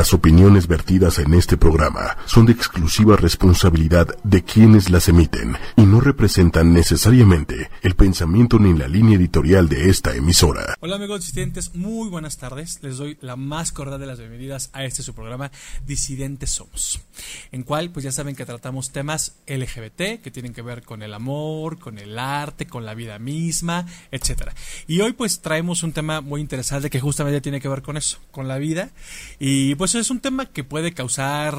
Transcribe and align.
Las 0.00 0.14
opiniones 0.14 0.66
vertidas 0.66 1.18
en 1.18 1.34
este 1.34 1.58
programa 1.58 2.16
son 2.24 2.46
de 2.46 2.52
exclusiva 2.52 3.16
responsabilidad 3.16 4.08
de 4.24 4.42
quienes 4.42 4.88
las 4.88 5.10
emiten 5.10 5.58
y 5.76 5.82
no 5.82 6.00
representan 6.00 6.72
necesariamente 6.72 7.68
el 7.82 7.96
pensamiento 7.96 8.58
ni 8.58 8.72
la 8.72 8.88
línea 8.88 9.18
editorial 9.18 9.68
de 9.68 9.90
esta 9.90 10.16
emisora. 10.16 10.74
Hola 10.80 10.96
amigos 10.96 11.26
disidentes, 11.26 11.74
muy 11.74 12.08
buenas 12.08 12.38
tardes. 12.38 12.78
Les 12.80 12.96
doy 12.96 13.18
la 13.20 13.36
más 13.36 13.72
cordial 13.72 14.00
de 14.00 14.06
las 14.06 14.18
bienvenidas 14.18 14.70
a 14.72 14.86
este 14.86 15.02
su 15.02 15.12
programa 15.12 15.50
Disidentes 15.86 16.52
Somos, 16.52 17.02
en 17.52 17.62
cual 17.62 17.90
pues 17.90 18.02
ya 18.02 18.10
saben 18.10 18.34
que 18.34 18.46
tratamos 18.46 18.92
temas 18.92 19.34
LGBT 19.46 20.22
que 20.22 20.30
tienen 20.32 20.54
que 20.54 20.62
ver 20.62 20.82
con 20.82 21.02
el 21.02 21.12
amor, 21.12 21.78
con 21.78 21.98
el 21.98 22.18
arte, 22.18 22.66
con 22.66 22.86
la 22.86 22.94
vida 22.94 23.18
misma, 23.18 23.84
etcétera. 24.10 24.54
Y 24.86 25.02
hoy 25.02 25.12
pues 25.12 25.42
traemos 25.42 25.82
un 25.82 25.92
tema 25.92 26.22
muy 26.22 26.40
interesante 26.40 26.88
que 26.88 27.00
justamente 27.00 27.42
tiene 27.42 27.60
que 27.60 27.68
ver 27.68 27.82
con 27.82 27.98
eso, 27.98 28.16
con 28.30 28.48
la 28.48 28.56
vida 28.56 28.88
y 29.38 29.74
pues 29.74 29.89
es 29.94 30.10
un 30.10 30.20
tema 30.20 30.46
que 30.46 30.64
puede 30.64 30.92
causar 30.92 31.56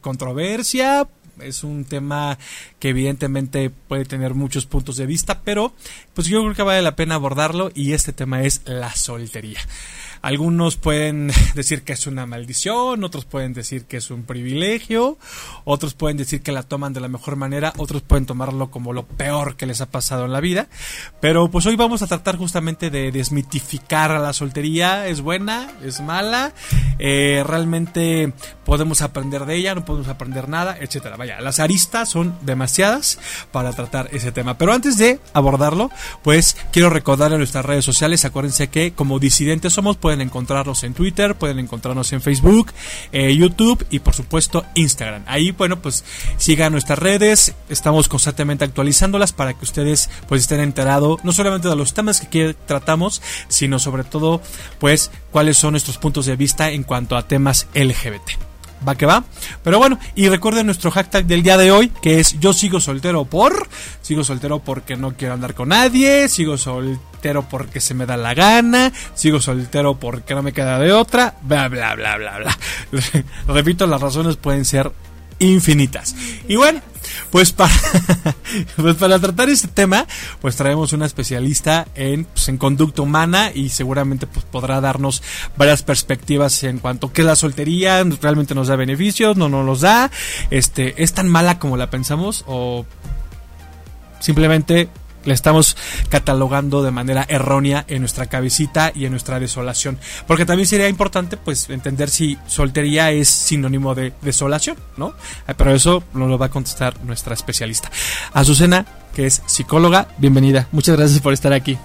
controversia, 0.00 1.08
es 1.42 1.64
un 1.64 1.84
tema 1.84 2.38
que 2.78 2.90
evidentemente 2.90 3.70
puede 3.70 4.04
tener 4.04 4.34
muchos 4.34 4.66
puntos 4.66 4.96
de 4.96 5.06
vista, 5.06 5.40
pero 5.42 5.74
pues 6.14 6.26
yo 6.26 6.42
creo 6.42 6.54
que 6.54 6.62
vale 6.62 6.82
la 6.82 6.96
pena 6.96 7.14
abordarlo 7.14 7.70
y 7.74 7.92
este 7.92 8.12
tema 8.12 8.42
es 8.42 8.62
la 8.64 8.94
soltería. 8.94 9.60
Algunos 10.22 10.76
pueden 10.76 11.32
decir 11.54 11.82
que 11.82 11.94
es 11.94 12.06
una 12.06 12.26
maldición, 12.26 13.04
otros 13.04 13.24
pueden 13.24 13.54
decir 13.54 13.84
que 13.86 13.96
es 13.96 14.10
un 14.10 14.24
privilegio, 14.24 15.18
otros 15.64 15.94
pueden 15.94 16.16
decir 16.16 16.42
que 16.42 16.52
la 16.52 16.62
toman 16.62 16.92
de 16.92 17.00
la 17.00 17.08
mejor 17.08 17.36
manera, 17.36 17.72
otros 17.78 18.02
pueden 18.02 18.26
tomarlo 18.26 18.70
como 18.70 18.92
lo 18.92 19.06
peor 19.06 19.56
que 19.56 19.66
les 19.66 19.80
ha 19.80 19.90
pasado 19.90 20.26
en 20.26 20.32
la 20.32 20.40
vida. 20.40 20.68
Pero 21.20 21.50
pues 21.50 21.66
hoy 21.66 21.76
vamos 21.76 22.02
a 22.02 22.06
tratar 22.06 22.36
justamente 22.36 22.90
de 22.90 23.12
desmitificar 23.12 24.12
a 24.12 24.18
la 24.18 24.32
soltería. 24.32 25.06
¿Es 25.06 25.20
buena? 25.20 25.70
¿Es 25.82 26.00
mala? 26.00 26.52
Eh, 26.98 27.42
¿Realmente 27.46 28.32
podemos 28.64 29.02
aprender 29.02 29.46
de 29.46 29.56
ella? 29.56 29.74
¿No 29.74 29.84
podemos 29.84 30.08
aprender 30.08 30.48
nada? 30.48 30.76
Etcétera. 30.78 31.16
Vaya, 31.16 31.40
las 31.40 31.60
aristas 31.60 32.08
son 32.08 32.36
demasiadas 32.42 33.18
para 33.52 33.72
tratar 33.72 34.08
ese 34.12 34.32
tema. 34.32 34.58
Pero 34.58 34.72
antes 34.72 34.98
de 34.98 35.20
abordarlo, 35.32 35.90
pues 36.22 36.56
quiero 36.72 36.90
recordar 36.90 37.32
en 37.32 37.38
nuestras 37.38 37.64
redes 37.64 37.84
sociales, 37.84 38.24
acuérdense 38.24 38.68
que 38.68 38.92
como 38.92 39.18
disidentes 39.18 39.72
somos, 39.72 39.96
pueden 40.10 40.22
encontrarnos 40.22 40.82
en 40.82 40.92
Twitter, 40.92 41.36
pueden 41.36 41.60
encontrarnos 41.60 42.12
en 42.12 42.20
Facebook, 42.20 42.72
eh, 43.12 43.32
YouTube 43.36 43.86
y 43.90 44.00
por 44.00 44.12
supuesto 44.12 44.66
Instagram. 44.74 45.22
Ahí, 45.28 45.52
bueno, 45.52 45.80
pues 45.80 46.04
sigan 46.36 46.72
nuestras 46.72 46.98
redes, 46.98 47.54
estamos 47.68 48.08
constantemente 48.08 48.64
actualizándolas 48.64 49.32
para 49.32 49.54
que 49.54 49.64
ustedes 49.64 50.10
pues 50.26 50.40
estén 50.40 50.58
enterados 50.58 51.22
no 51.22 51.30
solamente 51.30 51.68
de 51.68 51.76
los 51.76 51.94
temas 51.94 52.22
que 52.22 52.56
tratamos, 52.66 53.22
sino 53.46 53.78
sobre 53.78 54.02
todo 54.02 54.42
pues 54.80 55.12
cuáles 55.30 55.58
son 55.58 55.74
nuestros 55.74 55.96
puntos 55.96 56.26
de 56.26 56.34
vista 56.34 56.72
en 56.72 56.82
cuanto 56.82 57.16
a 57.16 57.28
temas 57.28 57.68
LGBT 57.72 58.49
va 58.86 58.94
que 58.94 59.06
va. 59.06 59.24
Pero 59.62 59.78
bueno, 59.78 59.98
y 60.14 60.28
recuerden 60.28 60.66
nuestro 60.66 60.90
hashtag 60.90 61.26
del 61.26 61.42
día 61.42 61.56
de 61.56 61.70
hoy, 61.70 61.92
que 62.02 62.20
es 62.20 62.38
yo 62.40 62.52
sigo 62.52 62.80
soltero 62.80 63.24
por, 63.24 63.68
sigo 64.02 64.24
soltero 64.24 64.60
porque 64.60 64.96
no 64.96 65.14
quiero 65.16 65.34
andar 65.34 65.54
con 65.54 65.68
nadie, 65.68 66.28
sigo 66.28 66.56
soltero 66.58 67.48
porque 67.48 67.80
se 67.80 67.94
me 67.94 68.06
da 68.06 68.16
la 68.16 68.34
gana, 68.34 68.92
sigo 69.14 69.40
soltero 69.40 69.98
porque 69.98 70.34
no 70.34 70.42
me 70.42 70.52
queda 70.52 70.78
de 70.78 70.92
otra, 70.92 71.34
bla, 71.42 71.68
bla, 71.68 71.94
bla, 71.94 72.16
bla, 72.16 72.38
bla. 72.38 72.58
Repito, 73.46 73.86
las 73.86 74.00
razones 74.00 74.36
pueden 74.36 74.64
ser 74.64 74.90
infinitas. 75.38 76.14
Y 76.48 76.56
bueno, 76.56 76.80
pues 77.30 77.52
para, 77.52 77.72
pues 78.76 78.96
para 78.96 79.18
tratar 79.18 79.48
este 79.48 79.68
tema, 79.68 80.06
pues 80.40 80.56
traemos 80.56 80.92
una 80.92 81.06
especialista 81.06 81.86
en, 81.94 82.24
pues 82.24 82.48
en 82.48 82.58
conducta 82.58 83.02
humana 83.02 83.50
y 83.54 83.70
seguramente 83.70 84.26
pues 84.26 84.44
podrá 84.44 84.80
darnos 84.80 85.22
varias 85.56 85.82
perspectivas 85.82 86.62
en 86.64 86.78
cuanto 86.78 87.08
a 87.08 87.12
qué 87.12 87.22
es 87.22 87.26
la 87.26 87.36
soltería, 87.36 88.02
realmente 88.20 88.54
nos 88.54 88.68
da 88.68 88.76
beneficios, 88.76 89.36
no 89.36 89.48
nos 89.48 89.64
los 89.64 89.80
da, 89.80 90.10
este, 90.50 91.02
es 91.02 91.12
tan 91.12 91.28
mala 91.28 91.58
como 91.58 91.76
la 91.76 91.90
pensamos 91.90 92.44
o 92.46 92.84
simplemente 94.20 94.88
la 95.24 95.34
estamos 95.34 95.76
catalogando 96.08 96.82
de 96.82 96.90
manera 96.90 97.24
errónea 97.28 97.84
en 97.88 98.00
nuestra 98.00 98.26
cabecita 98.26 98.92
y 98.94 99.04
en 99.04 99.10
nuestra 99.10 99.40
desolación. 99.40 99.98
Porque 100.26 100.46
también 100.46 100.66
sería 100.66 100.88
importante 100.88 101.36
pues 101.36 101.68
entender 101.70 102.10
si 102.10 102.38
soltería 102.46 103.10
es 103.10 103.28
sinónimo 103.28 103.94
de 103.94 104.12
desolación, 104.22 104.76
¿no? 104.96 105.14
Eh, 105.48 105.54
pero 105.56 105.74
eso 105.74 106.02
nos 106.14 106.28
lo 106.28 106.38
va 106.38 106.46
a 106.46 106.50
contestar 106.50 107.02
nuestra 107.04 107.34
especialista. 107.34 107.90
Azucena, 108.32 108.86
que 109.14 109.26
es 109.26 109.42
psicóloga, 109.46 110.08
bienvenida. 110.18 110.68
Muchas 110.72 110.96
gracias 110.96 111.20
por 111.20 111.32
estar 111.32 111.52
aquí. 111.52 111.78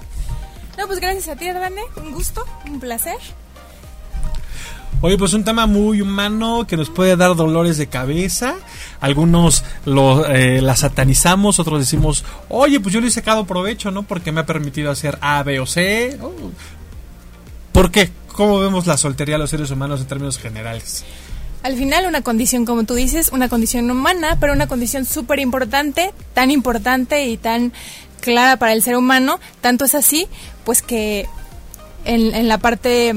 No, 0.78 0.88
pues 0.88 1.00
gracias 1.00 1.30
a 1.30 1.36
ti, 1.36 1.48
Hernán. 1.48 1.74
Un 1.96 2.12
gusto, 2.12 2.46
un 2.66 2.80
placer. 2.80 3.18
Oye, 5.02 5.18
pues 5.18 5.34
un 5.34 5.44
tema 5.44 5.68
muy 5.68 6.02
humano 6.02 6.66
que 6.68 6.78
nos 6.78 6.90
puede 6.90 7.16
dar 7.16 7.36
dolores 7.36 7.78
de 7.78 7.88
cabeza. 7.88 8.56
Algunos 9.02 9.64
lo, 9.86 10.26
eh, 10.26 10.62
la 10.62 10.76
satanizamos, 10.76 11.60
otros 11.60 11.80
decimos, 11.80 12.24
oye, 12.50 12.80
pues 12.80 12.94
yo 12.94 13.02
le 13.02 13.08
he 13.08 13.12
sacado 13.12 13.46
provecho, 13.46 13.92
¿no? 13.92 14.04
Porque 14.04 14.32
me 14.32 14.42
ha 14.42 14.46
permitido 14.46 14.90
hacer 14.90 15.18
A, 15.22 15.44
B 15.44 15.60
o 15.60 15.66
C. 15.66 16.18
¿Por 17.72 17.92
qué? 17.92 18.10
¿Cómo 18.32 18.60
vemos 18.60 18.88
la 18.88 18.98
soltería 18.98 19.36
a 19.36 19.38
los 19.40 19.50
seres 19.50 19.70
humanos 19.70 20.02
en 20.02 20.08
términos 20.08 20.40
generales? 20.40 21.04
Al 21.62 21.76
final, 21.76 22.06
una 22.08 22.22
condición, 22.22 22.66
como 22.66 22.84
tú 22.86 22.96
dices, 22.96 23.30
una 23.32 23.50
condición 23.50 23.92
humana, 23.92 24.38
pero 24.40 24.54
una 24.54 24.68
condición 24.68 25.06
súper 25.06 25.40
importante, 25.40 26.14
tan 26.34 26.52
importante 26.52 27.26
y 27.28 27.38
tan 27.38 27.74
clara 28.22 28.58
para 28.58 28.74
el 28.74 28.82
ser 28.82 28.96
humano. 28.96 29.40
Tanto 29.62 29.86
es 29.86 29.94
así, 29.94 30.28
pues 30.64 30.82
que 30.82 31.28
en 32.06 32.48
la 32.48 32.60
parte 32.60 33.16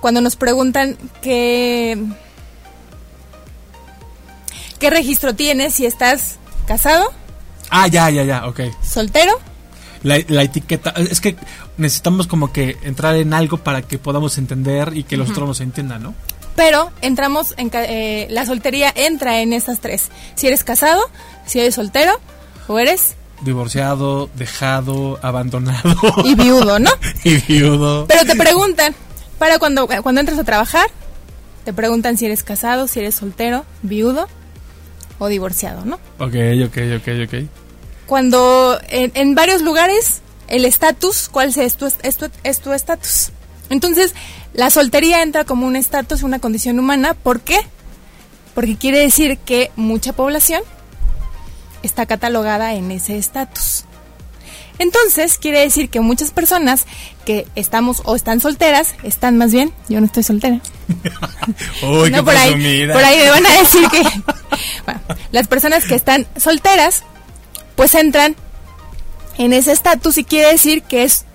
cuando 0.00 0.20
nos 0.20 0.36
preguntan 0.36 0.96
qué, 1.22 2.02
qué 4.78 4.90
registro 4.90 5.34
tienes, 5.34 5.74
si 5.74 5.86
estás 5.86 6.38
casado. 6.66 7.12
Ah, 7.70 7.86
ya, 7.86 8.10
ya, 8.10 8.24
ya, 8.24 8.46
ok. 8.46 8.60
¿Soltero? 8.82 9.38
La, 10.02 10.16
etiqueta, 10.16 10.94
es 10.96 11.20
que 11.20 11.36
necesitamos 11.76 12.26
como 12.26 12.52
que 12.52 12.78
entrar 12.82 13.16
en 13.16 13.34
algo 13.34 13.58
para 13.58 13.82
que 13.82 13.98
podamos 13.98 14.38
entender 14.38 14.92
y 14.94 15.04
que 15.04 15.18
los 15.18 15.30
otros 15.30 15.46
nos 15.46 15.60
entiendan, 15.60 16.02
¿no? 16.02 16.14
Pero 16.56 16.90
entramos 17.02 17.54
en 17.58 17.70
eh, 17.74 18.26
la 18.30 18.46
soltería 18.46 18.92
entra 18.94 19.40
en 19.40 19.52
esas 19.52 19.80
tres. 19.80 20.08
Si 20.34 20.46
eres 20.46 20.64
casado, 20.64 21.02
si 21.46 21.60
eres 21.60 21.74
soltero 21.74 22.18
o 22.66 22.78
eres 22.78 23.14
divorciado, 23.42 24.28
dejado, 24.34 25.18
abandonado 25.22 25.94
y 26.24 26.34
viudo, 26.34 26.78
¿no? 26.78 26.90
y 27.24 27.36
viudo. 27.36 28.06
Pero 28.06 28.24
te 28.24 28.36
preguntan, 28.36 28.94
para 29.40 29.58
cuando, 29.58 29.88
cuando 30.02 30.20
entras 30.20 30.38
a 30.38 30.44
trabajar, 30.44 30.86
te 31.64 31.72
preguntan 31.72 32.18
si 32.18 32.26
eres 32.26 32.42
casado, 32.42 32.86
si 32.86 33.00
eres 33.00 33.14
soltero, 33.14 33.64
viudo 33.80 34.28
o 35.18 35.28
divorciado, 35.28 35.86
¿no? 35.86 35.94
Ok, 36.18 36.34
ok, 36.66 36.76
ok, 36.98 37.08
ok. 37.24 37.48
Cuando 38.04 38.78
en, 38.90 39.34
varios 39.34 39.62
lugares 39.62 40.20
el 40.48 40.66
estatus, 40.66 41.30
¿cuál 41.30 41.54
es 41.56 41.76
tu 41.78 41.90
es 42.42 42.60
tu 42.60 42.72
estatus? 42.74 43.30
Entonces, 43.70 44.14
la 44.52 44.68
soltería 44.68 45.22
entra 45.22 45.46
como 45.46 45.66
un 45.66 45.74
estatus, 45.74 46.22
una 46.22 46.38
condición 46.38 46.78
humana. 46.78 47.14
¿Por 47.14 47.40
qué? 47.40 47.60
Porque 48.54 48.76
quiere 48.76 48.98
decir 48.98 49.38
que 49.38 49.70
mucha 49.74 50.12
población 50.12 50.60
está 51.82 52.04
catalogada 52.04 52.74
en 52.74 52.90
ese 52.90 53.16
estatus. 53.16 53.86
Entonces, 54.80 55.36
quiere 55.36 55.60
decir 55.60 55.90
que 55.90 56.00
muchas 56.00 56.30
personas 56.30 56.86
que 57.26 57.46
estamos 57.54 58.00
o 58.06 58.16
están 58.16 58.40
solteras, 58.40 58.94
están 59.02 59.36
más 59.36 59.52
bien, 59.52 59.74
yo 59.90 60.00
no 60.00 60.06
estoy 60.06 60.22
soltera. 60.22 60.58
Uy, 61.82 62.10
por, 62.10 62.34
ahí, 62.34 62.86
por 62.86 63.04
ahí 63.04 63.18
me 63.18 63.30
van 63.30 63.44
a 63.44 63.52
decir 63.60 63.86
que 63.90 64.02
bueno, 64.86 65.00
las 65.32 65.48
personas 65.48 65.84
que 65.84 65.94
están 65.94 66.26
solteras, 66.38 67.02
pues 67.76 67.94
entran 67.94 68.36
en 69.36 69.52
ese 69.52 69.72
estatus 69.72 70.16
y 70.16 70.24
quiere 70.24 70.50
decir 70.50 70.82
que 70.82 71.04
es 71.04 71.26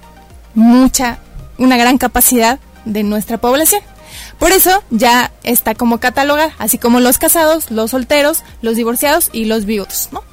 mucha, 0.56 1.20
una 1.60 1.78
gran 1.78 2.00
capacidad 2.00 2.60
de 2.86 3.04
nuestra 3.04 3.38
población. 3.38 3.84
Por 4.40 4.54
eso 4.54 4.84
ya 4.90 5.32
está 5.44 5.76
como 5.76 6.00
catalogada, 6.00 6.56
así 6.58 6.80
como 6.80 7.00
los 7.00 7.20
casados, 7.20 7.70
los 7.70 7.92
solteros, 7.92 8.42
los 8.64 8.76
divorciados 8.76 9.30
y 9.34 9.46
los 9.46 9.66
viudos, 9.66 10.10
¿no? 10.12 10.24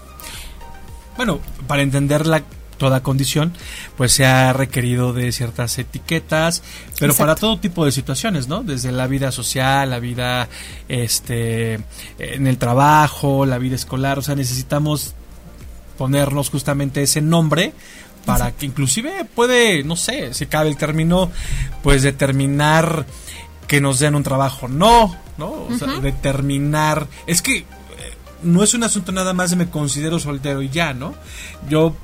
Bueno, 1.19 1.41
para 1.67 1.83
entender 1.83 2.27
la 2.27 2.43
toda 2.83 3.01
condición, 3.01 3.53
pues 3.97 4.13
se 4.13 4.27
ha 4.27 4.53
requerido 4.53 5.13
de 5.13 5.31
ciertas 5.31 5.79
etiquetas, 5.79 6.65
pero 6.99 7.15
para 7.15 7.37
todo 7.37 7.61
tipo 7.61 7.85
de 7.85 7.93
situaciones, 7.93 8.49
¿no? 8.49 8.65
Desde 8.65 8.91
la 8.91 9.07
vida 9.07 9.31
social, 9.31 9.89
la 9.89 10.01
vida 10.01 10.49
este 10.89 11.75
en 12.19 12.49
el 12.49 12.59
trabajo, 12.59 13.47
la 13.47 13.59
vida 13.59 13.77
escolar, 13.77 14.19
o 14.19 14.23
sea, 14.23 14.35
necesitamos 14.35 15.15
ponernos 15.97 16.51
justamente 16.51 17.05
ese 17.05 17.21
nombre 17.21 17.73
para 18.27 18.51
que 18.51 18.67
inclusive 18.67 19.27
puede, 19.33 19.85
no 19.85 19.95
sé, 19.95 20.35
si 20.35 20.47
cabe 20.47 20.69
el 20.69 20.77
término, 20.77 21.31
pues 21.85 22.03
determinar 22.03 23.07
que 23.69 23.81
nos 23.81 24.01
den 24.01 24.17
un 24.17 24.25
trabajo, 24.25 24.67
no, 24.67 25.17
¿no? 25.39 25.53
O 25.71 25.79
sea, 25.79 26.01
determinar, 26.01 27.07
es 27.29 27.43
que 27.43 27.59
eh, 27.59 27.65
no 28.43 28.65
es 28.65 28.75
un 28.75 28.83
asunto 28.83 29.13
nada 29.13 29.35
más 29.35 29.51
de 29.51 29.57
me 29.57 29.71
considero 29.71 30.19
soltero 30.19 30.63
y 30.63 30.69
ya, 30.69 30.95
¿no? 30.95 31.15
Yo 31.69 31.95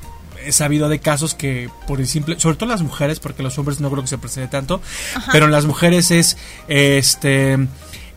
he 0.44 0.52
sabido 0.52 0.88
de 0.88 0.98
casos 0.98 1.34
que 1.34 1.70
por 1.86 2.00
el 2.00 2.06
simple, 2.06 2.38
sobre 2.38 2.56
todo 2.56 2.68
las 2.68 2.82
mujeres, 2.82 3.20
porque 3.20 3.42
los 3.42 3.58
hombres 3.58 3.80
no 3.80 3.90
creo 3.90 4.02
que 4.02 4.08
se 4.08 4.18
presente 4.18 4.50
tanto, 4.50 4.80
pero 5.32 5.46
en 5.46 5.52
las 5.52 5.66
mujeres 5.66 6.10
es 6.10 6.36
este 6.68 7.58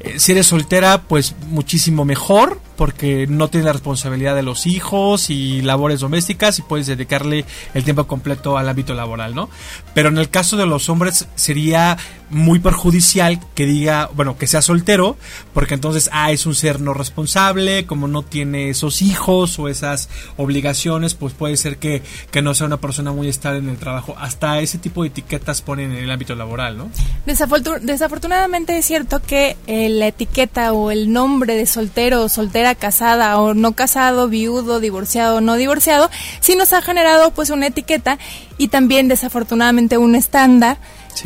Eh, 0.03 0.17
si 0.17 0.31
eres 0.31 0.47
soltera, 0.47 1.03
pues 1.03 1.35
muchísimo 1.49 2.05
mejor, 2.05 2.59
porque 2.75 3.27
no 3.27 3.47
tienes 3.49 3.65
la 3.65 3.73
responsabilidad 3.73 4.35
de 4.35 4.43
los 4.43 4.65
hijos 4.65 5.29
y 5.29 5.61
labores 5.61 5.99
domésticas 5.99 6.59
y 6.59 6.61
puedes 6.61 6.87
dedicarle 6.87 7.45
el 7.73 7.83
tiempo 7.83 8.07
completo 8.07 8.57
al 8.57 8.69
ámbito 8.69 8.93
laboral, 8.93 9.35
¿no? 9.35 9.49
Pero 9.93 10.09
en 10.09 10.17
el 10.17 10.29
caso 10.29 10.57
de 10.57 10.65
los 10.65 10.89
hombres 10.89 11.27
sería 11.35 11.97
muy 12.31 12.59
perjudicial 12.59 13.39
que 13.55 13.65
diga, 13.65 14.09
bueno, 14.15 14.37
que 14.37 14.47
sea 14.47 14.61
soltero, 14.61 15.17
porque 15.53 15.73
entonces, 15.73 16.09
ah, 16.13 16.31
es 16.31 16.45
un 16.45 16.55
ser 16.55 16.79
no 16.79 16.93
responsable, 16.93 17.85
como 17.85 18.07
no 18.07 18.23
tiene 18.23 18.69
esos 18.69 19.01
hijos 19.01 19.59
o 19.59 19.67
esas 19.67 20.09
obligaciones, 20.37 21.13
pues 21.13 21.33
puede 21.33 21.57
ser 21.57 21.77
que, 21.77 22.01
que 22.31 22.41
no 22.41 22.53
sea 22.53 22.67
una 22.67 22.77
persona 22.77 23.11
muy 23.11 23.27
estable 23.27 23.59
en 23.59 23.69
el 23.69 23.77
trabajo. 23.77 24.15
Hasta 24.17 24.61
ese 24.61 24.77
tipo 24.77 25.03
de 25.03 25.09
etiquetas 25.09 25.61
ponen 25.61 25.91
en 25.91 26.03
el 26.03 26.11
ámbito 26.11 26.35
laboral, 26.35 26.77
¿no? 26.77 26.89
desafortunadamente 27.25 28.77
es 28.77 28.85
cierto 28.85 29.21
que 29.21 29.57
eh, 29.67 29.89
la 29.89 30.07
etiqueta 30.07 30.73
o 30.73 30.91
el 30.91 31.11
nombre 31.11 31.55
de 31.55 31.65
soltero 31.65 32.23
o 32.23 32.29
soltera 32.29 32.60
casada 32.75 33.39
o 33.39 33.53
no 33.53 33.73
casado, 33.73 34.27
viudo, 34.27 34.79
divorciado 34.79 35.37
o 35.37 35.41
no 35.41 35.55
divorciado, 35.55 36.09
sí 36.39 36.55
nos 36.55 36.73
ha 36.73 36.81
generado 36.81 37.31
pues 37.31 37.49
una 37.49 37.67
etiqueta 37.67 38.17
y 38.57 38.67
también 38.69 39.07
desafortunadamente 39.07 39.97
un 39.97 40.15
estándar 40.15 40.77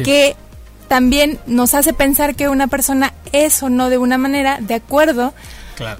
que 0.03 0.35
también 0.87 1.39
nos 1.47 1.73
hace 1.73 1.93
pensar 1.93 2.35
que 2.35 2.49
una 2.49 2.67
persona 2.67 3.13
es 3.31 3.61
o 3.63 3.69
no 3.69 3.89
de 3.89 3.97
una 3.97 4.17
manera 4.17 4.59
de 4.61 4.75
acuerdo 4.75 5.33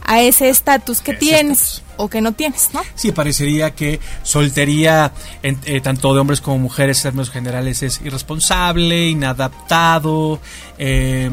a 0.06 0.22
ese 0.22 0.50
estatus 0.50 1.02
que 1.02 1.14
tienes 1.14 1.81
o 1.98 2.10
que 2.10 2.22
no 2.22 2.31
tienes, 2.31 2.70
¿no? 2.74 2.81
Sí, 2.96 3.12
parecería 3.12 3.72
que 3.72 4.00
soltería, 4.24 5.12
eh, 5.44 5.81
tanto 5.81 6.14
de 6.14 6.20
hombres 6.20 6.42
como 6.42 6.60
mujeres, 6.60 6.98
en 7.00 7.04
términos 7.04 7.30
generales, 7.30 7.84
es 7.84 8.02
irresponsable, 8.02 9.10
inadaptado, 9.10 10.40
eh, 10.78 11.31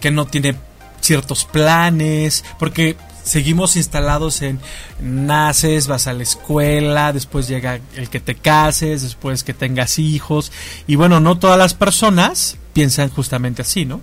que 0.00 0.10
no 0.10 0.26
tiene 0.26 0.54
ciertos 1.00 1.44
planes, 1.44 2.44
porque 2.58 2.96
seguimos 3.26 3.76
instalados 3.76 4.40
en 4.40 4.60
naces, 5.00 5.88
vas 5.88 6.06
a 6.06 6.12
la 6.12 6.22
escuela, 6.22 7.12
después 7.12 7.48
llega 7.48 7.80
el 7.96 8.08
que 8.08 8.20
te 8.20 8.36
cases, 8.36 9.02
después 9.02 9.42
que 9.42 9.52
tengas 9.52 9.98
hijos, 9.98 10.52
y 10.86 10.94
bueno, 10.94 11.18
no 11.18 11.38
todas 11.38 11.58
las 11.58 11.74
personas 11.74 12.56
piensan 12.72 13.10
justamente 13.10 13.62
así, 13.62 13.84
¿no? 13.84 14.00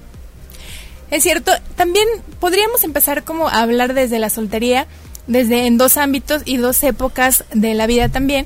Es 1.09 1.23
cierto, 1.23 1.51
también 1.75 2.07
podríamos 2.39 2.83
empezar 2.83 3.23
como 3.23 3.47
a 3.47 3.61
hablar 3.61 3.93
desde 3.93 4.19
la 4.19 4.29
soltería, 4.29 4.87
desde 5.25 5.67
en 5.67 5.77
dos 5.77 5.95
ámbitos 5.95 6.41
y 6.43 6.57
dos 6.57 6.83
épocas 6.83 7.45
de 7.53 7.73
la 7.75 7.87
vida 7.87 8.09
también, 8.09 8.45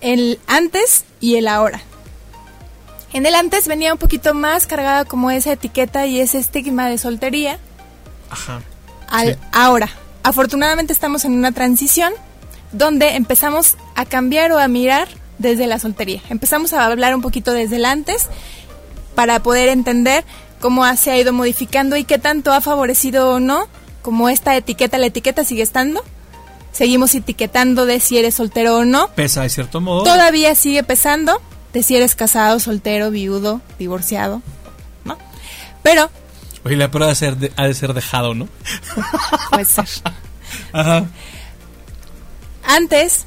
el 0.00 0.40
antes 0.46 1.04
y 1.20 1.36
el 1.36 1.48
ahora. 1.48 1.82
En 3.12 3.26
el 3.26 3.34
antes 3.34 3.68
venía 3.68 3.92
un 3.92 3.98
poquito 3.98 4.32
más 4.32 4.66
cargada 4.66 5.04
como 5.04 5.30
esa 5.30 5.52
etiqueta 5.52 6.06
y 6.06 6.20
ese 6.20 6.38
estigma 6.38 6.88
de 6.88 6.96
soltería. 6.96 7.58
Ajá. 8.30 8.62
Al 9.08 9.38
ahora. 9.52 9.88
Afortunadamente 10.22 10.92
estamos 10.92 11.24
en 11.24 11.32
una 11.32 11.52
transición 11.52 12.12
donde 12.72 13.16
empezamos 13.16 13.76
a 13.94 14.04
cambiar 14.04 14.52
o 14.52 14.58
a 14.58 14.68
mirar 14.68 15.08
desde 15.38 15.66
la 15.66 15.78
soltería. 15.78 16.20
Empezamos 16.28 16.72
a 16.72 16.84
hablar 16.84 17.14
un 17.14 17.22
poquito 17.22 17.52
desde 17.52 17.76
el 17.76 17.84
antes 17.84 18.26
para 19.14 19.42
poder 19.42 19.68
entender 19.68 20.24
cómo 20.60 20.84
se 20.96 21.10
ha 21.10 21.18
ido 21.18 21.32
modificando 21.32 21.96
y 21.96 22.04
qué 22.04 22.18
tanto 22.18 22.52
ha 22.52 22.60
favorecido 22.60 23.30
o 23.30 23.40
no, 23.40 23.66
como 24.02 24.28
esta 24.28 24.56
etiqueta, 24.56 24.98
la 24.98 25.06
etiqueta 25.06 25.44
sigue 25.44 25.62
estando. 25.62 26.04
Seguimos 26.72 27.14
etiquetando 27.14 27.86
de 27.86 28.00
si 28.00 28.18
eres 28.18 28.34
soltero 28.34 28.76
o 28.76 28.84
no. 28.84 29.08
Pesa 29.14 29.42
de 29.42 29.48
cierto 29.48 29.80
modo. 29.80 30.04
Todavía 30.04 30.54
sigue 30.54 30.82
pesando 30.82 31.40
de 31.72 31.82
si 31.82 31.96
eres 31.96 32.14
casado, 32.14 32.60
soltero, 32.60 33.10
viudo, 33.10 33.60
divorciado, 33.78 34.42
¿no? 35.04 35.16
Pero... 35.82 36.10
Oye, 36.64 36.76
la 36.76 36.90
prueba 36.90 37.08
de 37.10 37.14
ser 37.14 37.52
ha 37.56 37.66
de 37.66 37.74
ser 37.74 37.94
dejado, 37.94 38.34
¿no? 38.34 38.48
Puede 39.50 39.64
ser. 39.64 39.86
Ajá. 40.72 41.06
Antes, 42.64 43.24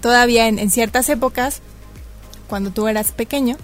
todavía 0.00 0.48
en, 0.48 0.58
en 0.58 0.70
ciertas 0.70 1.08
épocas, 1.08 1.60
cuando 2.48 2.70
tú 2.70 2.86
eras 2.88 3.12
pequeño, 3.12 3.56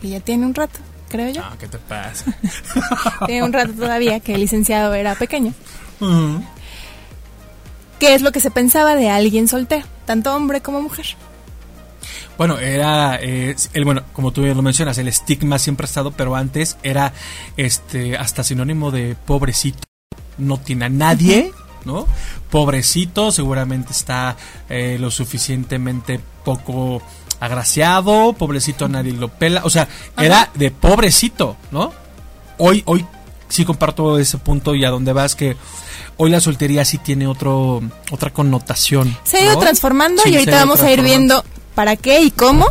que 0.00 0.08
ya 0.08 0.20
tiene 0.20 0.46
un 0.46 0.54
rato, 0.54 0.80
creo 1.08 1.30
yo. 1.30 1.42
Ah, 1.44 1.54
¿qué 1.58 1.68
te 1.68 1.78
pasa? 1.78 2.24
Tiene 3.26 3.44
un 3.44 3.52
rato 3.52 3.72
todavía 3.72 4.20
que 4.20 4.34
el 4.34 4.40
licenciado 4.40 4.94
era 4.94 5.14
pequeño. 5.14 5.54
¿Qué 8.00 8.14
es 8.14 8.22
lo 8.22 8.32
que 8.32 8.40
se 8.40 8.50
pensaba 8.50 8.96
de 8.96 9.08
alguien 9.08 9.46
soltero, 9.46 9.86
tanto 10.06 10.34
hombre 10.34 10.60
como 10.60 10.82
mujer? 10.82 11.06
Bueno, 12.38 12.58
era, 12.58 13.18
eh, 13.20 13.54
el, 13.72 13.84
bueno, 13.84 14.02
como 14.12 14.32
tú 14.32 14.42
lo 14.42 14.62
mencionas, 14.62 14.98
el 14.98 15.08
estigma 15.08 15.58
siempre 15.58 15.84
ha 15.84 15.88
estado, 15.88 16.12
pero 16.12 16.34
antes 16.34 16.76
era 16.82 17.12
este 17.56 18.16
hasta 18.16 18.42
sinónimo 18.42 18.90
de 18.90 19.16
pobrecito. 19.26 19.80
No 20.38 20.58
tiene 20.58 20.86
a 20.86 20.88
nadie, 20.88 21.52
¿no? 21.84 22.06
Pobrecito, 22.50 23.32
seguramente 23.32 23.92
está 23.92 24.36
eh, 24.68 24.96
lo 24.98 25.10
suficientemente 25.10 26.20
poco 26.44 27.02
agraciado, 27.40 28.32
pobrecito 28.34 28.88
nadie 28.88 29.12
lo 29.12 29.28
pela, 29.28 29.62
o 29.64 29.70
sea, 29.70 29.88
era 30.16 30.50
de 30.54 30.70
pobrecito, 30.70 31.56
¿no? 31.70 31.92
Hoy, 32.58 32.82
hoy 32.86 33.04
sí 33.48 33.64
comparto 33.64 34.18
ese 34.18 34.38
punto 34.38 34.74
y 34.74 34.84
a 34.84 34.90
dónde 34.90 35.12
vas 35.12 35.34
que 35.34 35.56
hoy 36.16 36.30
la 36.30 36.40
soltería 36.40 36.84
sí 36.84 36.98
tiene 36.98 37.26
otro 37.26 37.82
otra 38.10 38.32
connotación. 38.32 39.16
Se 39.24 39.38
ha 39.38 39.44
ido 39.44 39.58
transformando 39.58 40.22
y 40.24 40.34
ahorita 40.34 40.56
vamos 40.56 40.80
a 40.82 40.90
ir 40.92 41.02
viendo 41.02 41.44
para 41.74 41.96
qué 41.96 42.22
y 42.22 42.30
cómo. 42.30 42.66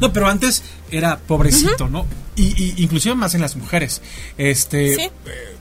No, 0.00 0.12
pero 0.12 0.28
antes 0.28 0.62
era 0.90 1.18
pobrecito, 1.18 1.88
¿no? 1.88 2.06
Y, 2.36 2.82
inclusive 2.82 3.14
más 3.14 3.34
en 3.34 3.40
las 3.40 3.56
mujeres. 3.56 4.00
Este 4.38 4.94
¿Sí? 4.96 5.02
Eh, 5.02 5.52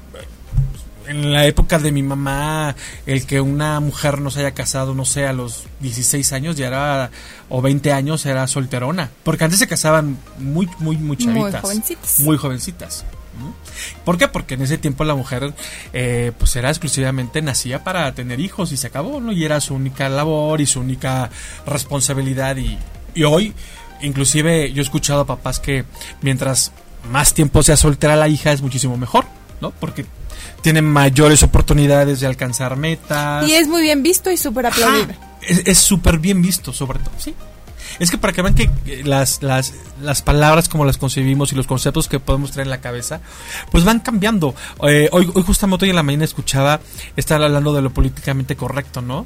en 1.08 1.34
la 1.34 1.46
época 1.46 1.78
de 1.78 1.92
mi 1.92 2.04
mamá, 2.04 2.76
el 3.06 3.26
que 3.26 3.42
una 3.42 3.80
mujer 3.80 4.22
no 4.22 4.32
se 4.32 4.40
haya 4.40 4.52
casado, 4.52 4.96
no 4.96 5.04
sé, 5.04 5.28
a 5.28 5.34
los 5.34 5.66
16 5.82 6.32
años 6.34 6.56
ya 6.56 6.68
era, 6.68 7.12
o 7.50 7.62
20 7.62 7.92
años 7.92 8.26
era 8.26 8.48
solterona. 8.48 9.12
Porque 9.24 9.44
antes 9.44 9.60
se 9.60 9.68
casaban 9.68 10.18
muy, 10.40 10.70
muy, 10.80 10.98
muy 10.98 11.18
chavitas. 11.18 11.52
Muy 11.52 11.62
jovencitas. 11.62 12.20
Muy 12.20 12.38
jovencitas. 12.38 13.06
¿Por 14.04 14.18
qué? 14.18 14.28
Porque 14.28 14.56
en 14.56 14.62
ese 14.62 14.78
tiempo 14.78 15.04
la 15.04 15.16
mujer 15.16 15.54
eh, 15.94 16.32
pues 16.38 16.56
era 16.56 16.70
exclusivamente 16.70 17.42
nacía 17.42 17.84
para 17.84 18.14
tener 18.14 18.40
hijos 18.40 18.72
y 18.72 18.78
se 18.78 18.88
acabó, 18.88 19.20
¿no? 19.20 19.32
Y 19.32 19.46
era 19.46 19.60
su 19.62 19.74
única 19.74 20.10
labor 20.10 20.62
y 20.62 20.66
su 20.66 20.80
única 20.80 21.30
responsabilidad 21.66 22.58
y, 22.58 22.78
y 23.16 23.24
hoy 23.24 23.54
inclusive 24.02 24.72
yo 24.72 24.82
he 24.82 24.84
escuchado 24.84 25.22
a 25.22 25.26
papás 25.26 25.60
que 25.60 25.86
mientras 26.22 26.72
más 27.10 27.34
tiempo 27.34 27.64
sea 27.64 27.78
soltera 27.78 28.16
la 28.16 28.28
hija 28.28 28.52
es 28.52 28.62
muchísimo 28.62 28.98
mejor, 28.98 29.26
¿no? 29.60 29.72
Porque 29.72 30.06
tienen 30.62 30.86
mayores 30.86 31.44
oportunidades 31.44 32.20
de 32.20 32.28
alcanzar 32.28 32.76
metas. 32.76 33.48
Y 33.48 33.54
es 33.54 33.68
muy 33.68 33.82
bien 33.82 34.04
visto 34.04 34.32
y 34.32 34.38
súper 34.38 34.68
aplaudido. 34.68 35.14
Es 35.42 35.80
súper 35.80 36.20
bien 36.20 36.42
visto, 36.42 36.72
sobre 36.72 37.00
todo, 37.00 37.14
sí. 37.18 37.34
Es 38.00 38.12
que 38.12 38.18
para 38.18 38.34
que 38.34 38.42
vean 38.42 38.56
que 38.56 38.70
eh, 38.86 39.02
las, 39.04 39.42
las, 39.44 39.74
las 40.02 40.22
palabras 40.22 40.70
como 40.70 40.86
las 40.86 40.98
concebimos 40.98 41.52
y 41.52 41.56
los 41.56 41.68
conceptos 41.68 42.08
que 42.08 42.20
podemos 42.20 42.52
traer 42.52 42.68
en 42.68 42.72
la 42.72 42.82
cabeza, 42.82 43.22
pues 43.72 43.84
van 43.84 44.00
cambiando. 44.00 44.56
Eh, 44.88 45.10
hoy, 45.12 45.30
hoy 45.34 45.44
justamente 45.44 45.86
hoy 45.86 45.92
en 45.92 45.96
la 45.96 46.04
mañana 46.04 46.26
escuchaba 46.26 46.80
estar 47.16 47.42
hablando 47.42 47.74
de 47.74 47.82
lo 47.82 47.92
políticamente 47.92 48.56
correcto, 48.56 49.02
¿no? 49.02 49.26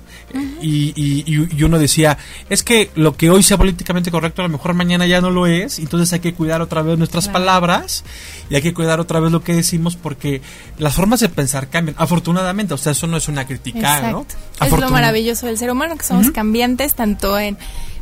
y, 0.62 0.93
y, 0.95 1.63
uno 1.63 1.79
decía, 1.79 2.17
es 2.50 2.63
que 2.63 2.91
lo 2.95 3.15
que 3.15 3.29
hoy 3.29 3.41
sea 3.41 3.57
políticamente 3.57 4.12
correcto 4.12 4.41
a 4.41 4.45
lo 4.45 4.50
mejor 4.50 4.74
mañana 4.74 5.05
ya 5.07 5.21
no 5.21 5.31
lo 5.31 5.47
es, 5.47 5.79
entonces 5.79 6.12
hay 6.13 6.19
que 6.19 6.33
cuidar 6.33 6.62
otra 6.62 6.81
vez 6.81 6.97
nuestras 6.97 7.27
palabras 7.27 8.03
y 8.50 8.55
hay 8.55 8.62
que 8.62 8.74
cuidar 8.74 9.00
otra 9.00 9.19
vez 9.19 9.31
lo 9.31 9.43
que 9.43 9.53
decimos 9.53 9.95
porque 9.95 10.41
las 10.77 10.93
formas 10.93 11.19
de 11.19 11.29
pensar 11.29 11.69
cambian. 11.69 11.95
Afortunadamente, 11.97 12.74
o 12.74 12.77
sea, 12.77 12.91
eso 12.91 13.07
no 13.07 13.17
es 13.17 13.27
una 13.27 13.45
crítica, 13.45 14.12
¿no? 14.12 14.25
Es 14.62 14.71
lo 14.71 14.89
maravilloso 14.89 15.47
del 15.47 15.57
ser 15.57 15.71
humano, 15.71 15.95
que 15.97 16.05
somos 16.05 16.31
cambiantes 16.31 16.93
tanto 16.93 17.38
en 17.38 17.57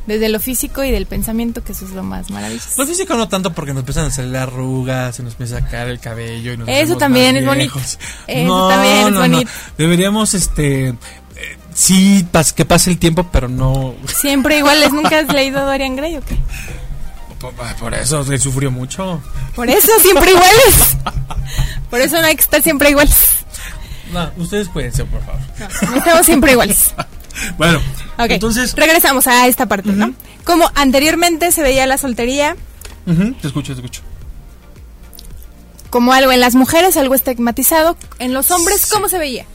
desde 0.08 0.30
lo 0.30 0.40
físico 0.40 0.84
y 0.84 0.92
del 0.92 1.06
pensamiento, 1.06 1.64
que 1.64 1.72
eso 1.72 1.86
es 1.86 1.92
lo 1.92 2.04
más 2.04 2.30
maravilloso. 2.30 2.70
Lo 2.78 2.88
físico 2.88 3.16
no 3.16 3.28
tanto 3.28 3.54
porque 3.54 3.74
nos 3.74 3.82
empiezan 3.82 4.06
a 4.06 4.12
salir 4.12 4.36
arrugas, 4.38 5.16
se 5.16 5.24
nos 5.24 5.34
empieza 5.34 5.58
a 5.58 5.68
caer 5.68 5.90
el 5.90 6.00
cabello 6.00 6.54
y 6.54 6.58
nos 6.58 6.68
Eso 6.68 6.98
también 6.98 7.38
es 7.38 7.46
bonito. 7.46 7.80
Eso 8.28 8.68
también 8.70 9.08
es 9.08 9.16
bonito. 9.16 9.52
Deberíamos, 9.78 10.34
este, 10.34 10.90
eh, 10.90 10.96
sí, 11.74 12.28
que 12.56 12.66
pase 12.66 12.90
el 12.90 12.98
tiempo, 12.98 13.28
pero 13.32 13.48
no... 13.48 13.96
Siempre 14.08 14.58
iguales, 14.58 14.92
¿nunca 14.92 15.20
has 15.20 15.28
leído 15.34 15.66
Dorian 15.66 15.96
Gray 15.96 16.18
o 16.18 16.22
qué? 16.22 16.38
Por, 17.80 17.94
eso, 17.94 18.22
él 18.22 18.40
sufrió 18.40 18.72
mucho. 18.72 19.22
Por 19.54 19.70
eso, 19.70 19.92
siempre 20.00 20.32
iguales. 20.32 20.98
Por 21.90 22.00
eso 22.00 22.22
no 22.22 22.28
hay 22.28 22.36
que 22.36 22.42
estar 22.42 22.62
siempre 22.62 22.90
iguales. 22.90 23.16
No, 24.14 24.32
ustedes 24.38 24.70
pueden 24.70 24.94
ser, 24.94 25.06
por 25.08 25.22
favor. 25.24 25.42
no 25.90 25.98
estamos 25.98 26.26
siempre 26.26 26.54
iguales. 26.54 26.94
Bueno, 27.58 27.80
entonces... 28.18 28.74
Regresamos 28.76 29.28
a 29.28 29.48
esta 29.48 29.66
parte, 29.68 29.92
¿no? 29.92 30.14
Como 30.44 30.70
anteriormente 30.76 31.52
se 31.52 31.64
veía 31.64 31.86
la 31.88 31.98
soltería. 31.98 32.56
Te 33.06 33.48
escucho, 33.48 33.74
te 33.74 33.82
escucho. 33.82 34.02
Como 35.90 36.14
algo 36.14 36.32
en 36.32 36.40
las 36.40 36.56
mujeres, 36.56 36.98
algo 36.98 37.16
estigmatizado. 37.16 37.98
En 38.20 38.34
los 38.34 38.52
hombres, 38.52 38.90
¿cómo 38.92 39.10
se 39.10 39.18
veía? 39.18 39.46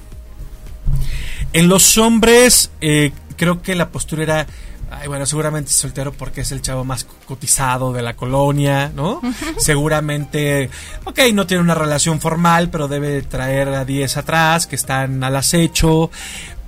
En 1.52 1.68
los 1.68 1.98
hombres, 1.98 2.70
eh, 2.80 3.12
creo 3.36 3.62
que 3.62 3.74
la 3.74 3.90
postura 3.90 4.22
era 4.22 4.46
Ay, 4.90 5.06
bueno, 5.06 5.26
seguramente 5.26 5.70
es 5.70 5.76
soltero 5.76 6.12
porque 6.12 6.40
es 6.40 6.50
el 6.50 6.62
chavo 6.62 6.82
más 6.82 7.04
cotizado 7.26 7.92
de 7.92 8.00
la 8.00 8.16
colonia, 8.16 8.90
¿no? 8.94 9.20
Seguramente, 9.58 10.70
ok, 11.04 11.18
no 11.34 11.46
tiene 11.46 11.62
una 11.62 11.74
relación 11.74 12.20
formal, 12.20 12.70
pero 12.70 12.88
debe 12.88 13.20
traer 13.22 13.68
a 13.68 13.84
10 13.84 14.16
atrás 14.16 14.66
que 14.66 14.76
están 14.76 15.22
al 15.22 15.36
acecho. 15.36 16.10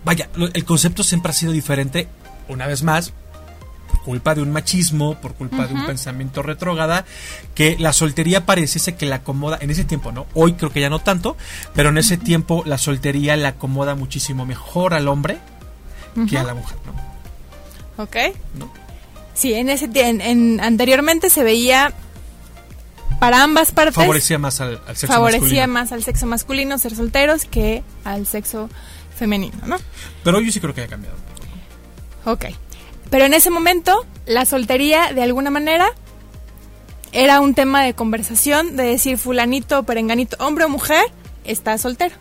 Vaya, 0.05 0.29
lo- 0.35 0.49
el 0.53 0.65
concepto 0.65 1.03
siempre 1.03 1.31
ha 1.31 1.35
sido 1.35 1.53
diferente, 1.53 2.09
una 2.49 2.67
vez 2.67 2.83
más, 2.83 3.13
por 3.89 4.03
culpa 4.03 4.35
de 4.35 4.43
un 4.43 4.51
machismo, 4.53 5.15
por 5.21 5.35
culpa 5.35 5.67
de 5.67 5.75
un 5.75 5.85
pensamiento 5.87 6.43
retrógrada, 6.43 7.05
que 7.55 7.77
la 7.79 7.93
soltería 7.93 8.47
pareciese 8.47 8.95
que 8.95 9.05
la 9.07 9.17
acomoda, 9.17 9.59
en 9.61 9.71
ese 9.71 9.85
tiempo, 9.85 10.13
¿no? 10.13 10.27
Hoy 10.35 10.55
creo 10.55 10.71
que 10.71 10.81
ya 10.81 10.89
no 10.91 11.01
tanto, 11.01 11.37
pero 11.75 11.89
en 11.91 11.99
ese 11.99 12.17
tiempo 12.17 12.63
la 12.67 12.79
soltería 12.79 13.37
la 13.37 13.49
acomoda 13.49 13.95
muchísimo 13.97 14.47
mejor 14.47 14.95
al 14.95 15.09
hombre 15.09 15.39
que 16.29 16.39
a 16.39 16.43
la 16.45 16.55
mujer, 16.55 16.77
¿no? 16.87 18.03
¿Ok? 18.03 18.17
¿No? 18.59 18.71
Sí, 19.35 19.55
en 19.55 19.69
ese 19.71 19.89
en, 19.95 20.21
en- 20.21 20.61
anteriormente 20.61 21.31
se 21.31 21.43
veía 21.45 21.93
para 23.19 23.43
ambas 23.43 23.71
partes 23.73 23.95
Favorecía 23.95 24.39
más 24.39 24.61
al, 24.61 24.81
al 24.87 24.97
sexo 24.97 25.09
favorecía 25.15 25.67
masculino. 25.67 25.73
más 25.73 25.93
al 25.93 26.03
sexo 26.03 26.27
masculino 26.27 26.79
ser 26.79 26.95
solteros 26.97 27.45
que 27.45 27.83
al 28.05 28.27
sexo 28.27 28.71
femenino, 29.21 29.59
¿no? 29.67 29.77
Pero 30.25 30.41
yo 30.41 30.51
sí 30.51 30.61
creo 30.61 30.75
que 30.75 30.83
ha 30.83 30.89
cambiado. 30.89 31.15
Ok. 32.25 32.47
Pero 33.11 33.27
en 33.27 33.35
ese 33.35 33.51
momento, 33.51 34.07
la 34.25 34.47
soltería, 34.47 35.13
de 35.13 35.23
alguna 35.23 35.51
manera, 35.51 35.93
era 37.13 37.41
un 37.41 37.55
tema 37.55 37.83
de 37.83 37.93
conversación, 37.93 38.77
de 38.77 38.85
decir 38.85 39.19
fulanito 39.19 39.83
perenganito, 39.83 40.37
hombre 40.41 40.65
o 40.65 40.71
mujer, 40.71 41.05
está 41.45 41.77
soltero. 41.77 42.15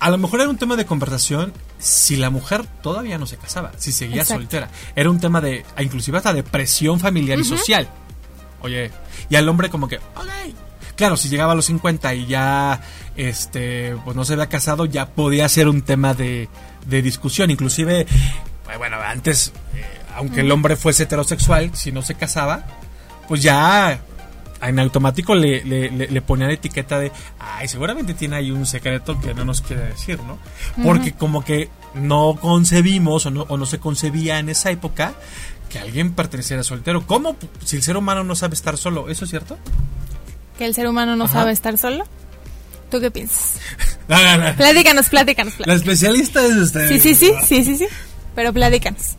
A 0.00 0.08
lo 0.10 0.16
mejor 0.16 0.40
era 0.40 0.48
un 0.48 0.56
tema 0.56 0.76
de 0.76 0.86
conversación 0.86 1.52
si 1.78 2.16
la 2.16 2.30
mujer 2.30 2.64
todavía 2.82 3.18
no 3.18 3.26
se 3.26 3.36
casaba, 3.36 3.72
si 3.76 3.92
seguía 3.92 4.22
Exacto. 4.22 4.42
soltera. 4.42 4.70
Era 4.96 5.10
un 5.10 5.20
tema 5.20 5.42
de, 5.42 5.66
inclusive 5.78 6.16
hasta 6.16 6.32
de 6.32 6.42
presión 6.42 6.98
familiar 6.98 7.38
y 7.38 7.44
social. 7.44 7.90
Oye, 8.62 8.90
y 9.28 9.36
al 9.36 9.46
hombre 9.48 9.68
como 9.68 9.86
que, 9.86 9.96
ok. 9.96 10.54
Claro, 10.98 11.16
si 11.16 11.28
llegaba 11.28 11.52
a 11.52 11.54
los 11.54 11.66
50 11.66 12.12
y 12.14 12.26
ya, 12.26 12.80
este, 13.16 13.96
pues 14.04 14.16
no 14.16 14.24
se 14.24 14.32
había 14.32 14.48
casado, 14.48 14.84
ya 14.84 15.06
podía 15.06 15.48
ser 15.48 15.68
un 15.68 15.82
tema 15.82 16.12
de, 16.12 16.48
de 16.86 17.02
discusión. 17.02 17.52
Inclusive, 17.52 18.04
pues, 18.64 18.78
bueno, 18.78 18.96
antes, 18.96 19.52
eh, 19.76 19.84
aunque 20.16 20.40
el 20.40 20.50
hombre 20.50 20.74
fuese 20.74 21.04
heterosexual, 21.04 21.70
si 21.76 21.92
no 21.92 22.02
se 22.02 22.16
casaba, 22.16 22.66
pues 23.28 23.44
ya 23.44 24.00
en 24.60 24.78
automático 24.80 25.36
le, 25.36 25.62
le, 25.64 25.88
le, 25.88 26.08
le 26.08 26.20
ponían 26.20 26.50
etiqueta 26.50 26.98
de, 26.98 27.12
ay, 27.38 27.68
seguramente 27.68 28.14
tiene 28.14 28.34
ahí 28.34 28.50
un 28.50 28.66
secreto 28.66 29.20
que 29.20 29.34
no 29.34 29.44
nos 29.44 29.60
quiere 29.60 29.84
decir, 29.84 30.18
¿no? 30.24 30.36
Porque 30.82 31.12
como 31.12 31.44
que 31.44 31.70
no 31.94 32.36
concebimos 32.40 33.24
o 33.26 33.30
no, 33.30 33.42
o 33.42 33.56
no 33.56 33.66
se 33.66 33.78
concebía 33.78 34.40
en 34.40 34.48
esa 34.48 34.72
época 34.72 35.14
que 35.68 35.78
alguien 35.78 36.12
perteneciera 36.12 36.64
soltero. 36.64 37.06
¿Cómo? 37.06 37.36
Si 37.64 37.76
el 37.76 37.84
ser 37.84 37.96
humano 37.96 38.24
no 38.24 38.34
sabe 38.34 38.54
estar 38.54 38.76
solo, 38.76 39.08
¿eso 39.08 39.26
es 39.26 39.30
cierto? 39.30 39.58
Que 40.58 40.66
el 40.66 40.74
ser 40.74 40.88
humano 40.88 41.16
no 41.16 41.24
Ajá. 41.24 41.34
sabe 41.40 41.52
estar 41.52 41.78
solo. 41.78 42.04
¿Tú 42.90 43.00
qué 43.00 43.10
piensas? 43.10 43.60
No, 44.08 44.16
no, 44.22 44.38
no. 44.42 44.56
Platícanos, 44.56 45.10
platícanos, 45.10 45.52
La 45.66 45.74
especialista 45.74 46.42
es 46.42 46.54
usted. 46.56 46.88
Sí, 46.88 46.98
sí, 46.98 47.14
sí, 47.14 47.30
sí, 47.46 47.62
sí, 47.62 47.76
sí. 47.76 47.86
Pero 48.34 48.54
platícanos. 48.54 49.16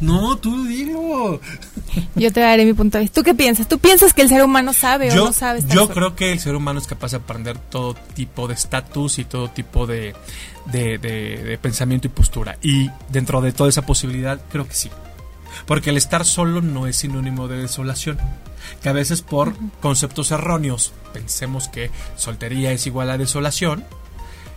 No, 0.00 0.36
tú 0.36 0.64
dilo. 0.64 1.40
Yo 2.14 2.32
te 2.32 2.38
daré 2.38 2.64
mi 2.64 2.72
punto 2.72 2.98
de 2.98 3.02
vista. 3.02 3.20
¿Tú 3.20 3.24
qué 3.24 3.34
piensas? 3.34 3.66
¿Tú 3.66 3.80
piensas 3.80 4.14
que 4.14 4.22
el 4.22 4.28
ser 4.28 4.44
humano 4.44 4.72
sabe 4.72 5.10
o 5.10 5.14
Yo, 5.14 5.24
no 5.24 5.32
sabe 5.32 5.58
estar 5.58 5.74
yo 5.74 5.82
solo? 5.82 5.94
creo 5.94 6.14
que 6.16 6.30
el 6.30 6.38
ser 6.38 6.54
humano 6.54 6.78
es 6.78 6.86
capaz 6.86 7.10
de 7.10 7.16
aprender 7.16 7.58
todo 7.58 7.94
tipo 8.14 8.46
de 8.46 8.54
estatus 8.54 9.18
y 9.18 9.24
todo 9.24 9.48
tipo 9.50 9.88
de, 9.88 10.14
de, 10.66 10.98
de- 10.98 11.42
de 11.42 11.58
pensamiento 11.58 12.06
y 12.06 12.10
postura. 12.10 12.58
Y 12.62 12.88
dentro 13.08 13.40
de 13.40 13.50
toda 13.50 13.68
esa 13.70 13.82
posibilidad, 13.82 14.38
creo 14.52 14.68
que 14.68 14.74
sí. 14.74 14.88
Porque 15.64 15.90
el 15.90 15.96
estar 15.96 16.24
solo 16.24 16.60
no 16.60 16.86
es 16.86 16.96
sinónimo 16.96 17.48
de 17.48 17.58
desolación. 17.58 18.18
Que 18.82 18.88
a 18.88 18.92
veces 18.92 19.22
por 19.22 19.54
conceptos 19.80 20.30
erróneos 20.30 20.92
pensemos 21.12 21.68
que 21.68 21.90
soltería 22.16 22.72
es 22.72 22.86
igual 22.86 23.10
a 23.10 23.18
desolación. 23.18 23.84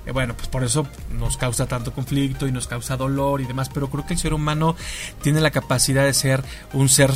Eh, 0.06 0.12
bueno, 0.12 0.36
pues 0.36 0.48
por 0.48 0.64
eso 0.64 0.88
nos 1.12 1.38
causa 1.38 1.68
tanto 1.68 1.94
conflicto 1.94 2.48
y 2.48 2.52
nos 2.52 2.68
causa 2.68 2.98
dolor 2.98 3.42
y 3.42 3.46
demás. 3.46 3.70
Pero 3.70 3.90
creo 3.90 4.06
que 4.06 4.14
el 4.14 4.20
ser 4.20 4.34
humano 4.34 4.76
tiene 5.22 5.42
la 5.42 5.52
capacidad 5.52 6.04
de 6.04 6.14
ser 6.14 6.44
un 6.74 6.90
ser 6.90 7.14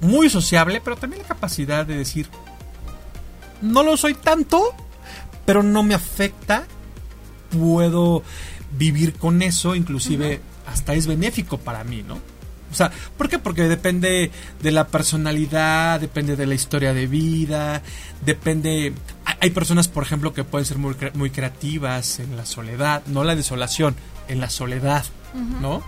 muy 0.00 0.28
sociable, 0.28 0.80
pero 0.82 0.96
también 0.96 1.22
la 1.22 1.28
capacidad 1.28 1.86
de 1.86 1.96
decir, 1.96 2.28
no 3.62 3.82
lo 3.82 3.96
soy 3.96 4.14
tanto, 4.14 4.74
pero 5.46 5.62
no 5.62 5.82
me 5.82 5.94
afecta. 5.94 6.66
Puedo 7.50 8.22
vivir 8.76 9.14
con 9.14 9.42
eso, 9.42 9.74
inclusive 9.74 10.40
hasta 10.66 10.94
es 10.94 11.06
benéfico 11.06 11.58
para 11.58 11.84
mí, 11.84 12.02
¿no? 12.02 12.18
O 12.74 12.76
sea, 12.76 12.90
¿por 13.16 13.28
qué? 13.28 13.38
Porque 13.38 13.62
depende 13.68 14.30
de 14.60 14.70
la 14.72 14.88
personalidad, 14.88 16.00
depende 16.00 16.34
de 16.36 16.44
la 16.46 16.54
historia 16.54 16.92
de 16.92 17.06
vida, 17.06 17.82
depende... 18.26 18.92
hay- 19.40 19.50
personas, 19.50 19.86
por 19.88 20.02
ejemplo, 20.02 20.34
que 20.34 20.42
pueden 20.42 20.66
ser 20.66 20.78
muy, 20.78 20.96
muy 21.14 21.30
creativas 21.30 22.18
en 22.18 22.36
la 22.36 22.44
soledad, 22.44 23.02
no 23.06 23.22
la 23.24 23.36
desolación, 23.36 23.94
en 24.26 24.40
la 24.40 24.50
soledad, 24.50 25.04
¿no? 25.62 25.82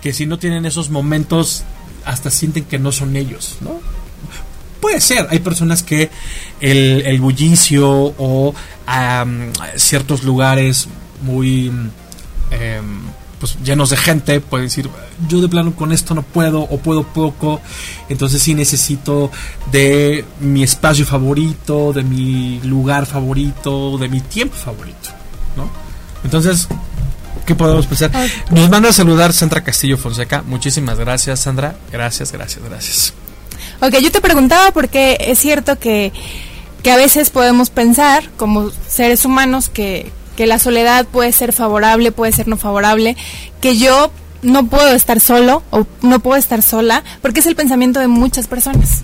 Que 0.00 0.12
si 0.12 0.26
no 0.26 0.38
tienen 0.38 0.64
esos 0.64 0.90
momentos, 0.90 1.64
hasta 2.04 2.30
sienten 2.30 2.64
que 2.64 2.78
no 2.78 2.92
son 2.92 3.16
ellos, 3.16 3.56
¿no? 3.60 3.80
Puede 4.80 5.00
ser, 5.00 5.26
hay 5.30 5.40
personas 5.40 5.82
que 5.82 6.08
el, 6.60 7.02
el 7.04 7.20
bullicio 7.20 7.90
o 8.16 8.54
ciertos 9.76 10.22
lugares 10.22 10.86
muy 11.22 11.66
em, 12.52 13.00
pues 13.40 13.56
llenos 13.62 13.90
de 13.90 13.96
gente 13.96 14.40
pueden 14.40 14.66
decir 14.66 14.88
yo 15.28 15.40
de 15.40 15.48
plano 15.48 15.74
con 15.74 15.92
esto 15.92 16.14
no 16.14 16.22
puedo 16.22 16.60
o 16.60 16.78
puedo 16.78 17.04
poco 17.04 17.60
entonces 18.08 18.42
sí 18.42 18.54
necesito 18.54 19.30
de 19.70 20.24
mi 20.40 20.62
espacio 20.62 21.06
favorito 21.06 21.92
de 21.92 22.02
mi 22.02 22.60
lugar 22.60 23.06
favorito 23.06 23.98
de 23.98 24.08
mi 24.08 24.20
tiempo 24.20 24.56
favorito 24.56 25.10
¿no? 25.56 25.70
entonces 26.24 26.68
¿qué 27.46 27.54
podemos 27.54 27.86
pensar? 27.86 28.10
nos 28.50 28.68
manda 28.68 28.90
a 28.90 28.92
saludar 28.92 29.32
Sandra 29.32 29.62
Castillo 29.62 29.96
Fonseca 29.96 30.42
muchísimas 30.42 30.98
gracias 30.98 31.40
Sandra 31.40 31.76
gracias 31.92 32.32
gracias 32.32 32.64
gracias 32.64 33.14
Ok, 33.80 33.94
yo 34.02 34.10
te 34.10 34.20
preguntaba 34.20 34.72
porque 34.72 35.16
es 35.20 35.38
cierto 35.38 35.78
que, 35.78 36.12
que 36.82 36.90
a 36.90 36.96
veces 36.96 37.30
podemos 37.30 37.70
pensar 37.70 38.28
como 38.36 38.70
seres 38.88 39.24
humanos 39.24 39.68
que, 39.68 40.10
que 40.38 40.46
la 40.46 40.60
soledad 40.60 41.04
puede 41.04 41.32
ser 41.32 41.52
favorable, 41.52 42.12
puede 42.12 42.30
ser 42.30 42.46
no 42.46 42.56
favorable, 42.56 43.16
que 43.60 43.76
yo 43.76 44.12
no 44.40 44.68
puedo 44.68 44.94
estar 44.94 45.18
solo 45.18 45.64
o 45.70 45.84
no 46.00 46.20
puedo 46.20 46.36
estar 46.36 46.62
sola, 46.62 47.02
porque 47.22 47.40
es 47.40 47.46
el 47.46 47.56
pensamiento 47.56 47.98
de 47.98 48.06
muchas 48.06 48.46
personas. 48.46 49.00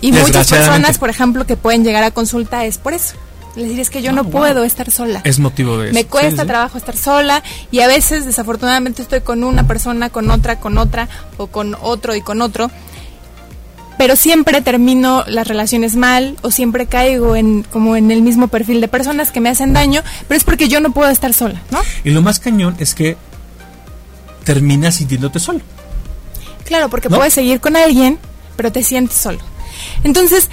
Y 0.00 0.10
muchas 0.10 0.50
personas, 0.50 0.98
por 0.98 1.08
ejemplo, 1.08 1.46
que 1.46 1.56
pueden 1.56 1.84
llegar 1.84 2.02
a 2.02 2.10
consulta 2.10 2.64
es 2.64 2.78
por 2.78 2.94
eso. 2.94 3.14
Les 3.54 3.66
decir, 3.66 3.78
es 3.78 3.90
que 3.90 4.02
yo 4.02 4.10
no 4.10 4.24
wow. 4.24 4.32
puedo 4.32 4.64
estar 4.64 4.90
sola. 4.90 5.20
es 5.22 5.38
motivo 5.38 5.78
de 5.78 5.90
eso 5.90 5.94
Me 5.94 6.06
cuesta 6.06 6.42
sí. 6.42 6.48
trabajo 6.48 6.78
estar 6.78 6.96
sola 6.96 7.44
y 7.70 7.78
a 7.78 7.86
veces 7.86 8.26
desafortunadamente 8.26 9.02
estoy 9.02 9.20
con 9.20 9.44
una 9.44 9.68
persona, 9.68 10.10
con 10.10 10.32
otra, 10.32 10.58
con 10.58 10.78
otra 10.78 11.08
o 11.36 11.46
con 11.46 11.76
otro 11.80 12.16
y 12.16 12.22
con 12.22 12.42
otro. 12.42 12.72
Pero 13.98 14.16
siempre 14.16 14.62
termino 14.62 15.24
las 15.26 15.46
relaciones 15.46 15.94
mal 15.94 16.36
o 16.42 16.50
siempre 16.50 16.86
caigo 16.86 17.36
en 17.36 17.64
como 17.64 17.96
en 17.96 18.10
el 18.10 18.22
mismo 18.22 18.48
perfil 18.48 18.80
de 18.80 18.88
personas 18.88 19.30
que 19.30 19.40
me 19.40 19.50
hacen 19.50 19.72
daño, 19.74 20.02
pero 20.26 20.38
es 20.38 20.44
porque 20.44 20.68
yo 20.68 20.80
no 20.80 20.92
puedo 20.92 21.10
estar 21.10 21.34
sola, 21.34 21.60
¿no? 21.70 21.80
Y 22.02 22.10
lo 22.10 22.22
más 22.22 22.40
cañón 22.40 22.76
es 22.78 22.94
que 22.94 23.16
terminas 24.44 24.96
sintiéndote 24.96 25.38
solo. 25.38 25.60
Claro, 26.64 26.88
porque 26.88 27.08
¿No? 27.08 27.16
puedes 27.16 27.34
seguir 27.34 27.60
con 27.60 27.76
alguien, 27.76 28.18
pero 28.56 28.72
te 28.72 28.82
sientes 28.82 29.16
solo. 29.16 29.38
Entonces, 30.04 30.48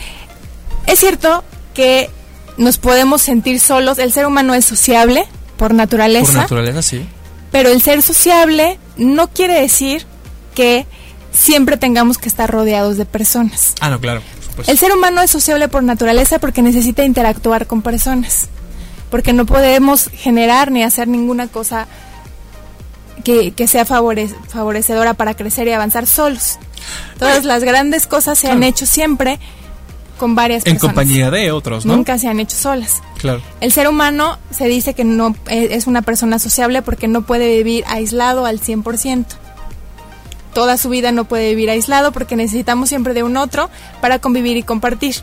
es 0.86 1.00
cierto 1.00 1.44
que 1.74 2.10
nos 2.58 2.78
podemos 2.78 3.22
sentir 3.22 3.60
solos, 3.60 4.00
el 4.00 4.12
ser 4.12 4.26
humano 4.26 4.54
es 4.56 4.66
sociable 4.66 5.26
por 5.58 5.74
naturaleza. 5.74 6.26
Por 6.26 6.42
naturaleza, 6.42 6.82
sí. 6.82 7.06
Pero 7.52 7.70
el 7.70 7.82
ser 7.82 8.02
sociable 8.02 8.80
no 8.98 9.28
quiere 9.30 9.62
decir 9.62 10.06
que 10.56 10.86
siempre 11.38 11.78
tengamos 11.78 12.18
que 12.18 12.28
estar 12.30 12.50
rodeados 12.50 12.98
de 12.98 13.06
personas. 13.06 13.74
Ah, 13.80 13.90
no, 13.90 14.00
claro. 14.00 14.22
El 14.66 14.78
ser 14.78 14.92
humano 14.92 15.22
es 15.22 15.30
sociable 15.30 15.68
por 15.68 15.84
naturaleza 15.84 16.40
porque 16.40 16.62
necesita 16.64 17.04
interactuar 17.06 17.68
con 17.68 17.82
personas. 17.84 18.48
Porque 19.12 19.32
no 19.32 19.46
podemos 19.46 20.10
generar 20.14 20.72
ni 20.72 20.84
hacer 20.84 21.08
ninguna 21.08 21.48
cosa 21.48 21.88
que, 23.24 23.52
que 23.52 23.68
sea 23.68 23.86
favore- 23.86 24.34
favorecedora 24.50 25.14
para 25.14 25.34
crecer 25.36 25.68
y 25.68 25.72
avanzar 25.72 26.08
solos. 26.08 26.58
Todas 27.20 27.46
las 27.46 27.64
grandes 27.64 28.08
cosas 28.08 28.38
se 28.40 28.50
han 28.50 28.64
hecho 28.64 28.86
siempre 28.86 29.40
con 30.18 30.34
varias 30.36 30.66
En 30.66 30.74
personas. 30.74 30.96
compañía 30.96 31.30
de 31.30 31.52
otros, 31.52 31.86
¿no? 31.86 31.96
Nunca 31.96 32.18
se 32.18 32.28
han 32.28 32.40
hecho 32.40 32.58
solas. 32.58 33.02
Claro. 33.20 33.42
El 33.62 33.72
ser 33.72 33.88
humano 33.88 34.40
se 34.52 34.66
dice 34.68 34.94
que 34.94 35.04
no 35.04 35.36
eh, 35.48 35.70
es 35.72 35.86
una 35.88 36.02
persona 36.02 36.40
sociable 36.40 36.82
porque 36.82 37.08
no 37.08 37.22
puede 37.22 37.56
vivir 37.58 37.84
aislado 37.88 38.46
al 38.46 38.60
100%. 38.60 39.26
Toda 40.58 40.76
su 40.78 40.90
vida 40.90 41.12
no 41.12 41.26
puede 41.26 41.50
vivir 41.50 41.70
aislado 41.70 42.12
porque 42.12 42.36
necesitamos 42.36 42.90
siempre 42.90 43.14
de 43.14 43.22
un 43.22 43.38
otro 43.38 43.70
para 44.02 44.18
convivir 44.18 44.58
y 44.58 44.64
compartir. 44.64 45.18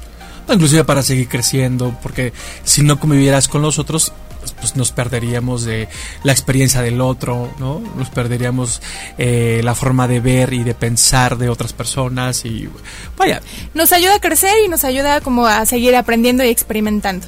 Inclusive 0.49 0.85
para 0.85 1.03
seguir 1.03 1.27
creciendo, 1.29 1.93
porque 2.05 2.33
si 2.63 2.85
no 2.85 3.01
convivieras 3.01 3.49
con 3.49 3.61
los 3.61 3.81
otros, 3.81 4.13
pues 4.61 4.77
nos 4.77 4.93
perderíamos 4.93 5.65
de 5.65 5.89
la 6.23 6.31
experiencia 6.31 6.83
del 6.83 7.01
otro, 7.01 7.53
¿no? 7.59 7.83
Nos 7.97 8.11
perderíamos 8.11 8.81
eh, 9.19 9.61
la 9.65 9.75
forma 9.75 10.07
de 10.07 10.21
ver 10.21 10.53
y 10.53 10.63
de 10.63 10.73
pensar 10.73 11.37
de 11.37 11.49
otras 11.49 11.73
personas 11.73 12.45
y 12.45 12.69
vaya. 13.17 13.43
Nos 13.75 13.93
ayuda 13.93 14.15
a 14.15 14.21
crecer 14.21 14.55
y 14.65 14.69
nos 14.69 14.85
ayuda 14.85 15.21
como 15.21 15.49
a 15.49 15.67
seguir 15.67 15.97
aprendiendo 15.97 16.45
y 16.45 16.49
experimentando. 16.51 17.27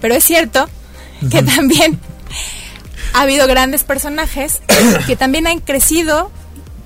Pero 0.00 0.14
es 0.14 0.24
cierto 0.24 0.70
que 1.30 1.42
también 1.42 2.00
ha 3.12 3.20
habido 3.20 3.46
grandes 3.46 3.84
personajes 3.84 4.62
que 5.06 5.16
también 5.16 5.46
han 5.46 5.60
crecido 5.60 6.30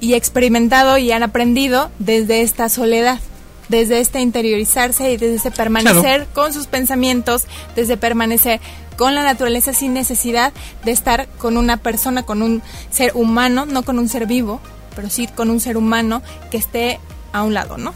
y 0.01 0.15
experimentado 0.15 0.99
y 0.99 1.13
han 1.13 1.23
aprendido 1.23 1.91
desde 1.99 2.43
esta 2.43 2.69
soledad 2.69 3.21
desde 3.69 4.01
este 4.01 4.21
interiorizarse 4.21 5.11
y 5.11 5.17
desde 5.17 5.37
ese 5.37 5.51
permanecer 5.51 6.27
con 6.33 6.53
sus 6.53 6.67
pensamientos, 6.67 7.45
desde 7.75 7.97
permanecer 7.97 8.61
con 8.97 9.15
la 9.15 9.23
naturaleza 9.23 9.73
sin 9.73 9.93
necesidad 9.93 10.53
de 10.85 10.93
estar 10.93 11.29
con 11.39 11.57
una 11.57 11.77
persona, 11.77 12.23
con 12.23 12.43
un 12.43 12.63
ser 12.91 13.13
humano, 13.15 13.67
no 13.67 13.83
con 13.83 13.99
un 13.99 14.09
ser 14.09 14.27
vivo, 14.27 14.61
pero 14.95 15.11
sí 15.11 15.27
con 15.27 15.51
un 15.51 15.61
ser 15.61 15.77
humano 15.77 16.23
que 16.51 16.57
esté 16.57 17.01
a 17.33 17.43
un 17.43 17.55
lado, 17.55 17.77
¿no? 17.77 17.95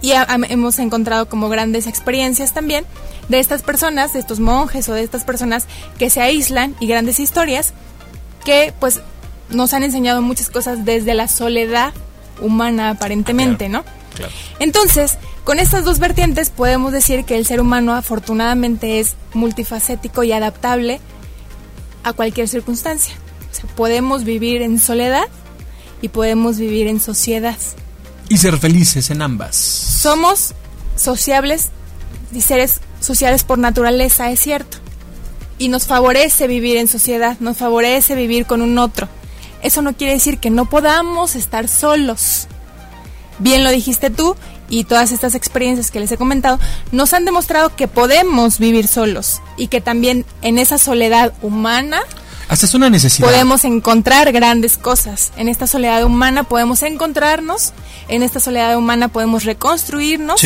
Y 0.00 0.12
hemos 0.48 0.78
encontrado 0.78 1.28
como 1.28 1.48
grandes 1.48 1.86
experiencias 1.86 2.52
también 2.52 2.84
de 3.28 3.40
estas 3.40 3.62
personas, 3.62 4.12
de 4.12 4.20
estos 4.20 4.38
monjes 4.38 4.88
o 4.88 4.94
de 4.94 5.02
estas 5.02 5.24
personas 5.24 5.66
que 5.98 6.08
se 6.08 6.20
aíslan 6.20 6.76
y 6.78 6.86
grandes 6.86 7.18
historias 7.20 7.72
que 8.44 8.72
pues 8.78 9.00
nos 9.50 9.72
han 9.74 9.82
enseñado 9.82 10.22
muchas 10.22 10.50
cosas 10.50 10.84
desde 10.84 11.14
la 11.14 11.28
soledad 11.28 11.92
humana 12.40 12.90
aparentemente, 12.90 13.68
¿no? 13.68 13.84
Entonces, 14.58 15.16
con 15.44 15.58
estas 15.58 15.84
dos 15.84 15.98
vertientes 15.98 16.50
podemos 16.50 16.92
decir 16.92 17.24
que 17.24 17.36
el 17.36 17.46
ser 17.46 17.60
humano 17.60 17.94
afortunadamente 17.94 19.00
es 19.00 19.14
multifacético 19.32 20.22
y 20.24 20.32
adaptable 20.32 21.00
a 22.02 22.12
cualquier 22.12 22.48
circunstancia. 22.48 23.14
O 23.50 23.54
sea, 23.54 23.64
podemos 23.76 24.24
vivir 24.24 24.62
en 24.62 24.78
soledad 24.78 25.26
y 26.02 26.08
podemos 26.08 26.58
vivir 26.58 26.86
en 26.86 27.00
sociedad. 27.00 27.56
Y 28.28 28.38
ser 28.38 28.58
felices 28.58 29.10
en 29.10 29.22
ambas. 29.22 29.56
Somos 29.56 30.54
sociables 30.96 31.70
y 32.32 32.40
seres 32.40 32.80
sociales 33.00 33.44
por 33.44 33.58
naturaleza, 33.58 34.30
es 34.30 34.40
cierto. 34.40 34.78
Y 35.58 35.68
nos 35.68 35.86
favorece 35.86 36.46
vivir 36.46 36.76
en 36.76 36.88
sociedad, 36.88 37.38
nos 37.40 37.56
favorece 37.56 38.14
vivir 38.14 38.46
con 38.46 38.62
un 38.62 38.78
otro. 38.78 39.08
Eso 39.62 39.82
no 39.82 39.94
quiere 39.94 40.14
decir 40.14 40.38
que 40.38 40.50
no 40.50 40.68
podamos 40.68 41.36
estar 41.36 41.68
solos 41.68 42.48
bien 43.38 43.64
lo 43.64 43.70
dijiste 43.70 44.10
tú, 44.10 44.36
y 44.68 44.84
todas 44.84 45.12
estas 45.12 45.34
experiencias 45.34 45.90
que 45.90 46.00
les 46.00 46.12
he 46.12 46.16
comentado, 46.16 46.58
nos 46.92 47.14
han 47.14 47.24
demostrado 47.24 47.74
que 47.74 47.88
podemos 47.88 48.58
vivir 48.58 48.86
solos 48.86 49.40
y 49.56 49.68
que 49.68 49.80
también 49.80 50.26
en 50.42 50.58
esa 50.58 50.78
soledad 50.78 51.32
humana 51.42 52.00
hasta 52.48 52.64
es 52.64 52.72
una 52.72 52.88
necesidad. 52.88 53.28
Podemos 53.28 53.66
encontrar 53.66 54.32
grandes 54.32 54.78
cosas. 54.78 55.32
En 55.36 55.50
esta 55.50 55.66
soledad 55.66 56.02
humana 56.04 56.44
podemos 56.44 56.82
encontrarnos, 56.82 57.74
en 58.08 58.22
esta 58.22 58.40
soledad 58.40 58.78
humana 58.78 59.08
podemos 59.08 59.44
reconstruirnos 59.44 60.42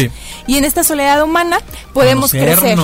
y 0.48 0.56
en 0.56 0.64
esta 0.64 0.82
soledad 0.82 1.22
humana 1.22 1.60
podemos 1.92 2.32
crecer. 2.32 2.76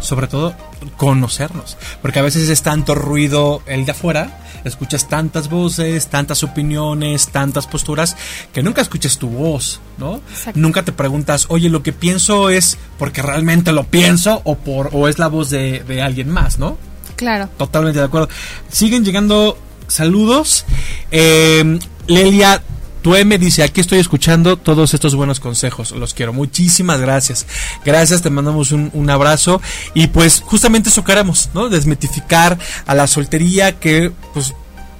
Sobre 0.00 0.26
todo 0.26 0.54
conocernos, 0.96 1.76
porque 2.02 2.18
a 2.18 2.22
veces 2.22 2.48
es 2.48 2.62
tanto 2.62 2.94
ruido 2.94 3.62
el 3.66 3.84
de 3.84 3.92
afuera 3.92 4.40
escuchas 4.64 5.08
tantas 5.08 5.48
voces, 5.48 6.08
tantas 6.08 6.42
opiniones, 6.42 7.28
tantas 7.28 7.66
posturas, 7.66 8.16
que 8.52 8.62
nunca 8.62 8.82
escuches 8.82 9.18
tu 9.18 9.28
voz, 9.28 9.80
¿no? 9.98 10.20
Nunca 10.54 10.82
te 10.82 10.92
preguntas, 10.92 11.46
oye, 11.48 11.68
lo 11.68 11.82
que 11.82 11.92
pienso 11.92 12.50
es 12.50 12.78
porque 12.98 13.22
realmente 13.22 13.72
lo 13.72 13.84
pienso 13.84 14.40
o, 14.44 14.56
por, 14.56 14.90
o 14.92 15.08
es 15.08 15.18
la 15.18 15.28
voz 15.28 15.50
de, 15.50 15.84
de 15.84 16.02
alguien 16.02 16.30
más, 16.30 16.58
¿no? 16.58 16.78
Claro. 17.16 17.48
Totalmente 17.56 17.98
de 17.98 18.06
acuerdo. 18.06 18.28
Siguen 18.70 19.04
llegando 19.04 19.58
saludos. 19.86 20.64
Eh, 21.10 21.78
Lelia 22.06 22.62
tu 23.04 23.14
M 23.14 23.36
dice, 23.36 23.62
aquí 23.62 23.82
estoy 23.82 23.98
escuchando 23.98 24.56
todos 24.56 24.94
estos 24.94 25.14
buenos 25.14 25.38
consejos, 25.38 25.90
los 25.90 26.14
quiero. 26.14 26.32
Muchísimas 26.32 27.02
gracias. 27.02 27.44
Gracias, 27.84 28.22
te 28.22 28.30
mandamos 28.30 28.72
un, 28.72 29.10
abrazo. 29.10 29.60
Y 29.92 30.06
pues 30.06 30.40
justamente 30.42 30.88
eso 30.88 31.04
queremos, 31.04 31.50
¿no? 31.52 31.68
Desmitificar 31.68 32.58
a 32.86 32.94
la 32.94 33.06
soltería 33.06 33.78
que 33.78 34.10
pues 34.32 34.54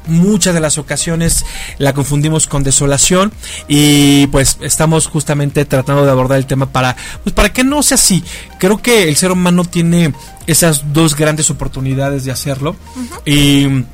muchas 0.07 0.53
de 0.53 0.61
las 0.61 0.77
ocasiones 0.77 1.47
la 1.79 1.95
confundimos 1.95 2.47
con 2.47 2.63
desolación 2.63 3.33
y 3.69 4.27
pues 4.27 4.59
estamos 4.61 5.07
justamente 5.07 5.65
tratando 5.65 6.05
de 6.05 6.11
abordar 6.11 6.37
el 6.37 6.45
tema 6.45 6.67
para 6.67 6.95
pues 7.23 7.33
para 7.33 7.55
que 7.55 7.65
no 7.65 7.83
sea 7.83 7.95
así. 7.95 8.23
Creo 8.59 8.83
que 8.83 9.09
el 9.09 9.17
ser 9.17 9.33
humano 9.33 9.65
tiene 9.65 10.13
esas 10.47 10.93
dos 10.93 11.17
grandes 11.17 11.49
oportunidades 11.49 12.27
de 12.27 12.33
hacerlo 12.33 12.77
y 13.25 13.87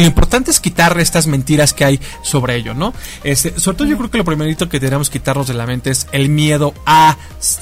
lo 0.00 0.06
importante 0.06 0.50
es 0.50 0.60
quitar 0.60 0.98
estas 1.00 1.26
mentiras 1.26 1.72
que 1.72 1.84
hay 1.84 2.00
sobre 2.22 2.56
ello, 2.56 2.74
¿no? 2.74 2.92
Este, 3.24 3.58
sobre 3.58 3.78
todo 3.78 3.88
yo 3.88 3.96
creo 3.96 4.10
que 4.10 4.18
lo 4.18 4.24
primerito 4.24 4.68
que 4.68 4.80
tenemos 4.80 5.10
que 5.10 5.18
quitarnos 5.18 5.48
de 5.48 5.54
la 5.54 5.66
mente 5.66 5.90
es 5.90 6.06
el 6.12 6.28
miedo 6.28 6.74
a 6.86 7.16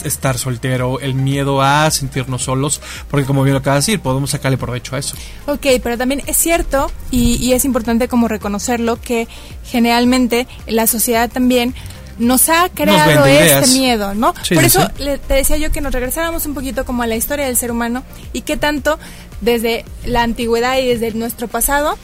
estar 0.05 0.38
soltero, 0.38 1.01
el 1.01 1.14
miedo 1.14 1.62
a 1.62 1.90
sentirnos 1.90 2.42
solos, 2.42 2.81
porque 3.11 3.27
como 3.27 3.42
bien 3.42 3.55
lo 3.55 3.61
acaba 3.61 3.77
de 3.77 3.81
decir, 3.81 4.01
podemos 4.01 4.31
sacarle 4.31 4.59
provecho 4.59 4.96
a 4.96 4.99
eso. 4.99 5.16
Ok, 5.46 5.66
pero 5.83 5.96
también 5.96 6.22
es 6.27 6.37
cierto, 6.37 6.90
y, 7.11 7.53
es 7.53 7.64
importante 7.64 8.09
como 8.09 8.29
reconocerlo, 8.29 9.01
que 9.01 9.29
generalmente 9.64 10.46
la 10.66 10.87
sociedad 10.87 11.31
también 11.31 11.75
nos 12.18 12.49
ha 12.49 12.68
creado 12.70 13.27
este 13.27 13.79
miedo, 13.79 14.14
¿no? 14.14 14.35
Por 14.35 14.64
eso 14.64 14.90
te 14.96 15.35
decía 15.35 15.57
yo 15.59 15.70
que 15.70 15.81
nos 15.81 15.92
regresáramos 15.92 16.46
un 16.46 16.55
poquito 16.55 16.85
como 16.85 17.03
a 17.03 17.07
la 17.07 17.16
historia 17.16 17.46
del 17.46 17.57
ser 17.57 17.70
humano 17.70 18.05
y 18.33 18.42
que 18.42 18.57
tanto 18.57 18.99
desde 19.40 19.85
la 20.05 20.22
antigüedad 20.22 20.79
y 20.79 20.87
desde 20.87 21.12
nuestro 21.12 21.46
pasado 21.49 21.99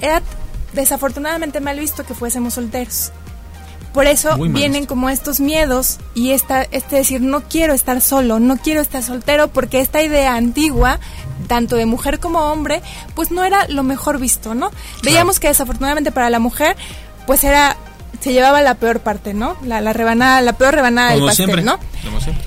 era 0.00 0.22
desafortunadamente 0.72 1.60
mal 1.60 1.78
visto 1.78 2.04
que 2.04 2.14
fuésemos 2.14 2.54
solteros. 2.54 3.12
Por 3.92 4.06
eso 4.06 4.36
vienen 4.36 4.84
como 4.84 5.08
estos 5.08 5.40
miedos 5.40 5.96
y 6.14 6.32
esta, 6.32 6.64
este 6.64 6.96
decir, 6.96 7.22
no 7.22 7.44
quiero 7.44 7.72
estar 7.72 8.02
solo, 8.02 8.38
no 8.38 8.58
quiero 8.58 8.82
estar 8.82 9.02
soltero, 9.02 9.48
porque 9.48 9.80
esta 9.80 10.02
idea 10.02 10.34
antigua, 10.34 11.00
tanto 11.46 11.76
de 11.76 11.86
mujer 11.86 12.20
como 12.20 12.40
hombre, 12.40 12.82
pues 13.14 13.30
no 13.30 13.42
era 13.42 13.66
lo 13.68 13.84
mejor 13.84 14.18
visto, 14.18 14.54
¿no? 14.54 14.70
Veíamos 15.02 15.40
que 15.40 15.48
desafortunadamente 15.48 16.12
para 16.12 16.28
la 16.28 16.40
mujer, 16.40 16.76
pues 17.26 17.42
era, 17.42 17.74
se 18.20 18.34
llevaba 18.34 18.60
la 18.60 18.74
peor 18.74 19.00
parte, 19.00 19.32
¿no? 19.32 19.56
La, 19.64 19.80
la 19.80 19.94
rebanada, 19.94 20.42
la 20.42 20.52
peor 20.52 20.74
rebanada 20.74 21.12
del 21.12 21.24
pastel, 21.24 21.64
¿no? 21.64 21.78
Como 22.04 22.20
siempre 22.20 22.46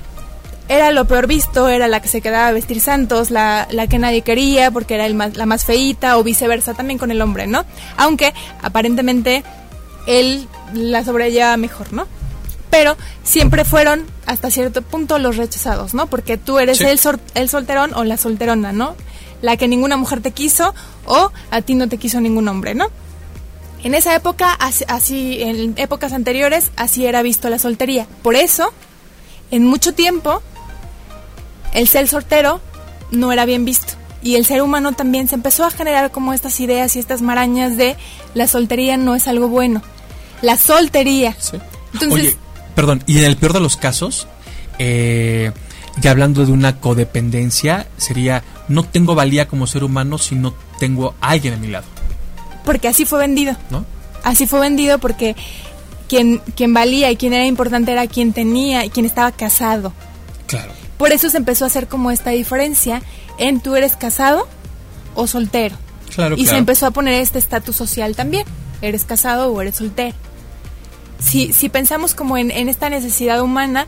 era 0.70 0.92
lo 0.92 1.04
peor 1.04 1.26
visto, 1.26 1.68
era 1.68 1.88
la 1.88 2.00
que 2.00 2.06
se 2.06 2.20
quedaba 2.20 2.46
a 2.46 2.52
vestir 2.52 2.80
santos, 2.80 3.32
la, 3.32 3.66
la 3.72 3.88
que 3.88 3.98
nadie 3.98 4.22
quería 4.22 4.70
porque 4.70 4.94
era 4.94 5.04
el 5.04 5.18
la 5.18 5.44
más 5.44 5.64
feíta 5.64 6.16
o 6.16 6.22
viceversa 6.22 6.74
también 6.74 6.96
con 6.96 7.10
el 7.10 7.20
hombre, 7.20 7.48
¿no? 7.48 7.64
Aunque 7.96 8.32
aparentemente 8.62 9.42
él 10.06 10.46
la 10.72 11.04
sobrelleva 11.04 11.56
mejor, 11.56 11.92
¿no? 11.92 12.06
Pero 12.70 12.96
siempre 13.24 13.64
fueron 13.64 14.06
hasta 14.26 14.48
cierto 14.48 14.82
punto 14.82 15.18
los 15.18 15.36
rechazados, 15.36 15.92
¿no? 15.92 16.06
Porque 16.06 16.38
tú 16.38 16.60
eres 16.60 16.80
el, 16.80 17.00
el 17.34 17.48
solterón 17.48 17.92
o 17.94 18.04
la 18.04 18.16
solterona, 18.16 18.72
¿no? 18.72 18.94
La 19.42 19.56
que 19.56 19.66
ninguna 19.66 19.96
mujer 19.96 20.20
te 20.20 20.30
quiso 20.30 20.72
o 21.04 21.32
a 21.50 21.62
ti 21.62 21.74
no 21.74 21.88
te 21.88 21.98
quiso 21.98 22.20
ningún 22.20 22.46
hombre, 22.46 22.76
¿no? 22.76 22.86
En 23.82 23.94
esa 23.94 24.14
época, 24.14 24.52
así, 24.52 25.42
en 25.42 25.74
épocas 25.78 26.12
anteriores, 26.12 26.70
así 26.76 27.06
era 27.06 27.22
visto 27.22 27.48
la 27.48 27.58
soltería. 27.58 28.06
Por 28.22 28.36
eso, 28.36 28.72
en 29.50 29.64
mucho 29.64 29.94
tiempo, 29.94 30.42
el 31.72 31.88
ser 31.88 32.08
soltero 32.08 32.60
no 33.10 33.32
era 33.32 33.44
bien 33.44 33.64
visto. 33.64 33.94
Y 34.22 34.36
el 34.36 34.44
ser 34.44 34.62
humano 34.62 34.92
también 34.92 35.28
se 35.28 35.34
empezó 35.34 35.64
a 35.64 35.70
generar 35.70 36.10
como 36.10 36.32
estas 36.32 36.60
ideas 36.60 36.94
y 36.96 36.98
estas 36.98 37.22
marañas 37.22 37.76
de 37.76 37.96
la 38.34 38.46
soltería 38.46 38.96
no 38.96 39.14
es 39.14 39.28
algo 39.28 39.48
bueno. 39.48 39.82
La 40.42 40.56
soltería. 40.56 41.34
Sí. 41.38 41.58
Oye, 42.10 42.36
perdón, 42.74 43.02
y 43.06 43.18
en 43.18 43.24
el 43.24 43.36
peor 43.36 43.54
de 43.54 43.60
los 43.60 43.76
casos, 43.76 44.26
eh, 44.78 45.52
ya 46.00 46.10
hablando 46.10 46.44
de 46.44 46.52
una 46.52 46.80
codependencia, 46.80 47.86
sería 47.96 48.44
no 48.68 48.84
tengo 48.84 49.14
valía 49.14 49.48
como 49.48 49.66
ser 49.66 49.84
humano 49.84 50.18
si 50.18 50.34
no 50.34 50.54
tengo 50.78 51.14
a 51.20 51.30
alguien 51.30 51.54
a 51.54 51.56
mi 51.56 51.68
lado. 51.68 51.86
Porque 52.64 52.88
así 52.88 53.06
fue 53.06 53.18
vendido. 53.18 53.56
¿No? 53.70 53.84
Así 54.22 54.46
fue 54.46 54.60
vendido 54.60 54.98
porque 54.98 55.34
quien, 56.08 56.38
quien 56.56 56.74
valía 56.74 57.10
y 57.10 57.16
quien 57.16 57.32
era 57.32 57.46
importante 57.46 57.92
era 57.92 58.06
quien 58.06 58.32
tenía 58.32 58.84
y 58.84 58.90
quien 58.90 59.06
estaba 59.06 59.32
casado. 59.32 59.92
Claro. 60.46 60.72
Por 61.00 61.12
eso 61.12 61.30
se 61.30 61.38
empezó 61.38 61.64
a 61.64 61.68
hacer 61.68 61.88
como 61.88 62.10
esta 62.10 62.28
diferencia 62.28 63.00
en 63.38 63.60
tú 63.60 63.74
eres 63.74 63.96
casado 63.96 64.46
o 65.14 65.26
soltero. 65.26 65.74
Claro, 66.14 66.36
y 66.36 66.44
se 66.44 66.58
empezó 66.58 66.84
a 66.84 66.90
poner 66.90 67.22
este 67.22 67.38
estatus 67.38 67.74
social 67.74 68.14
también. 68.14 68.44
Eres 68.82 69.06
casado 69.06 69.50
o 69.50 69.62
eres 69.62 69.76
soltero. 69.76 70.14
Si, 71.18 71.54
si 71.54 71.70
pensamos 71.70 72.14
como 72.14 72.36
en, 72.36 72.50
en 72.50 72.68
esta 72.68 72.90
necesidad 72.90 73.40
humana, 73.40 73.86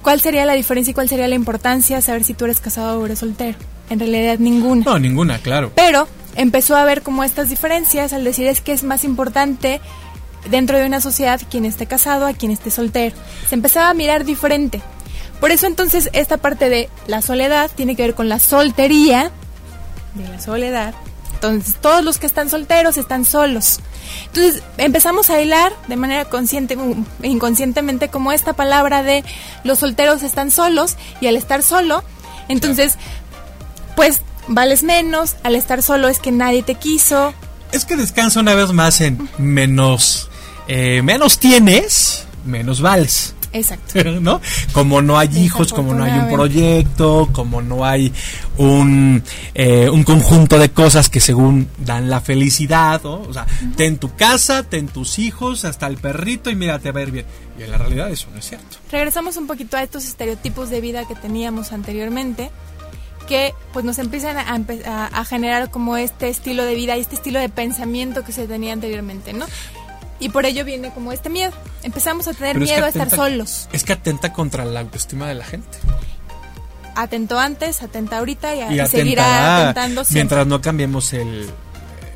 ¿cuál 0.00 0.22
sería 0.22 0.46
la 0.46 0.54
diferencia 0.54 0.92
y 0.92 0.94
cuál 0.94 1.10
sería 1.10 1.28
la 1.28 1.34
importancia 1.34 1.96
de 1.96 2.02
saber 2.02 2.24
si 2.24 2.32
tú 2.32 2.46
eres 2.46 2.60
casado 2.60 2.98
o 2.98 3.04
eres 3.04 3.18
soltero? 3.18 3.58
En 3.90 3.98
realidad 3.98 4.38
ninguna. 4.38 4.86
No, 4.86 4.98
ninguna, 4.98 5.36
claro. 5.36 5.70
Pero 5.74 6.08
empezó 6.36 6.76
a 6.76 6.80
haber 6.80 7.02
como 7.02 7.24
estas 7.24 7.50
diferencias 7.50 8.14
al 8.14 8.24
decir 8.24 8.46
es 8.46 8.62
que 8.62 8.72
es 8.72 8.84
más 8.84 9.04
importante 9.04 9.82
dentro 10.50 10.78
de 10.78 10.86
una 10.86 11.02
sociedad 11.02 11.42
quien 11.50 11.66
esté 11.66 11.84
casado 11.84 12.26
a 12.26 12.32
quien 12.32 12.52
esté 12.52 12.70
soltero. 12.70 13.14
Se 13.50 13.54
empezaba 13.54 13.90
a 13.90 13.94
mirar 13.94 14.24
diferente. 14.24 14.80
Por 15.42 15.50
eso 15.50 15.66
entonces 15.66 16.08
esta 16.12 16.36
parte 16.36 16.68
de 16.68 16.88
la 17.08 17.20
soledad 17.20 17.68
tiene 17.74 17.96
que 17.96 18.02
ver 18.02 18.14
con 18.14 18.28
la 18.28 18.38
soltería 18.38 19.32
de 20.14 20.28
la 20.28 20.40
soledad. 20.40 20.94
Entonces, 21.34 21.74
todos 21.80 22.04
los 22.04 22.18
que 22.18 22.26
están 22.26 22.48
solteros 22.48 22.96
están 22.96 23.24
solos. 23.24 23.80
Entonces, 24.26 24.62
empezamos 24.78 25.30
a 25.30 25.40
hilar 25.40 25.72
de 25.88 25.96
manera 25.96 26.26
consciente 26.26 26.78
e 27.22 27.26
inconscientemente 27.26 28.06
como 28.06 28.30
esta 28.30 28.52
palabra 28.52 29.02
de 29.02 29.24
los 29.64 29.80
solteros 29.80 30.22
están 30.22 30.52
solos 30.52 30.96
y 31.20 31.26
al 31.26 31.34
estar 31.34 31.64
solo, 31.64 32.04
entonces, 32.48 32.94
pues 33.96 34.20
vales 34.46 34.84
menos, 34.84 35.34
al 35.42 35.56
estar 35.56 35.82
solo 35.82 36.06
es 36.06 36.20
que 36.20 36.30
nadie 36.30 36.62
te 36.62 36.76
quiso. 36.76 37.34
Es 37.72 37.84
que 37.84 37.96
descansa 37.96 38.38
una 38.38 38.54
vez 38.54 38.70
más 38.70 39.00
en 39.00 39.28
menos, 39.38 40.30
eh, 40.68 41.02
menos 41.02 41.40
tienes, 41.40 42.26
menos 42.44 42.80
vales. 42.80 43.34
Exacto. 43.52 44.02
¿No? 44.20 44.40
Como 44.72 45.02
no 45.02 45.18
hay 45.18 45.28
hijos, 45.36 45.72
como 45.72 45.94
no 45.94 46.04
hay 46.04 46.18
un 46.18 46.30
proyecto, 46.30 47.28
como 47.32 47.62
no 47.62 47.84
hay 47.84 48.12
un, 48.58 49.22
eh, 49.54 49.88
un 49.90 50.04
conjunto 50.04 50.58
de 50.58 50.70
cosas 50.70 51.08
que 51.08 51.20
según 51.20 51.68
dan 51.78 52.08
la 52.10 52.20
felicidad, 52.20 53.02
¿no? 53.02 53.22
O 53.22 53.32
sea, 53.32 53.46
ten 53.76 53.98
tu 53.98 54.14
casa, 54.14 54.62
ten 54.62 54.88
tus 54.88 55.18
hijos, 55.18 55.64
hasta 55.64 55.86
el 55.86 55.96
perrito 55.96 56.50
y 56.50 56.54
mira, 56.54 56.78
te 56.78 56.92
va 56.92 57.00
a 57.00 57.02
ir 57.02 57.10
bien. 57.10 57.26
Y 57.58 57.62
en 57.62 57.70
la 57.70 57.78
realidad 57.78 58.10
eso 58.10 58.28
no 58.32 58.38
es 58.38 58.48
cierto. 58.48 58.78
Regresamos 58.90 59.36
un 59.36 59.46
poquito 59.46 59.76
a 59.76 59.82
estos 59.82 60.04
estereotipos 60.06 60.70
de 60.70 60.80
vida 60.80 61.06
que 61.06 61.14
teníamos 61.14 61.72
anteriormente 61.72 62.50
que 63.22 63.54
pues 63.72 63.84
nos 63.84 63.98
empiezan 63.98 64.36
a, 64.36 65.06
a, 65.06 65.24
generar 65.24 65.70
como 65.70 65.96
este 65.96 66.28
estilo 66.28 66.64
de 66.64 66.74
vida 66.74 66.96
y 66.96 67.00
este 67.00 67.14
estilo 67.14 67.38
de 67.38 67.48
pensamiento 67.48 68.24
que 68.24 68.32
se 68.32 68.48
tenía 68.48 68.72
anteriormente, 68.72 69.32
¿no? 69.32 69.46
Y 70.22 70.28
por 70.28 70.46
ello 70.46 70.64
viene 70.64 70.90
como 70.90 71.12
este 71.12 71.28
miedo. 71.28 71.52
Empezamos 71.82 72.28
a 72.28 72.32
tener 72.32 72.58
miedo 72.58 72.84
a 72.84 72.88
estar 72.88 73.10
solos. 73.10 73.68
Es 73.72 73.82
que 73.82 73.92
atenta 73.92 74.32
contra 74.32 74.64
la 74.64 74.78
autoestima 74.80 75.26
de 75.26 75.34
la 75.34 75.44
gente. 75.44 75.78
Atento 76.94 77.40
antes, 77.40 77.82
atenta 77.82 78.18
ahorita 78.18 78.54
y, 78.54 78.86
seguirá 78.86 79.62
atentando 79.62 80.04
siempre. 80.04 80.20
Mientras 80.20 80.46
no 80.46 80.60
cambiemos 80.60 81.12
el, 81.12 81.50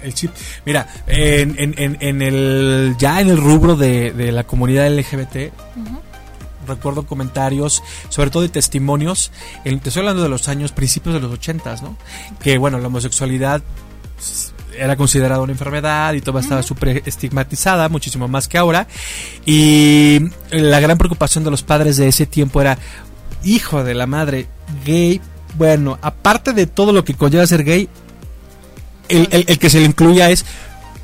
el 0.05 0.15
chip. 0.15 0.31
Mira, 0.65 0.87
en, 1.09 1.57
en, 1.59 1.97
en, 2.01 2.23
el 2.23 2.95
ya 2.97 3.21
en 3.21 3.29
el 3.29 3.39
rubro 3.39 3.75
de, 3.75 4.13
de 4.13 4.31
la 4.31 4.45
comunidad 4.45 4.89
LGBT, 4.89 5.53
recuerdo 6.67 7.07
comentarios, 7.07 7.83
sobre 8.09 8.31
todo 8.31 8.43
de 8.43 8.51
testimonios, 8.51 9.33
te 9.65 9.71
estoy 9.75 10.01
hablando 10.01 10.23
de 10.23 10.29
los 10.29 10.49
años, 10.49 10.71
principios 10.71 11.15
de 11.15 11.21
los 11.21 11.33
ochentas, 11.33 11.83
¿no? 11.83 11.97
Que 12.41 12.59
bueno, 12.59 12.79
la 12.79 12.87
homosexualidad 12.87 13.63
era 14.75 14.97
considerada 14.97 15.41
una 15.41 15.53
enfermedad 15.53 16.15
y 16.15 16.21
todo 16.21 16.39
estaba 16.39 16.63
súper 16.63 17.03
estigmatizada, 17.07 17.89
muchísimo 17.89 18.29
más 18.29 18.49
que 18.49 18.59
ahora. 18.59 18.87
Y 19.45 20.21
la 20.51 20.81
gran 20.81 20.99
preocupación 20.99 21.45
de 21.45 21.51
los 21.51 21.63
padres 21.63 21.97
de 21.97 22.09
ese 22.09 22.27
tiempo 22.27 22.61
era, 22.61 22.79
hijo 23.45 23.85
de 23.85 23.95
la 23.95 24.07
madre, 24.07 24.47
gay. 24.85 25.21
Bueno, 25.57 25.99
aparte 26.03 26.53
de 26.53 26.67
todo 26.67 26.93
lo 26.93 27.05
que 27.05 27.15
conlleva 27.15 27.47
ser 27.47 27.65
gay, 27.65 27.89
el, 29.09 29.29
el 29.31 29.59
que 29.59 29.71
se 29.71 29.81
le 29.81 29.87
incluya 29.87 30.31
es, 30.31 30.45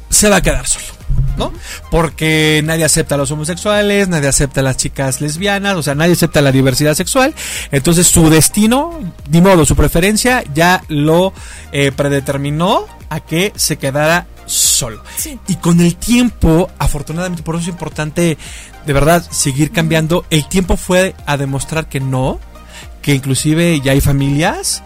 se 0.09 0.29
va 0.29 0.37
a 0.37 0.43
quedar 0.43 0.67
solo. 0.67 1.02
¿No? 1.37 1.53
Porque 1.91 2.63
nadie 2.65 2.85
acepta 2.85 3.15
a 3.15 3.19
los 3.19 3.31
homosexuales, 3.31 4.09
nadie 4.09 4.29
acepta 4.29 4.61
a 4.61 4.63
las 4.63 4.77
chicas 4.77 5.21
lesbianas, 5.21 5.77
o 5.77 5.83
sea, 5.83 5.95
nadie 5.95 6.13
acepta 6.13 6.41
la 6.41 6.53
diversidad 6.53 6.95
sexual. 6.95 7.35
Entonces 7.71 8.07
su 8.07 8.31
destino, 8.31 8.99
ni 9.31 9.41
modo, 9.41 9.65
su 9.65 9.77
preferencia 9.77 10.45
ya 10.55 10.83
lo 10.89 11.33
eh, 11.73 11.93
predeterminó 11.93 12.87
a 13.09 13.21
que 13.21 13.53
se 13.57 13.77
quedara 13.77 14.27
solo. 14.47 15.03
Y 15.49 15.57
con 15.57 15.81
el 15.81 15.97
tiempo, 15.97 16.71
afortunadamente, 16.79 17.43
por 17.43 17.57
eso 17.57 17.63
es 17.63 17.69
importante 17.69 18.39
de 18.87 18.93
verdad 18.93 19.25
seguir 19.31 19.71
cambiando, 19.71 20.25
el 20.31 20.49
tiempo 20.49 20.77
fue 20.77 21.15
a 21.27 21.37
demostrar 21.37 21.89
que 21.89 22.01
no, 22.01 22.41
que 23.01 23.15
inclusive 23.15 23.81
ya 23.81 23.93
hay 23.93 24.01
familias 24.01 24.83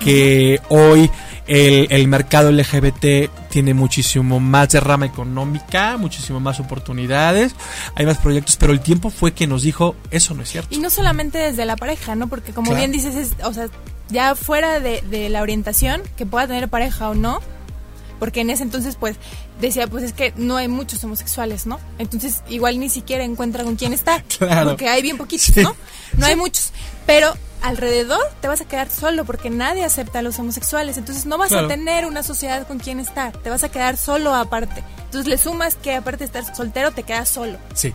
que 0.00 0.60
hoy 0.68 1.10
el, 1.46 2.08
mercado 2.08 2.50
LGBT 2.50 3.30
tiene 3.50 3.74
muchísimo 3.74 4.40
más 4.40 4.70
de 4.70 4.80
rama 4.80 5.06
económica, 5.06 5.96
muchísimo 5.96 6.40
más 6.40 6.60
oportunidades, 6.60 7.54
hay 7.94 8.06
más 8.06 8.18
proyectos, 8.18 8.56
pero 8.56 8.72
el 8.72 8.80
tiempo 8.80 9.10
fue 9.10 9.32
que 9.32 9.46
nos 9.46 9.62
dijo, 9.62 9.96
eso 10.10 10.34
no 10.34 10.42
es 10.42 10.50
cierto. 10.50 10.74
Y 10.74 10.78
no 10.78 10.90
solamente 10.90 11.38
desde 11.38 11.64
la 11.64 11.76
pareja, 11.76 12.14
¿no? 12.14 12.28
Porque 12.28 12.52
como 12.52 12.74
bien 12.74 12.92
dices, 12.92 13.14
es, 13.16 13.32
o 13.44 13.52
sea, 13.52 13.68
ya 14.08 14.34
fuera 14.34 14.80
de, 14.80 15.02
de 15.02 15.28
la 15.28 15.42
orientación, 15.42 16.02
que 16.16 16.26
pueda 16.26 16.46
tener 16.46 16.68
pareja 16.68 17.10
o 17.10 17.14
no, 17.14 17.40
porque 18.20 18.42
en 18.42 18.50
ese 18.50 18.62
entonces 18.62 18.96
pues 18.96 19.16
decía 19.60 19.88
pues 19.88 20.04
es 20.04 20.12
que 20.12 20.32
no 20.36 20.56
hay 20.56 20.68
muchos 20.68 21.02
homosexuales, 21.02 21.66
¿no? 21.66 21.80
Entonces 21.98 22.42
igual 22.48 22.78
ni 22.78 22.88
siquiera 22.88 23.24
encuentra 23.24 23.64
con 23.64 23.74
quién 23.74 23.92
está, 23.92 24.22
claro. 24.38 24.70
porque 24.70 24.88
hay 24.88 25.02
bien 25.02 25.16
poquitos, 25.16 25.56
¿no? 25.56 25.74
No 26.16 26.26
hay 26.26 26.36
muchos, 26.36 26.72
pero 27.06 27.34
alrededor 27.62 28.20
te 28.40 28.48
vas 28.48 28.60
a 28.60 28.64
quedar 28.64 28.90
solo 28.90 29.24
porque 29.24 29.50
nadie 29.50 29.84
acepta 29.84 30.20
a 30.20 30.22
los 30.22 30.38
homosexuales, 30.38 30.96
entonces 30.96 31.26
no 31.26 31.38
vas 31.38 31.52
a 31.52 31.66
tener 31.66 32.06
una 32.06 32.22
sociedad 32.22 32.66
con 32.66 32.78
quien 32.78 33.00
estar, 33.00 33.36
te 33.36 33.50
vas 33.50 33.64
a 33.64 33.70
quedar 33.70 33.96
solo 33.96 34.34
aparte. 34.34 34.82
Entonces 35.04 35.26
le 35.26 35.38
sumas 35.38 35.74
que 35.76 35.94
aparte 35.94 36.20
de 36.20 36.24
estar 36.26 36.56
soltero 36.56 36.92
te 36.92 37.02
quedas 37.02 37.28
solo. 37.28 37.58
Sí. 37.74 37.92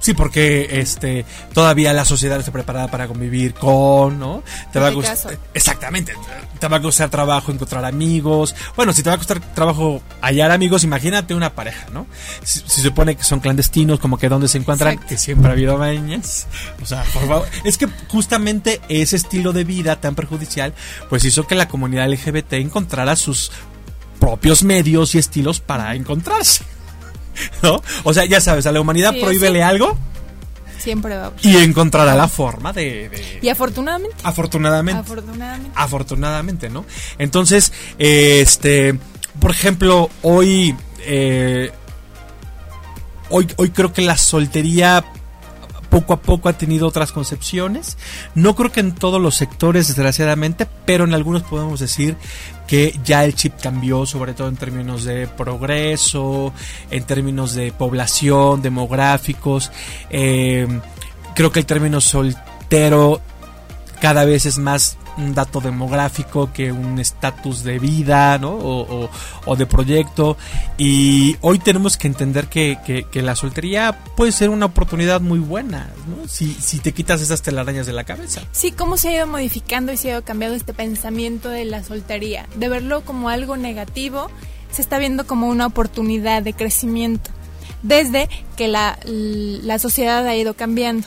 Sí, 0.00 0.14
porque 0.14 0.80
este 0.80 1.24
todavía 1.52 1.92
la 1.92 2.04
sociedad 2.04 2.38
está 2.38 2.52
preparada 2.52 2.88
para 2.88 3.08
convivir 3.08 3.54
con, 3.54 4.18
¿no? 4.18 4.42
Te 4.72 4.78
va 4.78 4.88
a 4.88 4.92
costar 4.92 5.38
exactamente, 5.54 6.14
te 6.58 6.68
va 6.68 6.76
a 6.76 6.82
costar 6.82 7.10
trabajo 7.10 7.50
encontrar 7.50 7.84
amigos. 7.84 8.54
Bueno, 8.76 8.92
si 8.92 9.02
te 9.02 9.10
va 9.10 9.16
a 9.16 9.18
costar 9.18 9.40
trabajo 9.54 10.00
hallar 10.20 10.50
amigos, 10.50 10.84
imagínate 10.84 11.34
una 11.34 11.54
pareja, 11.54 11.86
¿no? 11.92 12.06
Si, 12.42 12.60
se 12.60 12.80
supone 12.80 13.16
que 13.16 13.24
son 13.24 13.40
clandestinos, 13.40 13.98
como 13.98 14.18
que 14.18 14.28
donde 14.28 14.48
se 14.48 14.58
encuentran, 14.58 14.98
que 14.98 15.18
siempre 15.18 15.50
ha 15.50 15.52
habido 15.52 15.76
mañas. 15.78 16.46
O 16.82 16.86
sea, 16.86 17.02
por 17.12 17.26
favor, 17.26 17.48
es 17.64 17.76
que 17.76 17.88
justamente 18.08 18.80
ese 18.88 19.16
estilo 19.16 19.52
de 19.52 19.64
vida 19.64 20.00
tan 20.00 20.14
perjudicial, 20.14 20.74
pues 21.08 21.24
hizo 21.24 21.46
que 21.46 21.54
la 21.54 21.68
comunidad 21.68 22.08
LGBT 22.08 22.54
encontrara 22.54 23.16
sus 23.16 23.50
propios 24.20 24.62
medios 24.62 25.14
y 25.14 25.18
estilos 25.18 25.60
para 25.60 25.94
encontrarse. 25.94 26.64
¿No? 27.62 27.82
O 28.04 28.14
sea, 28.14 28.24
ya 28.24 28.40
sabes, 28.40 28.66
a 28.66 28.72
la 28.72 28.80
humanidad 28.80 29.14
prohíbele 29.20 29.62
algo. 29.62 29.98
Siempre 30.78 31.16
va. 31.16 31.32
Y 31.42 31.56
encontrará 31.56 32.14
la 32.14 32.28
forma 32.28 32.72
de, 32.72 33.38
Y 33.42 33.48
afortunadamente. 33.48 34.16
Afortunadamente. 34.22 35.00
Afortunadamente. 35.00 35.70
Afortunadamente, 35.74 36.70
¿no? 36.70 36.84
Entonces, 37.18 37.72
este, 37.98 38.98
por 39.40 39.50
ejemplo, 39.50 40.08
hoy, 40.22 40.76
eh, 41.00 41.72
hoy, 43.30 43.48
hoy 43.56 43.70
creo 43.70 43.92
que 43.92 44.02
la 44.02 44.16
soltería 44.16 45.04
poco 45.90 46.12
a 46.12 46.20
poco 46.20 46.48
ha 46.48 46.52
tenido 46.52 46.86
otras 46.86 47.12
concepciones. 47.12 47.96
No 48.34 48.54
creo 48.54 48.72
que 48.72 48.80
en 48.80 48.94
todos 48.94 49.20
los 49.20 49.36
sectores, 49.36 49.88
desgraciadamente, 49.88 50.66
pero 50.84 51.04
en 51.04 51.14
algunos 51.14 51.42
podemos 51.42 51.80
decir 51.80 52.16
que 52.66 52.98
ya 53.04 53.24
el 53.24 53.34
chip 53.34 53.54
cambió, 53.60 54.04
sobre 54.06 54.34
todo 54.34 54.48
en 54.48 54.56
términos 54.56 55.04
de 55.04 55.26
progreso, 55.26 56.52
en 56.90 57.04
términos 57.04 57.54
de 57.54 57.72
población, 57.72 58.62
demográficos. 58.62 59.72
Eh, 60.10 60.66
creo 61.34 61.50
que 61.50 61.60
el 61.60 61.66
término 61.66 62.00
soltero 62.00 63.20
cada 64.00 64.24
vez 64.24 64.46
es 64.46 64.58
más 64.58 64.98
un 65.18 65.34
dato 65.34 65.60
demográfico 65.60 66.52
que 66.52 66.72
un 66.72 66.98
estatus 66.98 67.62
de 67.64 67.78
vida 67.78 68.38
¿no? 68.38 68.56
o, 68.56 69.56
de 69.56 69.66
proyecto. 69.66 70.36
Y 70.76 71.36
hoy 71.40 71.58
tenemos 71.58 71.96
que 71.96 72.06
entender 72.06 72.48
que, 72.48 72.78
la 73.18 73.34
soltería 73.34 73.98
puede 74.16 74.32
ser 74.32 74.48
una 74.48 74.66
oportunidad 74.66 75.20
muy 75.20 75.38
buena 75.38 75.90
¿no? 76.06 76.28
si, 76.28 76.54
si 76.54 76.78
te 76.78 76.92
quitas 76.92 77.20
esas 77.20 77.42
telarañas 77.42 77.86
de 77.86 77.92
la 77.92 78.04
cabeza. 78.04 78.42
Sí, 78.52 78.72
cómo 78.72 78.96
se 78.96 79.08
ha 79.08 79.16
ido 79.16 79.26
modificando 79.26 79.92
y 79.92 79.96
se 79.96 80.08
ha 80.08 80.12
ido 80.12 80.24
cambiando 80.24 80.56
este 80.56 80.72
pensamiento 80.72 81.48
de 81.48 81.64
la 81.64 81.82
soltería. 81.82 82.46
De 82.56 82.68
verlo 82.68 83.04
como 83.04 83.28
algo 83.28 83.56
negativo, 83.56 84.30
se 84.70 84.82
está 84.82 84.98
viendo 84.98 85.26
como 85.26 85.48
una 85.48 85.66
oportunidad 85.66 86.42
de 86.42 86.52
crecimiento 86.52 87.30
desde 87.82 88.28
que 88.56 88.68
la, 88.68 88.98
la 89.04 89.78
sociedad 89.78 90.26
ha 90.26 90.36
ido 90.36 90.54
cambiando 90.54 91.06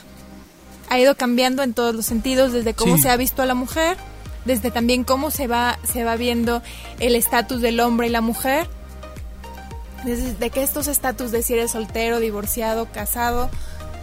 ha 0.92 1.00
ido 1.00 1.16
cambiando 1.16 1.64
en 1.64 1.74
todos 1.74 1.96
los 1.96 2.06
sentidos, 2.06 2.52
desde 2.52 2.74
cómo 2.74 2.98
se 2.98 3.10
ha 3.10 3.16
visto 3.16 3.42
a 3.42 3.46
la 3.46 3.54
mujer, 3.54 3.96
desde 4.44 4.72
también 4.72 5.06
cómo 5.06 5.32
se 5.32 5.48
va, 5.48 5.80
se 5.84 6.04
va 6.04 6.18
viendo 6.18 6.62
el 7.00 7.16
estatus 7.16 7.62
del 7.62 7.80
hombre 7.80 8.08
y 8.08 8.10
la 8.10 8.20
mujer, 8.20 8.68
desde 10.04 10.50
que 10.50 10.62
estos 10.62 10.90
estatus 10.90 11.32
de 11.32 11.44
si 11.44 11.54
eres 11.54 11.72
soltero, 11.72 12.20
divorciado, 12.20 12.92
casado, 12.92 13.50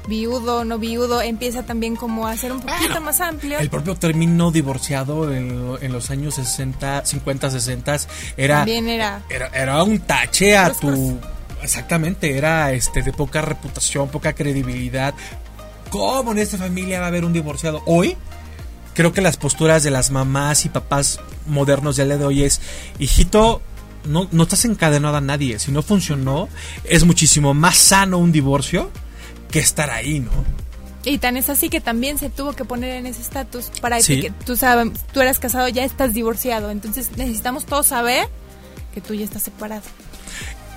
viudo, 0.09 0.64
no 0.64 0.79
viudo, 0.79 1.20
empieza 1.20 1.62
también 1.62 1.94
como 1.94 2.27
a 2.27 2.35
ser 2.38 2.53
un 2.53 2.61
poquito 2.62 3.03
más 3.03 3.20
amplio. 3.20 3.59
El 3.59 3.68
propio 3.68 3.94
término 3.94 4.51
divorciado 4.51 5.31
en, 5.35 5.92
los 5.92 6.11
años 6.11 6.37
60, 6.37 7.05
50, 7.05 7.51
60 7.51 7.96
era, 8.38 8.64
era, 8.64 9.22
era, 9.53 9.83
un 9.83 9.98
tache 9.98 10.57
a 10.57 10.72
tu... 10.72 11.18
Exactamente, 11.61 12.38
era 12.38 12.72
este 12.72 13.03
de 13.03 13.12
poca 13.12 13.42
reputación, 13.42 14.09
poca 14.09 14.33
credibilidad, 14.33 15.12
¿Cómo 15.90 16.33
en 16.33 16.38
esta 16.38 16.59
familia 16.59 17.01
va 17.01 17.07
a 17.07 17.09
haber 17.09 17.24
un 17.24 17.33
divorciado? 17.33 17.83
Hoy 17.87 18.16
creo 18.94 19.12
que 19.12 19.20
las 19.20 19.37
posturas 19.37 19.83
de 19.83 19.90
las 19.90 20.11
mamás 20.11 20.64
y 20.64 20.68
papás 20.68 21.20
modernos 21.46 21.96
del 21.96 22.09
día 22.09 22.18
de 22.18 22.24
hoy 22.24 22.42
es, 22.44 22.61
hijito, 22.98 23.62
no, 24.05 24.29
no 24.33 24.42
estás 24.42 24.64
encadenado 24.64 25.16
a 25.16 25.20
nadie. 25.20 25.59
Si 25.59 25.70
no 25.72 25.83
funcionó, 25.83 26.48
es 26.85 27.05
muchísimo 27.05 27.55
más 27.55 27.77
sano 27.77 28.18
un 28.18 28.33
divorcio 28.33 28.90
que 29.51 29.61
estar 29.61 29.90
ahí, 29.90 30.20
¿no? 30.20 30.31
Y 31.05 31.18
tan 31.18 31.37
es 31.37 31.48
así 31.48 31.70
que 31.70 31.81
también 31.81 32.18
se 32.18 32.29
tuvo 32.29 32.53
que 32.53 32.64
poner 32.64 32.96
en 32.96 33.07
ese 33.07 33.22
estatus 33.22 33.70
para 33.81 34.01
Sí. 34.03 34.20
que 34.20 34.31
tú 34.31 34.57
sabes, 34.57 34.90
tú 35.12 35.20
eras 35.20 35.38
casado, 35.38 35.68
ya 35.68 35.85
estás 35.85 36.12
divorciado. 36.12 36.70
Entonces 36.70 37.11
necesitamos 37.16 37.64
todos 37.64 37.87
saber 37.87 38.29
que 38.92 39.01
tú 39.01 39.14
ya 39.14 39.24
estás 39.24 39.42
separado. 39.42 39.83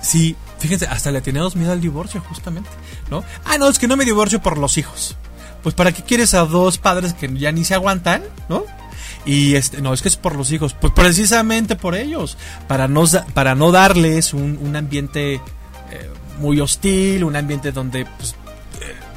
Sí, 0.00 0.34
fíjense, 0.58 0.86
hasta 0.86 1.10
le 1.10 1.20
tenemos 1.20 1.54
miedo 1.54 1.72
al 1.72 1.80
divorcio, 1.80 2.20
justamente, 2.28 2.68
¿no? 3.12 3.24
Ah, 3.44 3.58
no, 3.58 3.68
es 3.68 3.78
que 3.78 3.86
no 3.86 3.96
me 3.96 4.04
divorcio 4.04 4.40
por 4.40 4.58
los 4.58 4.78
hijos. 4.78 5.16
Pues 5.62 5.74
¿para 5.76 5.92
qué 5.92 6.02
quieres 6.02 6.34
a 6.34 6.44
dos 6.44 6.78
padres 6.78 7.14
que 7.14 7.32
ya 7.34 7.52
ni 7.52 7.64
se 7.64 7.74
aguantan, 7.74 8.22
¿no? 8.48 8.64
Y 9.24 9.54
este, 9.54 9.80
no, 9.80 9.92
es 9.94 10.02
que 10.02 10.08
es 10.08 10.16
por 10.16 10.34
los 10.34 10.50
hijos, 10.50 10.74
pues 10.74 10.92
precisamente 10.92 11.76
por 11.76 11.94
ellos, 11.94 12.36
para 12.66 12.88
no, 12.88 13.04
para 13.34 13.54
no 13.54 13.70
darles 13.70 14.34
un, 14.34 14.58
un 14.60 14.74
ambiente 14.74 15.34
eh, 15.34 15.40
muy 16.40 16.58
hostil, 16.58 17.22
un 17.22 17.36
ambiente 17.36 17.70
donde 17.70 18.04
pues, 18.04 18.34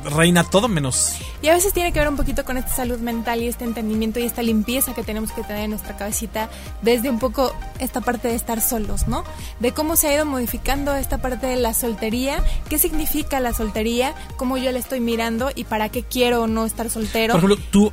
reina 0.06 0.44
todo 0.44 0.68
menos 0.68 1.16
Y 1.42 1.48
a 1.50 1.54
veces 1.54 1.74
tiene 1.74 1.92
que 1.92 2.00
ver 2.00 2.08
un 2.08 2.16
poquito 2.16 2.46
con 2.46 2.58
esta 2.58 2.70
salud 2.74 3.00
mental 3.00 3.42
y 3.42 3.48
este 3.48 3.64
entendimiento 3.66 4.20
y 4.20 4.24
esta 4.24 4.42
limpieza 4.42 4.94
que 4.94 5.04
tenemos 5.04 5.32
que 5.32 5.44
tener 5.44 5.64
en 5.64 5.72
nuestra 5.72 5.98
cabecita 5.98 6.50
desde 6.82 7.10
un 7.10 7.20
poco 7.20 7.54
esta 7.80 8.02
parte 8.02 8.28
de 8.28 8.36
estar 8.36 8.62
solos, 8.62 9.08
¿no? 9.08 9.24
De 9.60 9.72
cómo 9.74 9.96
se 9.96 10.08
ha 10.08 10.14
ido 10.16 10.26
modificando 10.26 10.94
esta 10.96 11.18
parte 11.18 11.48
de 11.48 11.56
la 11.58 11.74
soltería, 11.74 12.44
qué 12.70 12.78
significa 12.78 13.40
la 13.40 13.54
soltería, 13.54 14.14
cómo 14.38 14.58
yo 14.58 14.72
la 14.72 14.80
estoy 14.80 15.00
mirando 15.00 15.52
y 15.54 15.64
para 15.66 15.90
qué 15.90 16.04
quiero 16.04 16.44
o 16.44 16.48
no 16.48 16.66
estar 16.66 16.90
soltero. 16.90 17.34
Por 17.34 17.44
ejemplo, 17.44 17.68
tú, 17.72 17.92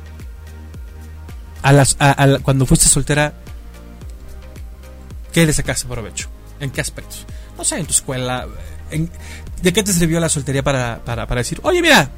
a 1.61 1.71
las, 1.73 1.95
a- 1.99 2.39
cuando 2.43 2.65
fuiste 2.65 2.87
soltera, 2.87 3.33
¿qué 5.31 5.45
le 5.45 5.53
sacaste 5.53 5.87
provecho? 5.87 6.29
¿En 6.59 6.69
qué 6.71 6.81
aspectos? 6.81 7.25
No 7.57 7.63
sé, 7.63 7.77
en 7.79 7.85
tu 7.85 7.91
escuela. 7.93 8.47
en- 8.91 9.09
¿De 9.63 9.71
qué 9.71 9.81
te 9.81 9.93
sirvió 9.93 10.19
la 10.19 10.27
soltería 10.27 10.61
para, 10.61 10.99
para, 11.05 11.25
para 11.25 11.39
decir, 11.39 11.61
oye, 11.63 11.81
mira, 11.81 12.09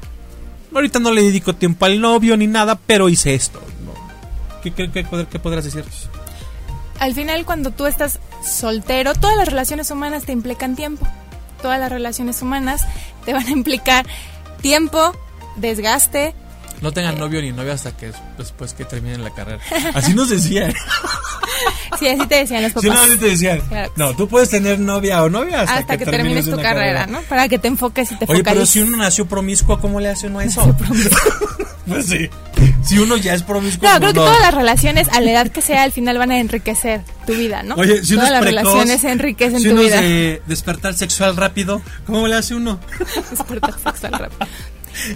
ahorita 0.74 0.98
no 0.98 1.12
le 1.12 1.22
dedico 1.22 1.54
tiempo 1.54 1.84
al 1.84 2.00
novio 2.00 2.36
ni 2.36 2.48
nada, 2.48 2.74
pero 2.74 3.08
hice 3.08 3.34
esto? 3.34 3.62
¿no? 3.84 3.94
¿Qué, 4.62 4.74
qué, 4.74 4.90
qué, 4.90 5.38
podrás 5.38 5.64
decirnos? 5.64 6.08
Al 6.98 7.14
final, 7.14 7.44
cuando 7.44 7.70
tú 7.70 7.86
estás 7.86 8.18
soltero, 8.44 9.14
todas 9.14 9.36
las 9.36 9.46
relaciones 9.46 9.92
humanas 9.92 10.24
te 10.24 10.32
implican 10.32 10.74
tiempo. 10.74 11.06
Todas 11.62 11.78
las 11.78 11.92
relaciones 11.92 12.42
humanas 12.42 12.82
te 13.24 13.32
van 13.32 13.46
a 13.46 13.50
implicar 13.50 14.06
tiempo, 14.60 15.12
desgaste. 15.54 16.34
No 16.82 16.92
tengan 16.92 17.16
novio 17.16 17.40
ni 17.40 17.52
novia 17.52 17.74
hasta 17.74 17.96
que 17.96 18.10
después 18.36 18.74
que 18.74 18.84
terminen 18.84 19.22
la 19.22 19.30
carrera. 19.30 19.60
Así 19.94 20.14
nos 20.14 20.30
decían. 20.30 20.74
Sí, 21.98 22.08
así 22.08 22.26
te 22.26 22.34
decían 22.36 22.62
los 22.62 22.72
Sí, 22.72 22.88
no, 22.88 22.94
papás. 22.94 23.08
así 23.10 23.18
te 23.18 23.26
decían. 23.26 23.60
Claro. 23.68 23.92
No, 23.96 24.14
tú 24.16 24.28
puedes 24.28 24.50
tener 24.50 24.78
novia 24.78 25.22
o 25.22 25.28
novia 25.30 25.60
hasta, 25.62 25.74
hasta, 25.76 25.96
que, 25.96 26.04
termines 26.04 26.44
tu 26.48 26.56
carrera, 26.60 27.06
¿no? 27.06 27.20
Para 27.22 27.48
que 27.48 27.58
te 27.58 27.68
enfoques 27.68 28.12
y 28.12 28.16
te 28.16 28.24
Oye, 28.24 28.42
pero 28.42 28.60
focalices. 28.60 28.68
si 28.70 28.80
uno 28.80 28.96
nació 28.98 29.26
promiscuo, 29.26 29.80
¿cómo 29.80 30.00
le 30.00 30.08
hace 30.08 30.26
uno 30.26 30.40
a 30.40 30.44
eso? 30.44 30.76
pues 31.86 32.06
sí. 32.06 32.28
Si 32.82 32.98
uno 32.98 33.16
ya 33.16 33.34
es 33.34 33.42
promiscuo, 33.42 33.88
No, 33.88 33.96
creo 33.98 34.12
que 34.12 34.18
no. 34.18 34.24
todas 34.26 34.40
las 34.40 34.54
relaciones, 34.54 35.08
a 35.08 35.20
la 35.20 35.30
edad 35.30 35.48
que 35.50 35.60
sea, 35.60 35.82
al 35.82 35.92
final 35.92 36.18
van 36.18 36.30
a 36.30 36.38
enriquecer 36.38 37.00
tu 37.26 37.32
vida, 37.34 37.62
¿no? 37.62 37.74
Oye, 37.76 38.04
si 38.04 38.14
uno 38.14 38.22
todas 38.24 38.28
es 38.28 38.32
las 38.32 38.40
precoz, 38.42 38.72
relaciones 38.72 39.04
enriquecen 39.04 39.58
si 39.60 39.64
tu 39.68 39.72
uno 39.72 39.82
vida. 39.82 40.00
de 40.00 40.42
despertar 40.46 40.94
sexual 40.94 41.36
rápido, 41.36 41.82
¿cómo 42.06 42.26
le 42.28 42.36
hace 42.36 42.54
uno? 42.54 42.78
Despertar 43.30 43.74
sexual 43.82 44.12
rápido. 44.12 44.46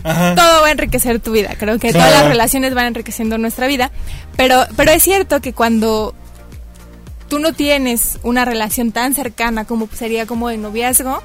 Ajá. 0.04 0.34
Todo 0.34 0.60
va 0.62 0.66
a 0.68 0.70
enriquecer 0.72 1.20
tu 1.20 1.32
vida. 1.32 1.54
Creo 1.58 1.78
que 1.78 1.90
Claro. 1.90 2.06
todas 2.10 2.20
las 2.22 2.28
relaciones 2.32 2.74
van 2.74 2.86
enriqueciendo 2.86 3.38
nuestra 3.38 3.66
vida. 3.66 3.90
Pero, 4.36 4.66
pero 4.76 4.90
es 4.92 5.02
cierto 5.02 5.40
que 5.40 5.52
cuando 5.54 6.14
tú 7.30 7.38
no 7.38 7.54
tienes 7.54 8.18
una 8.22 8.44
relación 8.44 8.92
tan 8.92 9.14
cercana 9.14 9.64
como 9.64 9.88
sería 9.90 10.26
como 10.26 10.48
de 10.50 10.58
noviazgo, 10.58 11.22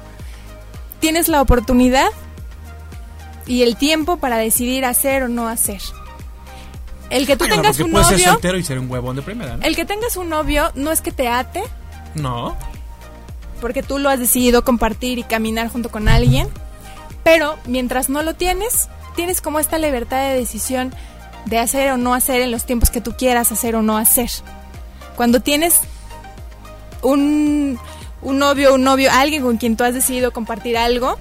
tienes 1.00 1.28
la 1.28 1.42
oportunidad 1.42 2.08
y 3.46 3.62
el 3.62 3.76
tiempo 3.76 4.16
para 4.16 4.38
decidir 4.38 4.84
hacer 4.86 5.24
o 5.24 5.28
no 5.28 5.48
hacer. 5.48 5.80
El 7.10 7.26
que 7.26 7.36
tú 7.36 7.44
Bueno, 7.46 7.56
tengas 7.62 7.78
un 7.80 7.90
puedes 7.92 8.08
ser 8.08 8.18
novio, 8.18 8.32
soltero 8.32 8.58
y 8.58 8.62
ser 8.64 8.78
un 8.78 8.90
huevón 8.90 9.14
de 9.16 9.22
primera, 9.22 9.56
¿no? 9.58 9.62
el 9.64 9.76
que 9.76 9.84
tengas 9.84 10.16
un 10.16 10.28
novio 10.28 10.72
no 10.74 10.90
es 10.90 11.00
que 11.02 11.12
te 11.12 11.28
ate, 11.28 11.62
No. 12.14 12.56
porque 13.60 13.82
tú 13.82 13.98
lo 13.98 14.08
has 14.08 14.18
decidido 14.18 14.64
compartir 14.64 15.18
y 15.18 15.22
caminar 15.22 15.68
junto 15.68 15.90
con 15.90 16.08
alguien, 16.08 16.48
pero 17.22 17.56
mientras 17.66 18.08
no 18.08 18.22
lo 18.22 18.34
tienes, 18.34 18.88
tienes 19.14 19.40
como 19.40 19.58
esta 19.60 19.78
libertad 19.78 20.18
de 20.28 20.34
decisión 20.38 20.92
de 21.44 21.58
hacer 21.58 21.90
o 21.92 21.96
no 21.96 22.12
hacer 22.14 22.40
en 22.40 22.50
los 22.50 22.64
tiempos 22.64 22.90
que 22.90 23.00
tú 23.00 23.12
quieras 23.16 23.52
hacer 23.52 23.76
o 23.76 23.82
no 23.82 23.96
hacer. 23.98 24.30
Cuando 25.16 25.40
tienes 25.40 25.80
un, 27.06 27.78
un 28.22 28.38
novio, 28.38 28.74
un 28.74 28.84
novio, 28.84 29.10
alguien 29.12 29.42
con 29.42 29.56
quien 29.56 29.76
tú 29.76 29.84
has 29.84 29.94
decidido 29.94 30.32
compartir 30.32 30.76
algo, 30.76 31.18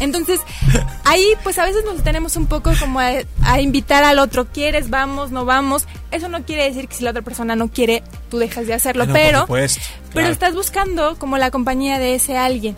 entonces 0.00 0.40
ahí 1.04 1.24
pues 1.42 1.58
a 1.58 1.64
veces 1.64 1.84
nos 1.84 2.02
tenemos 2.02 2.36
un 2.36 2.46
poco 2.46 2.72
como 2.78 3.00
a, 3.00 3.10
a 3.42 3.60
invitar 3.60 4.04
al 4.04 4.18
otro, 4.18 4.46
¿quieres? 4.46 4.90
Vamos, 4.90 5.30
no 5.30 5.44
vamos. 5.44 5.86
Eso 6.10 6.28
no 6.28 6.42
quiere 6.44 6.64
decir 6.64 6.88
que 6.88 6.94
si 6.96 7.04
la 7.04 7.10
otra 7.10 7.22
persona 7.22 7.54
no 7.56 7.68
quiere, 7.68 8.02
tú 8.30 8.38
dejas 8.38 8.66
de 8.66 8.74
hacerlo, 8.74 9.06
no, 9.06 9.12
pero... 9.12 9.40
supuesto, 9.42 9.80
Pero 10.14 10.28
estás 10.28 10.54
buscando 10.54 11.16
como 11.18 11.36
la 11.36 11.50
compañía 11.50 11.98
de 11.98 12.14
ese 12.14 12.36
alguien. 12.38 12.76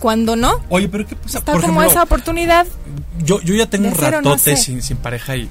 Cuando 0.00 0.34
no, 0.36 0.60
Oye, 0.70 0.88
pero 0.88 1.06
¿qué 1.06 1.14
pasa? 1.16 1.38
está 1.38 1.52
Por 1.52 1.62
como 1.62 1.80
ejemplo, 1.80 1.90
esa 1.92 2.02
oportunidad. 2.02 2.66
yo, 3.24 3.40
yo 3.42 3.54
ya 3.54 3.66
tengo 3.66 3.88
un 3.88 3.94
no 3.94 4.00
ratote 4.00 4.34
hacer. 4.34 4.56
sin, 4.58 4.82
sin 4.82 4.96
pareja 4.96 5.36
y, 5.36 5.48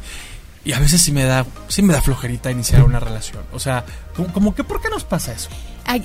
y 0.66 0.74
a 0.74 0.80
veces 0.80 1.02
sí 1.02 1.12
me 1.12 1.24
da 1.24 1.46
sí 1.70 1.82
me 1.82 1.94
da 1.94 2.02
flojerita 2.02 2.52
iniciar 2.52 2.84
una 2.84 3.00
relación. 3.00 3.42
O 3.54 3.60
sea, 3.60 3.86
como, 4.16 4.32
como 4.34 4.56
que 4.56 4.64
¿por 4.64 4.82
qué 4.82 4.90
nos 4.90 5.04
pasa 5.06 5.32
eso? 5.34 5.50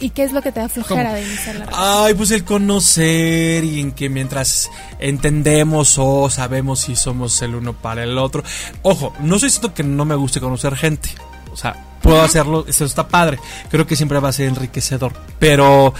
¿Y 0.00 0.10
qué 0.10 0.24
es 0.24 0.32
lo 0.32 0.42
que 0.42 0.52
te 0.52 0.60
da 0.60 0.68
flojera 0.68 1.04
¿Cómo? 1.04 1.14
de 1.14 1.22
iniciar 1.22 1.56
la 1.56 1.64
relación? 1.66 2.04
Ay, 2.04 2.14
pues 2.14 2.30
el 2.30 2.44
conocer 2.44 3.64
y 3.64 3.80
en 3.80 3.92
que 3.92 4.08
mientras 4.08 4.70
entendemos 4.98 5.96
o 5.98 6.28
sabemos 6.30 6.80
si 6.80 6.96
somos 6.96 7.40
el 7.42 7.54
uno 7.54 7.72
para 7.72 8.02
el 8.02 8.18
otro. 8.18 8.42
Ojo, 8.82 9.12
no 9.20 9.36
estoy 9.36 9.48
diciendo 9.48 9.74
que 9.74 9.84
no 9.84 10.04
me 10.04 10.14
guste 10.14 10.40
conocer 10.40 10.76
gente. 10.76 11.10
O 11.52 11.56
sea, 11.56 11.76
puedo 12.02 12.20
hacerlo, 12.20 12.64
eso 12.68 12.84
está 12.84 13.08
padre. 13.08 13.38
Creo 13.70 13.86
que 13.86 13.96
siempre 13.96 14.20
va 14.20 14.28
a 14.28 14.32
ser 14.32 14.48
enriquecedor. 14.48 15.12
Pero 15.38 15.94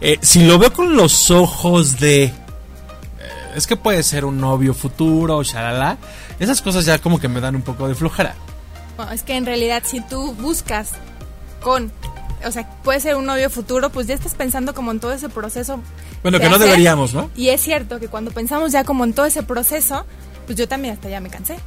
eh, 0.00 0.18
si 0.22 0.44
lo 0.44 0.58
veo 0.58 0.72
con 0.72 0.96
los 0.96 1.30
ojos 1.30 1.98
de... 1.98 2.24
eh, 2.24 2.32
es 3.56 3.66
que 3.66 3.76
puede 3.76 4.02
ser 4.02 4.24
un 4.24 4.40
novio 4.40 4.72
futuro, 4.74 5.42
shalala. 5.42 5.98
Esas 6.38 6.62
cosas 6.62 6.84
ya 6.84 6.98
como 6.98 7.18
que 7.18 7.28
me 7.28 7.40
dan 7.40 7.56
un 7.56 7.62
poco 7.62 7.88
de 7.88 7.94
flojera. 7.94 8.34
Bueno, 8.96 9.12
es 9.12 9.22
que 9.22 9.36
en 9.36 9.46
realidad 9.46 9.82
si 9.84 10.00
tú 10.00 10.34
buscas 10.34 10.92
con, 11.60 11.92
o 12.44 12.50
sea, 12.50 12.68
puede 12.82 13.00
ser 13.00 13.16
un 13.16 13.26
novio 13.26 13.50
futuro, 13.50 13.90
pues 13.90 14.06
ya 14.06 14.14
estás 14.14 14.34
pensando 14.34 14.74
como 14.74 14.90
en 14.90 15.00
todo 15.00 15.12
ese 15.12 15.28
proceso. 15.28 15.80
Bueno, 16.22 16.38
de 16.38 16.44
que 16.44 16.50
no 16.50 16.58
deberíamos, 16.58 17.14
¿no? 17.14 17.30
Y 17.36 17.48
es 17.48 17.60
cierto 17.60 17.98
que 17.98 18.08
cuando 18.08 18.30
pensamos 18.30 18.72
ya 18.72 18.84
como 18.84 19.04
en 19.04 19.12
todo 19.12 19.26
ese 19.26 19.42
proceso, 19.42 20.06
pues 20.46 20.58
yo 20.58 20.68
también 20.68 20.94
hasta 20.94 21.08
ya 21.08 21.20
me 21.20 21.30
cansé. 21.30 21.58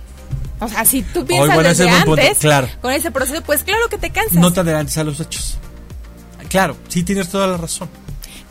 O 0.60 0.67
sea, 0.67 0.86
si 0.86 1.01
tú 1.01 1.25
piensas 1.25 1.55
bueno, 1.55 1.69
ese 1.69 1.86
desde 1.86 2.05
punto, 2.05 2.21
antes 2.21 2.39
claro. 2.39 2.67
con 2.82 2.91
ese 2.91 3.12
proceso, 3.12 3.41
pues 3.43 3.63
claro 3.63 3.88
que 3.89 3.97
te 3.97 4.10
cansas. 4.10 4.34
No 4.34 4.51
te 4.51 4.60
adelantes 4.60 4.97
a 4.97 5.03
los 5.03 5.19
hechos. 5.19 5.58
Claro, 6.49 6.75
sí 6.88 7.03
tienes 7.03 7.29
toda 7.29 7.47
la 7.47 7.58
razón. 7.58 7.89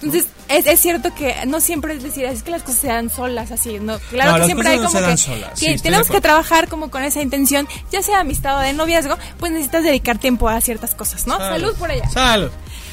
Entonces, 0.00 0.28
es, 0.48 0.66
es 0.66 0.80
cierto 0.80 1.12
que 1.14 1.34
no 1.46 1.60
siempre 1.60 1.94
es 1.94 2.02
decir, 2.02 2.24
es 2.24 2.42
que 2.42 2.52
las 2.52 2.62
cosas 2.62 2.80
se 2.80 2.86
dan 2.86 3.10
solas, 3.10 3.50
así, 3.50 3.80
¿no? 3.80 3.98
Claro 4.10 4.32
No, 4.32 4.38
que 4.38 4.44
siempre 4.44 4.68
hay 4.68 4.76
no 4.76 4.84
como 4.84 4.98
se 4.98 5.00
dan 5.00 5.10
que, 5.10 5.16
solas, 5.16 5.60
que 5.60 5.76
sí, 5.76 5.82
tenemos 5.82 6.08
que 6.08 6.20
trabajar 6.20 6.68
como 6.68 6.90
con 6.90 7.02
esa 7.02 7.20
intención, 7.20 7.66
ya 7.90 8.00
sea 8.02 8.20
amistad 8.20 8.58
o 8.58 8.60
de 8.60 8.72
noviazgo, 8.72 9.16
pues 9.38 9.50
necesitas 9.50 9.82
dedicar 9.82 10.18
tiempo 10.18 10.48
a 10.48 10.60
ciertas 10.60 10.94
cosas, 10.94 11.26
¿no? 11.26 11.36
Salud, 11.38 11.74
por 11.76 11.90
allá. 11.90 12.08
Salud. 12.10 12.50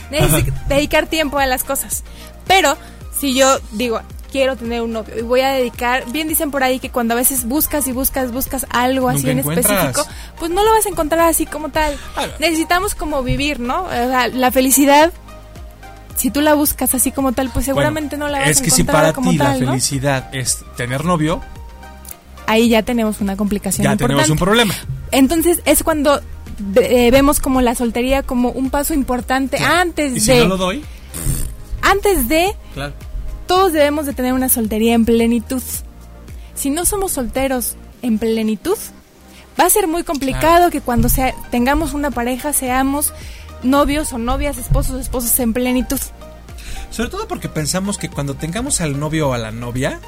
Necesitas 0.10 0.68
dedicar 0.68 1.08
tiempo 1.08 1.38
a 1.38 1.46
las 1.46 1.63
cosas. 1.63 2.04
Pero, 2.48 2.76
si 3.20 3.36
yo 3.36 3.60
digo, 3.72 4.02
quiero 4.32 4.58
tener 4.58 4.82
un 4.82 4.91
novio 4.91 5.18
y 5.18 5.22
voy 5.22 5.41
a 5.41 5.50
dedicar, 5.50 6.04
bien 6.12 6.28
dicen 6.28 6.52
por 6.52 6.63
ahí 6.63 6.80
que 6.80 6.89
cuando 6.89 7.13
a 7.13 7.18
veces 7.18 7.46
buscas 7.46 7.88
y 7.88 7.91
buscas, 7.91 8.34
buscas 8.34 8.65
algo 8.70 9.08
así 9.08 9.30
en 9.30 9.39
específico, 9.39 10.06
pues 10.39 10.52
no 10.52 10.62
lo 10.63 10.72
vas 10.72 10.86
a 10.86 10.89
encontrar 10.89 11.28
así 11.30 11.46
como 11.46 11.70
tal. 11.70 11.98
Necesitamos 12.39 12.96
como 12.96 13.24
vivir, 13.24 13.60
¿no? 13.60 13.84
O 13.84 13.89
sea, 13.89 14.28
la 14.28 14.52
felicidad, 14.52 15.13
si 16.15 16.32
tú 16.32 16.41
la 16.41 16.54
buscas 16.56 16.93
así 16.95 17.12
como 17.12 17.34
tal, 17.34 17.49
pues 17.51 17.65
seguramente 17.65 18.15
Bueno, 18.15 18.25
no 18.28 18.32
la 18.32 18.39
vas 18.39 18.49
Es 18.49 18.60
a 18.60 18.63
que 18.63 18.71
si 18.71 18.82
encontrar 18.82 19.13
para 19.13 19.30
ti 19.32 19.38
tal, 19.38 19.60
la 19.60 19.65
¿no? 19.65 19.71
felicidad 19.73 20.34
es 20.34 20.63
tener 20.78 21.04
novio, 21.06 21.41
Ahí 22.47 22.69
ya 22.69 22.84
tenemos 22.84 23.21
una 23.21 23.36
complicación 23.36 23.84
ya 23.86 23.91
importante. 23.93 24.13
tenemos 24.13 24.30
un 24.30 24.38
problema. 24.38 24.73
Entonces 25.12 25.62
es 25.65 25.82
cuando 25.84 26.21
eh, 26.75 27.10
vemos 27.12 27.39
como 27.39 27.60
la 27.62 27.73
soltería 27.73 28.21
como 28.21 28.49
un 28.51 28.69
paso 28.69 28.93
importante 28.93 29.58
antes 29.58 30.15
Y 30.15 30.19
si 30.19 30.32
de 30.32 30.39
no 30.41 30.49
lo 30.49 30.58
doy, 30.58 30.84
antes 31.82 32.28
de 32.28 32.54
claro. 32.75 32.93
todos 33.47 33.73
debemos 33.73 34.06
de 34.06 34.13
tener 34.13 34.34
una 34.34 34.49
soltería 34.49 34.93
en 34.93 35.06
plenitud. 35.06 35.62
Si 36.54 36.69
no 36.69 36.86
somos 36.86 37.13
solteros 37.13 37.75
en 38.04 38.19
plenitud, 38.19 38.78
va 39.60 39.65
a 39.65 39.69
ser 39.69 39.88
muy 39.88 40.04
complicado 40.04 40.56
Claro. 40.56 40.71
que 40.71 40.82
cuando 40.82 41.10
sea, 41.10 41.34
tengamos 41.51 41.93
una 41.93 42.12
pareja 42.12 42.54
seamos 42.54 43.12
novios 43.63 44.13
o 44.13 44.18
novias, 44.18 44.58
esposos, 44.58 45.00
esposas 45.02 45.39
en 45.39 45.54
plenitud. 45.54 46.00
Sobre 46.89 47.10
todo 47.10 47.28
porque 47.28 47.50
pensamos 47.50 47.98
que 47.98 48.10
cuando 48.10 48.36
tengamos 48.36 48.82
al 48.82 49.00
novio 49.00 49.30
o 49.30 49.34
a 49.34 49.38
la 49.38 49.52
novia, 49.52 50.00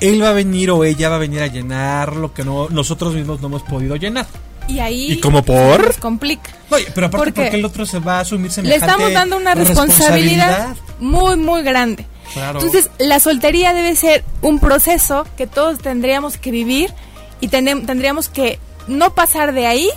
él 0.00 0.22
va 0.22 0.30
a 0.30 0.32
venir 0.32 0.70
o 0.70 0.84
ella 0.84 1.08
va 1.08 1.16
a 1.16 1.18
venir 1.18 1.42
a 1.42 1.48
llenar 1.48 2.16
lo 2.16 2.32
que 2.32 2.44
no, 2.44 2.68
nosotros 2.70 3.14
mismos 3.14 3.40
no 3.40 3.48
hemos 3.48 3.62
podido 3.62 3.96
llenar. 3.96 4.26
Y 4.68 4.80
ahí 4.80 5.12
¿Y 5.12 5.20
cómo 5.20 5.42
por? 5.42 5.86
nos 5.86 5.96
complica. 5.96 6.50
Oye, 6.70 6.86
pero 6.94 7.06
aparte 7.06 7.24
¿Por 7.24 7.32
qué? 7.32 7.42
porque 7.42 7.56
el 7.56 7.64
otro 7.64 7.86
se 7.86 7.98
va 7.98 8.18
a 8.18 8.20
asumir 8.20 8.48
Le 8.48 8.54
semejante 8.54 8.86
estamos 8.86 9.12
dando 9.12 9.36
una 9.36 9.54
responsabilidad 9.54 10.76
muy, 11.00 11.36
muy 11.36 11.62
grande. 11.62 12.06
Claro. 12.34 12.58
Entonces, 12.58 12.90
la 12.98 13.20
soltería 13.20 13.72
debe 13.72 13.96
ser 13.96 14.24
un 14.42 14.58
proceso 14.58 15.26
que 15.38 15.46
todos 15.46 15.78
tendríamos 15.78 16.36
que 16.36 16.50
vivir 16.50 16.92
y 17.40 17.48
tendríamos 17.48 18.28
que 18.28 18.58
no 18.86 19.14
pasar 19.14 19.54
de 19.54 19.66
ahí 19.66 19.90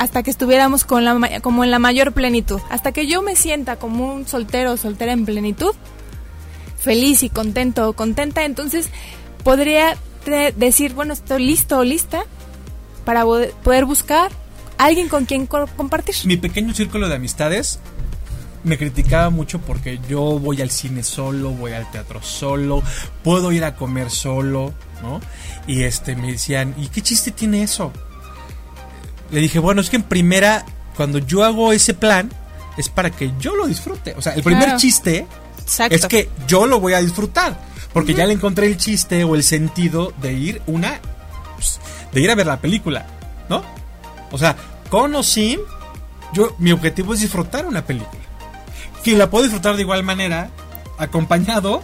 hasta 0.00 0.22
que 0.22 0.30
estuviéramos 0.30 0.84
con 0.84 1.04
la, 1.04 1.40
como 1.42 1.62
en 1.62 1.70
la 1.70 1.78
mayor 1.78 2.12
plenitud. 2.12 2.58
Hasta 2.70 2.90
que 2.90 3.06
yo 3.06 3.20
me 3.20 3.36
sienta 3.36 3.76
como 3.76 4.14
un 4.14 4.26
soltero 4.26 4.72
o 4.72 4.76
soltera 4.78 5.12
en 5.12 5.26
plenitud, 5.26 5.74
feliz 6.78 7.22
y 7.22 7.28
contento 7.28 7.86
o 7.86 7.92
contenta, 7.92 8.46
entonces 8.46 8.88
podría 9.44 9.98
decir, 10.56 10.94
bueno, 10.94 11.12
estoy 11.12 11.44
listo 11.44 11.78
o 11.78 11.84
lista 11.84 12.22
para 13.04 13.24
poder 13.24 13.84
buscar 13.84 14.30
alguien 14.78 15.08
con 15.08 15.26
quien 15.26 15.46
co- 15.46 15.66
compartir. 15.76 16.14
Mi 16.24 16.38
pequeño 16.38 16.72
círculo 16.72 17.06
de 17.10 17.16
amistades 17.16 17.78
me 18.64 18.78
criticaba 18.78 19.28
mucho 19.28 19.60
porque 19.60 20.00
yo 20.08 20.38
voy 20.38 20.62
al 20.62 20.70
cine 20.70 21.02
solo, 21.02 21.50
voy 21.50 21.72
al 21.72 21.90
teatro 21.90 22.22
solo, 22.22 22.82
puedo 23.22 23.52
ir 23.52 23.64
a 23.64 23.76
comer 23.76 24.10
solo, 24.10 24.72
¿no? 25.02 25.20
Y 25.66 25.82
este 25.82 26.16
me 26.16 26.32
decían, 26.32 26.74
¿y 26.78 26.86
qué 26.88 27.02
chiste 27.02 27.32
tiene 27.32 27.62
eso? 27.62 27.92
Le 29.30 29.40
dije, 29.40 29.58
bueno, 29.58 29.80
es 29.80 29.90
que 29.90 29.96
en 29.96 30.02
primera, 30.02 30.64
cuando 30.96 31.18
yo 31.18 31.44
hago 31.44 31.72
ese 31.72 31.94
plan, 31.94 32.30
es 32.76 32.88
para 32.88 33.10
que 33.10 33.32
yo 33.38 33.54
lo 33.54 33.66
disfrute. 33.66 34.14
O 34.16 34.22
sea, 34.22 34.34
el 34.34 34.42
primer 34.42 34.64
Claro. 34.64 34.78
chiste 34.78 35.26
Exacto. 35.62 35.94
es 35.94 36.06
que 36.06 36.28
yo 36.46 36.66
lo 36.66 36.80
voy 36.80 36.94
a 36.94 37.00
disfrutar. 37.00 37.58
Porque 37.92 38.14
ya 38.14 38.24
le 38.24 38.34
encontré 38.34 38.66
el 38.68 38.76
chiste 38.76 39.24
o 39.24 39.34
el 39.34 39.42
sentido 39.42 40.12
de 40.20 40.32
ir 40.32 40.62
una. 40.66 41.00
pues, 41.56 41.80
de 42.12 42.20
ir 42.20 42.30
a 42.30 42.34
ver 42.36 42.46
la 42.46 42.60
película, 42.60 43.04
¿no? 43.48 43.62
O 44.30 44.38
sea, 44.38 44.54
con 44.88 45.14
o 45.14 45.22
sin, 45.24 45.58
yo, 46.32 46.54
mi 46.58 46.70
objetivo 46.72 47.14
es 47.14 47.20
disfrutar 47.20 47.66
una 47.66 47.84
película. 47.84 48.20
Que 49.02 49.16
la 49.16 49.28
puedo 49.28 49.44
disfrutar 49.44 49.74
de 49.76 49.82
igual 49.82 50.02
manera, 50.04 50.50
acompañado, 50.98 51.82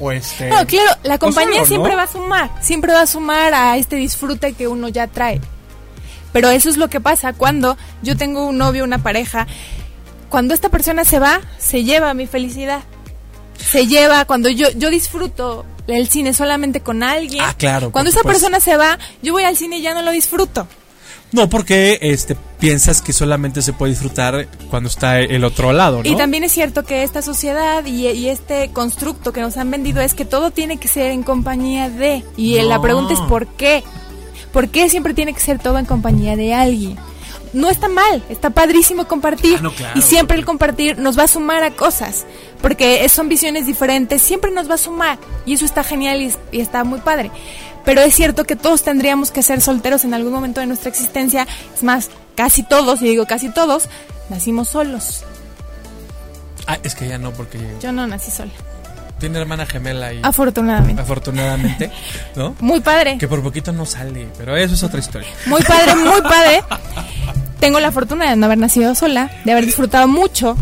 o 0.00 0.10
este. 0.12 0.48
No, 0.48 0.66
claro, 0.66 0.90
la 1.04 1.14
o 1.16 1.18
compañía 1.18 1.54
solo, 1.54 1.60
¿no? 1.60 1.66
siempre 1.66 1.94
va 1.96 2.02
a 2.02 2.08
sumar, 2.08 2.50
siempre 2.60 2.92
va 2.92 3.02
a 3.02 3.06
sumar 3.06 3.54
a 3.54 3.76
este 3.76 3.96
disfrute 3.96 4.52
que 4.54 4.66
uno 4.68 4.88
ya 4.88 5.06
trae. 5.06 5.40
Pero 6.32 6.50
eso 6.50 6.68
es 6.68 6.76
lo 6.76 6.88
que 6.88 7.00
pasa 7.00 7.32
cuando 7.32 7.76
yo 8.02 8.16
tengo 8.16 8.46
un 8.46 8.58
novio, 8.58 8.84
una 8.84 9.02
pareja. 9.02 9.46
Cuando 10.28 10.54
esta 10.54 10.68
persona 10.68 11.04
se 11.04 11.18
va, 11.18 11.40
se 11.58 11.84
lleva 11.84 12.14
mi 12.14 12.26
felicidad. 12.26 12.82
Se 13.56 13.86
lleva 13.86 14.24
cuando 14.24 14.48
yo 14.48 14.68
yo 14.76 14.90
disfruto 14.90 15.64
el 15.86 16.08
cine 16.08 16.34
solamente 16.34 16.80
con 16.80 17.02
alguien. 17.02 17.42
Ah, 17.44 17.54
claro, 17.56 17.90
Cuando 17.90 18.10
esa 18.10 18.22
persona 18.22 18.60
se 18.60 18.76
va, 18.76 18.98
yo 19.22 19.32
voy 19.32 19.44
al 19.44 19.56
cine 19.56 19.78
y 19.78 19.82
ya 19.82 19.94
no 19.94 20.02
lo 20.02 20.10
disfruto. 20.10 20.68
No, 21.30 21.48
porque 21.48 21.98
este 22.00 22.36
piensas 22.58 23.02
que 23.02 23.12
solamente 23.12 23.60
se 23.60 23.72
puede 23.72 23.92
disfrutar 23.92 24.48
cuando 24.70 24.88
está 24.88 25.20
el 25.20 25.44
otro 25.44 25.72
lado, 25.72 26.02
¿no? 26.02 26.08
Y 26.08 26.16
también 26.16 26.42
es 26.42 26.52
cierto 26.52 26.84
que 26.84 27.02
esta 27.02 27.20
sociedad 27.20 27.84
y, 27.84 28.08
y 28.08 28.28
este 28.28 28.70
constructo 28.72 29.32
que 29.32 29.42
nos 29.42 29.56
han 29.58 29.70
vendido 29.70 30.00
es 30.00 30.14
que 30.14 30.24
todo 30.24 30.50
tiene 30.50 30.78
que 30.78 30.88
ser 30.88 31.10
en 31.10 31.22
compañía 31.22 31.90
de. 31.90 32.24
Y 32.36 32.60
la 32.62 32.80
pregunta 32.80 33.12
es 33.12 33.20
¿por 33.20 33.46
qué? 33.46 33.84
¿Por 34.58 34.70
qué 34.70 34.90
siempre 34.90 35.14
tiene 35.14 35.32
que 35.34 35.38
ser 35.38 35.60
todo 35.60 35.78
en 35.78 35.84
compañía 35.84 36.34
de 36.34 36.52
alguien? 36.52 36.96
No 37.52 37.70
está 37.70 37.86
mal, 37.88 38.24
está 38.28 38.50
padrísimo 38.50 39.06
compartir. 39.06 39.54
Ah, 39.60 39.62
no, 39.62 39.70
claro, 39.72 39.96
y 39.96 40.02
siempre 40.02 40.34
porque- 40.34 40.40
el 40.40 40.44
compartir 40.46 40.98
nos 40.98 41.16
va 41.16 41.22
a 41.22 41.28
sumar 41.28 41.62
a 41.62 41.70
cosas. 41.70 42.26
Porque 42.60 43.08
son 43.08 43.28
visiones 43.28 43.66
diferentes, 43.66 44.20
siempre 44.20 44.50
nos 44.50 44.68
va 44.68 44.74
a 44.74 44.78
sumar. 44.78 45.16
Y 45.46 45.52
eso 45.54 45.64
está 45.64 45.84
genial 45.84 46.20
y, 46.22 46.32
y 46.50 46.60
está 46.60 46.82
muy 46.82 46.98
padre. 46.98 47.30
Pero 47.84 48.00
es 48.00 48.12
cierto 48.16 48.42
que 48.42 48.56
todos 48.56 48.82
tendríamos 48.82 49.30
que 49.30 49.44
ser 49.44 49.60
solteros 49.60 50.02
en 50.02 50.12
algún 50.12 50.32
momento 50.32 50.58
de 50.60 50.66
nuestra 50.66 50.88
existencia. 50.88 51.46
Es 51.72 51.84
más, 51.84 52.10
casi 52.34 52.64
todos, 52.64 53.00
y 53.00 53.04
digo 53.04 53.26
casi 53.26 53.50
todos, 53.50 53.84
nacimos 54.28 54.70
solos. 54.70 55.22
Ah, 56.66 56.78
es 56.82 56.96
que 56.96 57.06
ya 57.06 57.18
no, 57.18 57.30
porque 57.32 57.60
Yo 57.80 57.92
no 57.92 58.08
nací 58.08 58.32
sola. 58.32 58.50
Tiene 59.18 59.38
hermana 59.38 59.66
gemela 59.66 60.12
y 60.12 60.20
Afortunadamente. 60.22 61.00
afortunadamente, 61.02 61.90
¿no? 62.36 62.54
Muy 62.60 62.80
padre. 62.80 63.18
Que 63.18 63.28
por 63.28 63.42
poquito 63.42 63.72
no 63.72 63.84
sale, 63.86 64.28
pero 64.38 64.56
eso 64.56 64.74
es 64.74 64.82
otra 64.82 65.00
historia. 65.00 65.28
Muy 65.46 65.62
padre, 65.62 65.94
muy 65.96 66.22
padre. 66.22 66.62
Tengo 67.60 67.80
la 67.80 67.90
fortuna 67.90 68.30
de 68.30 68.36
no 68.36 68.46
haber 68.46 68.58
nacido 68.58 68.94
sola, 68.94 69.30
de 69.44 69.52
haber 69.52 69.66
disfrutado 69.66 70.06
mucho 70.06 70.56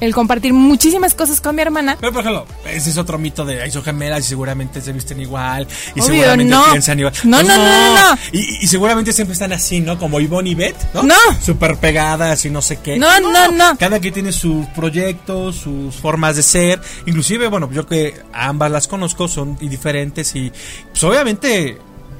el 0.00 0.14
compartir 0.14 0.52
muchísimas 0.52 1.14
cosas 1.14 1.40
con 1.40 1.56
mi 1.56 1.62
hermana. 1.62 1.96
Pero 2.00 2.12
por 2.12 2.20
ejemplo, 2.22 2.46
ese 2.66 2.90
es 2.90 2.98
otro 2.98 3.18
mito 3.18 3.44
de 3.44 3.62
ay, 3.62 3.70
son 3.70 3.82
gemelas 3.82 4.20
y 4.20 4.28
seguramente 4.28 4.80
se 4.80 4.92
visten 4.92 5.20
igual 5.20 5.66
y 5.94 6.00
Obvio, 6.00 6.04
seguramente 6.12 6.54
no. 6.54 6.64
piensan 6.70 6.98
igual. 6.98 7.14
No, 7.24 7.42
no, 7.42 7.56
no, 7.56 7.94
no, 7.94 8.10
no. 8.10 8.18
Y, 8.32 8.64
y 8.64 8.66
seguramente 8.66 9.12
siempre 9.12 9.32
están 9.32 9.52
así, 9.52 9.80
¿no? 9.80 9.98
Como 9.98 10.20
Ivonne 10.20 10.50
y 10.50 10.54
Beth, 10.54 10.76
¿no? 10.94 11.02
No. 11.02 11.14
Súper 11.44 11.76
pegadas 11.76 12.44
y 12.44 12.50
no 12.50 12.62
sé 12.62 12.78
qué. 12.78 12.98
No, 12.98 13.20
no, 13.20 13.50
no. 13.50 13.76
Cada 13.78 13.98
quien 14.00 14.14
tiene 14.14 14.32
sus 14.32 14.66
proyectos, 14.68 15.56
sus 15.56 15.94
formas 15.96 16.36
de 16.36 16.42
ser. 16.42 16.80
Inclusive, 17.06 17.48
bueno, 17.48 17.70
yo 17.72 17.86
que 17.86 18.14
ambas 18.32 18.70
las 18.70 18.88
conozco 18.88 19.28
son 19.28 19.56
diferentes 19.58 20.34
y 20.34 20.52
pues 20.90 21.02
obviamente 21.04 21.78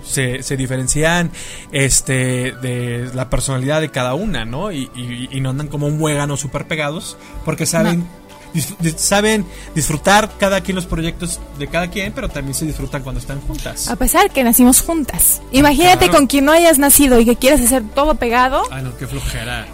se, 0.09 0.43
se 0.43 0.57
diferencian 0.57 1.31
este 1.73 2.53
de 2.63 3.11
la 3.15 3.29
personalidad 3.31 3.81
de 3.81 3.91
cada 3.91 4.15
una, 4.15 4.45
¿no? 4.45 4.73
Y, 4.73 4.91
y- 4.95 5.29
y 5.31 5.41
no 5.41 5.51
andan 5.51 5.69
como 5.69 5.87
un 5.87 5.99
muégano 5.99 6.37
súper 6.37 6.67
pegados 6.67 7.17
porque 7.45 7.67
saben... 7.67 8.07
dis- 8.55 8.75
dis- 8.81 8.97
saben 8.97 9.45
disfrutar 9.75 10.31
cada 10.39 10.61
quien 10.63 10.75
los 10.75 10.87
proyectos 10.87 11.39
de 11.59 11.69
cada 11.69 11.89
quien, 11.91 12.13
pero 12.13 12.29
también 12.29 12.55
se 12.55 12.65
disfrutan 12.65 13.03
cuando 13.03 13.21
están 13.21 13.41
juntas. 13.43 13.89
A 13.89 13.97
pesar 13.97 14.31
que 14.31 14.43
nacimos 14.43 14.81
juntas. 14.81 15.41
Imagínate 15.53 16.07
Claro. 16.07 16.13
con 16.15 16.27
quien 16.27 16.47
no 16.47 16.53
hayas 16.53 16.79
nacido 16.79 17.21
y 17.21 17.25
que 17.27 17.37
quieras 17.37 17.61
hacer 17.61 17.83
todo 17.95 18.15
pegado. 18.15 18.63
Ay, 18.71 18.83
no, 18.83 18.97
qué 18.97 19.07
flojera. 19.07 19.67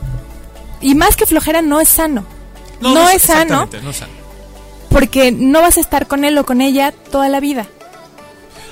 Y 0.81 0.95
más 0.97 1.17
que 1.17 1.25
flojera, 1.25 1.63
no 1.63 1.81
es 1.81 1.89
sano. 1.89 2.25
No, 2.81 3.09
es 3.09 3.23
sano 3.23 3.69
no 3.83 3.91
es 3.91 3.97
sano. 3.97 4.13
porque 4.91 5.33
no 5.33 5.61
vas 5.63 5.79
a 5.79 5.81
estar 5.81 6.07
con 6.07 6.25
él 6.25 6.37
o 6.37 6.45
con 6.45 6.61
ella 6.61 6.93
toda 7.11 7.29
la 7.29 7.41
vida. 7.41 7.67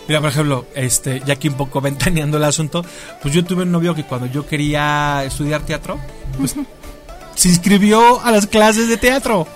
Mira, 0.09 0.21
por 0.21 0.31
ejemplo, 0.31 0.67
este, 0.75 1.23
ya 1.25 1.35
aquí 1.35 1.49
un 1.49 1.55
poco 1.55 1.81
ventaneando 1.83 2.37
el 2.37 2.45
asunto, 2.45 2.85
pues 3.21 3.35
yo 3.35 3.45
tuve 3.45 3.63
un 3.63 3.73
novio 3.73 3.95
que 3.95 4.05
cuando 4.05 4.27
yo 4.27 4.47
quería 4.47 5.23
estudiar 5.25 5.63
teatro, 5.63 5.99
pues 6.39 6.55
se 7.35 7.49
inscribió 7.49 8.21
a 8.23 8.31
las 8.31 8.47
clases 8.47 8.89
de 8.89 8.97
teatro. 8.97 9.47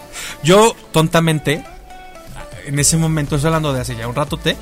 Yo, 0.43 0.75
tontamente, 0.93 1.63
en 2.67 2.79
ese 2.79 2.97
momento, 2.97 3.37
estoy 3.37 3.49
hablando 3.49 3.73
de 3.73 3.81
hace 3.81 3.97
ya 3.97 4.09
un 4.09 4.15
ratote, 4.15 4.57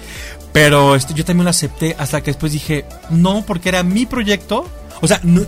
pero 0.53 0.95
este, 0.95 1.15
yo 1.15 1.25
también 1.25 1.45
lo 1.45 1.51
acepté 1.51 1.95
hasta 1.99 2.21
que 2.23 2.31
después 2.31 2.53
dije, 2.53 2.85
no, 3.11 3.45
porque 3.47 3.69
era 3.69 3.83
mi 3.83 4.07
proyecto. 4.07 4.69
O 5.01 5.09
sea, 5.09 5.21
no, 5.23 5.43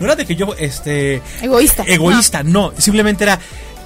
no 0.00 0.06
era 0.06 0.16
de 0.16 0.26
que 0.26 0.34
yo, 0.34 0.54
este, 0.58 1.22
Egoísta. 1.42 1.84
egoísta, 1.86 2.42
no. 2.42 2.72
simplemente 2.78 3.24
era 3.24 3.38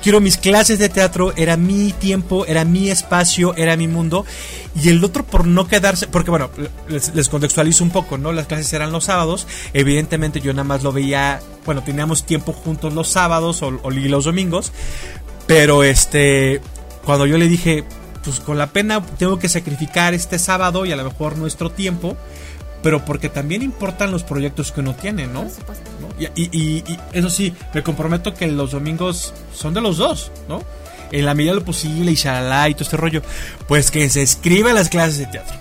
quiero 0.04 0.20
mis 0.20 0.36
clases 0.36 0.78
de 0.78 0.90
teatro, 0.90 1.32
era 1.34 1.56
mi 1.56 1.92
tiempo, 1.92 2.44
era 2.44 2.66
mi 2.66 2.90
espacio, 2.90 3.56
era 3.56 3.74
mi 3.74 3.88
mundo. 3.88 4.26
Y 4.80 4.90
el 4.90 5.02
otro 5.02 5.24
por 5.24 5.46
no 5.46 5.66
quedarse, 5.66 6.06
porque 6.06 6.30
bueno, 6.30 6.50
les, 6.88 7.28
contextualizo 7.30 7.82
un 7.82 7.90
poco, 7.90 8.18
¿no? 8.18 8.30
Las 8.30 8.46
clases 8.46 8.70
eran 8.74 8.92
los 8.92 9.04
sábados, 9.04 9.46
evidentemente 9.72 10.42
yo 10.42 10.52
nada 10.52 10.64
más 10.64 10.82
lo 10.82 10.92
veía, 10.92 11.40
bueno, 11.64 11.82
teníamos 11.82 12.26
tiempo 12.26 12.52
juntos 12.52 12.92
los 12.92 13.08
sábados 13.08 13.62
o, 13.62 13.70
los 13.70 14.24
domingos, 14.26 14.72
pero 15.46 15.82
este 15.82 16.60
cuando 17.04 17.24
yo 17.24 17.38
le 17.38 17.48
dije, 17.48 17.84
pues 18.22 18.40
con 18.40 18.58
la 18.58 18.66
pena 18.66 19.02
tengo 19.18 19.38
que 19.38 19.48
sacrificar 19.48 20.12
este 20.12 20.38
sábado 20.38 20.84
y 20.84 20.92
a 20.92 20.96
lo 20.96 21.04
mejor 21.04 21.38
nuestro 21.38 21.70
tiempo, 21.70 22.16
pero 22.84 23.04
porque 23.04 23.28
también 23.28 23.62
importan 23.62 24.12
los 24.12 24.22
proyectos 24.22 24.70
que 24.70 24.78
uno 24.80 24.94
tiene, 24.94 25.26
¿no? 25.26 25.42
Por 25.42 25.50
supuesto. 25.50 25.90
¿no? 26.00 26.08
Y, 26.20 26.26
y- 26.40 26.50
y- 26.52 26.84
y 26.92 26.98
eso 27.14 27.28
sí, 27.30 27.52
me 27.72 27.82
comprometo 27.82 28.32
que 28.34 28.46
los 28.46 28.70
domingos 28.70 29.34
son 29.52 29.74
de 29.74 29.80
los 29.80 29.96
dos, 29.96 30.30
¿no? 30.48 30.62
En 31.10 31.24
la 31.26 31.34
medida 31.34 31.52
de 31.54 31.60
lo 31.60 31.64
posible 31.64 32.12
y 32.12 32.14
shalala 32.14 32.68
y 32.68 32.74
todo 32.74 32.84
este 32.84 32.96
rollo. 32.96 33.22
Pues 33.66 33.90
que 33.90 34.08
se 34.10 34.22
escribe 34.22 34.70
a 34.70 34.74
las 34.74 34.88
clases 34.90 35.18
de 35.18 35.26
teatro. 35.26 35.56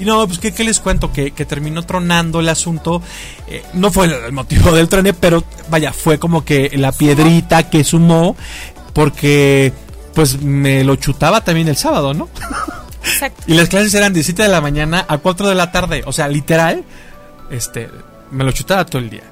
Y 0.00 0.04
no, 0.04 0.26
pues 0.26 0.38
¿qué, 0.38 0.52
qué 0.52 0.64
les 0.64 0.80
cuento? 0.80 1.12
Que, 1.12 1.32
que 1.32 1.44
terminó 1.44 1.82
tronando 1.82 2.40
el 2.40 2.48
asunto. 2.48 3.02
Eh, 3.48 3.62
no 3.74 3.90
fue 3.92 4.06
el, 4.06 4.32
motivo 4.32 4.72
del 4.72 4.88
trone, 4.88 5.12
pero 5.12 5.44
vaya, 5.68 5.92
fue 5.92 6.18
como 6.18 6.44
que 6.44 6.70
la 6.76 6.92
piedrita 6.92 7.68
que 7.68 7.84
sumó. 7.84 8.36
Porque 8.92 9.72
pues 10.14 10.40
me 10.42 10.84
lo 10.84 10.96
chutaba 10.96 11.42
también 11.42 11.68
el 11.68 11.76
sábado, 11.76 12.14
¿no? 12.14 12.28
Exacto. 13.04 13.42
Y 13.46 13.54
las 13.54 13.68
clases 13.68 13.92
eran 13.94 14.12
de 14.12 14.22
7 14.22 14.42
de 14.42 14.48
la 14.48 14.60
mañana 14.60 15.04
a 15.08 15.18
4 15.18 15.48
de 15.48 15.54
la 15.54 15.70
tarde. 15.72 16.02
O 16.06 16.12
sea, 16.12 16.28
literal, 16.28 16.84
este, 17.50 17.88
me 18.30 18.44
lo 18.44 18.52
chutaba 18.52 18.86
todo 18.86 19.00
el 19.02 19.10
día, 19.10 19.24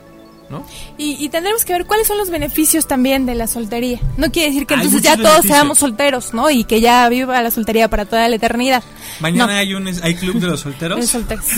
¿no? 0.51 0.67
Y, 0.99 1.25
y 1.25 1.29
tendremos 1.29 1.65
que 1.65 1.73
ver 1.73 1.87
cuáles 1.87 2.07
son 2.07 2.19
los 2.19 2.31
beneficios 2.31 2.87
también 2.87 3.27
de 3.27 3.35
la 3.35 3.47
soltería. 3.47 4.01
No 4.17 4.31
quiere 4.31 4.51
decir 4.51 4.67
que 4.67 4.75
Hay 4.75 4.81
entonces 4.81 5.03
ya 5.03 5.17
todos 5.17 5.29
beneficios. 5.29 5.57
seamos 5.57 5.79
solteros, 5.79 6.35
¿no? 6.35 6.51
Y 6.51 6.65
que 6.65 6.81
ya 6.81 7.09
viva 7.09 7.41
la 7.43 7.51
soltería 7.51 7.89
para 7.89 8.05
toda 8.05 8.29
la 8.29 8.37
eternidad. 8.37 8.83
Mañana 9.21 9.53
No. 9.53 9.59
hay 9.59 9.75
un 9.75 9.87
hay 10.03 10.15
club 10.17 10.41
de 10.41 10.47
los 10.49 10.61
de 10.65 10.71
solteros. 10.71 11.07
solteros. 11.07 11.45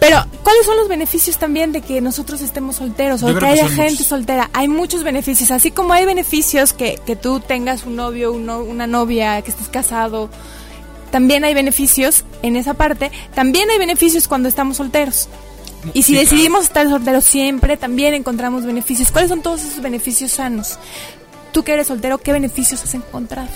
Pero, 0.00 0.24
¿cuáles 0.42 0.64
son 0.66 0.76
los 0.76 0.88
beneficios 0.88 1.36
también 1.38 1.72
de 1.72 1.80
que 1.80 2.00
nosotros 2.00 2.40
estemos 2.40 2.76
solteros 2.76 3.22
o 3.22 3.30
Yo 3.30 3.38
que 3.38 3.46
haya 3.46 3.68
gente 3.68 3.92
muchos. 3.92 4.06
soltera? 4.06 4.50
Hay 4.52 4.68
muchos 4.68 5.02
beneficios, 5.04 5.50
así 5.50 5.70
como 5.70 5.92
hay 5.92 6.04
beneficios 6.06 6.72
que, 6.72 6.98
que 7.06 7.14
tú 7.16 7.40
tengas 7.40 7.84
un 7.84 7.96
novio, 7.96 8.32
uno- 8.32 8.60
una 8.60 8.86
novia, 8.86 9.40
que 9.42 9.50
estés 9.50 9.68
casado. 9.68 10.28
También 11.10 11.44
hay 11.44 11.54
beneficios 11.54 12.24
en 12.42 12.56
esa 12.56 12.74
parte. 12.74 13.10
También 13.34 13.70
hay 13.70 13.78
beneficios 13.78 14.28
cuando 14.28 14.48
estamos 14.48 14.76
solteros. 14.78 15.28
Y 15.94 16.02
si 16.02 16.02
Sí, 16.02 16.12
claro. 16.14 16.28
decidimos 16.30 16.64
estar 16.64 16.88
solteros 16.88 17.24
siempre, 17.24 17.76
también 17.76 18.14
encontramos 18.14 18.64
beneficios. 18.64 19.12
¿Cuáles 19.12 19.30
son 19.30 19.42
todos 19.42 19.62
esos 19.62 19.80
beneficios 19.80 20.32
sanos? 20.32 20.78
Tú 21.52 21.62
que 21.62 21.72
eres 21.74 21.86
soltero, 21.86 22.18
¿qué 22.18 22.32
beneficios 22.32 22.82
has 22.82 22.94
encontrado? 22.94 23.48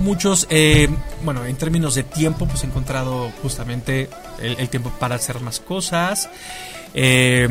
muchos, 0.00 0.46
eh, 0.50 0.88
bueno, 1.24 1.44
en 1.44 1.56
términos 1.56 1.94
de 1.94 2.02
tiempo, 2.02 2.46
pues 2.46 2.62
he 2.64 2.66
encontrado 2.66 3.30
justamente 3.42 4.08
el, 4.40 4.58
el 4.58 4.68
tiempo 4.70 4.90
para 4.98 5.14
hacer 5.16 5.40
más 5.40 5.60
cosas. 5.60 6.28
Eh, 6.94 7.48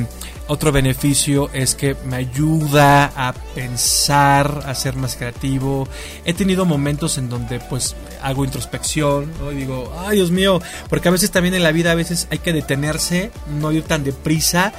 otro 0.50 0.72
beneficio 0.72 1.52
es 1.54 1.76
que 1.76 1.96
me 2.06 2.16
ayuda 2.16 3.12
a 3.16 3.34
pensar, 3.34 4.64
a 4.66 4.74
ser 4.74 4.96
más 4.96 5.16
creativo. 5.16 5.88
He 6.26 6.34
tenido 6.34 6.66
momentos 6.66 7.20
en 7.20 7.30
donde 7.30 7.60
pues 7.60 7.96
hago 8.24 8.46
introspección. 8.46 9.32
Y 9.52 9.56
digo, 9.56 9.94
ay 10.00 10.16
Dios 10.18 10.32
mío, 10.32 10.60
porque 10.90 11.08
a 11.08 11.12
veces 11.12 11.30
también 11.30 11.54
en 11.54 11.62
la 11.62 11.72
vida 11.72 11.92
a 11.92 11.96
veces 11.96 12.28
hay 12.32 12.40
que 12.40 12.52
detenerse, 12.52 13.30
no 13.60 13.72
ir 13.72 13.84
tan 13.84 14.04
deprisa, 14.04 14.74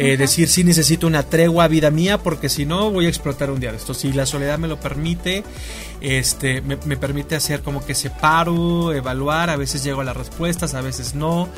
eh, 0.00 0.16
decir 0.16 0.48
sí 0.48 0.64
necesito 0.64 1.06
una 1.06 1.22
tregua 1.22 1.68
vida 1.68 1.90
mía 1.90 2.18
porque 2.18 2.48
si 2.48 2.64
no 2.64 2.90
voy 2.90 3.06
a 3.06 3.08
explotar 3.08 3.50
un 3.50 3.60
día 3.60 3.70
de 3.70 3.76
esto. 3.76 3.92
Si 3.92 4.12
la 4.12 4.24
soledad 4.24 4.58
me 4.58 4.66
lo 4.66 4.80
permite, 4.80 5.44
este, 6.00 6.62
me, 6.62 6.78
me 6.86 6.96
permite 6.96 7.36
hacer 7.36 7.60
como 7.60 7.84
que 7.84 7.94
separo, 7.94 8.92
evaluar, 8.94 9.50
a 9.50 9.56
veces 9.56 9.84
llego 9.84 10.00
a 10.00 10.04
las 10.04 10.16
respuestas, 10.16 10.74
a 10.74 10.80
veces 10.80 11.14
no, 11.14 11.48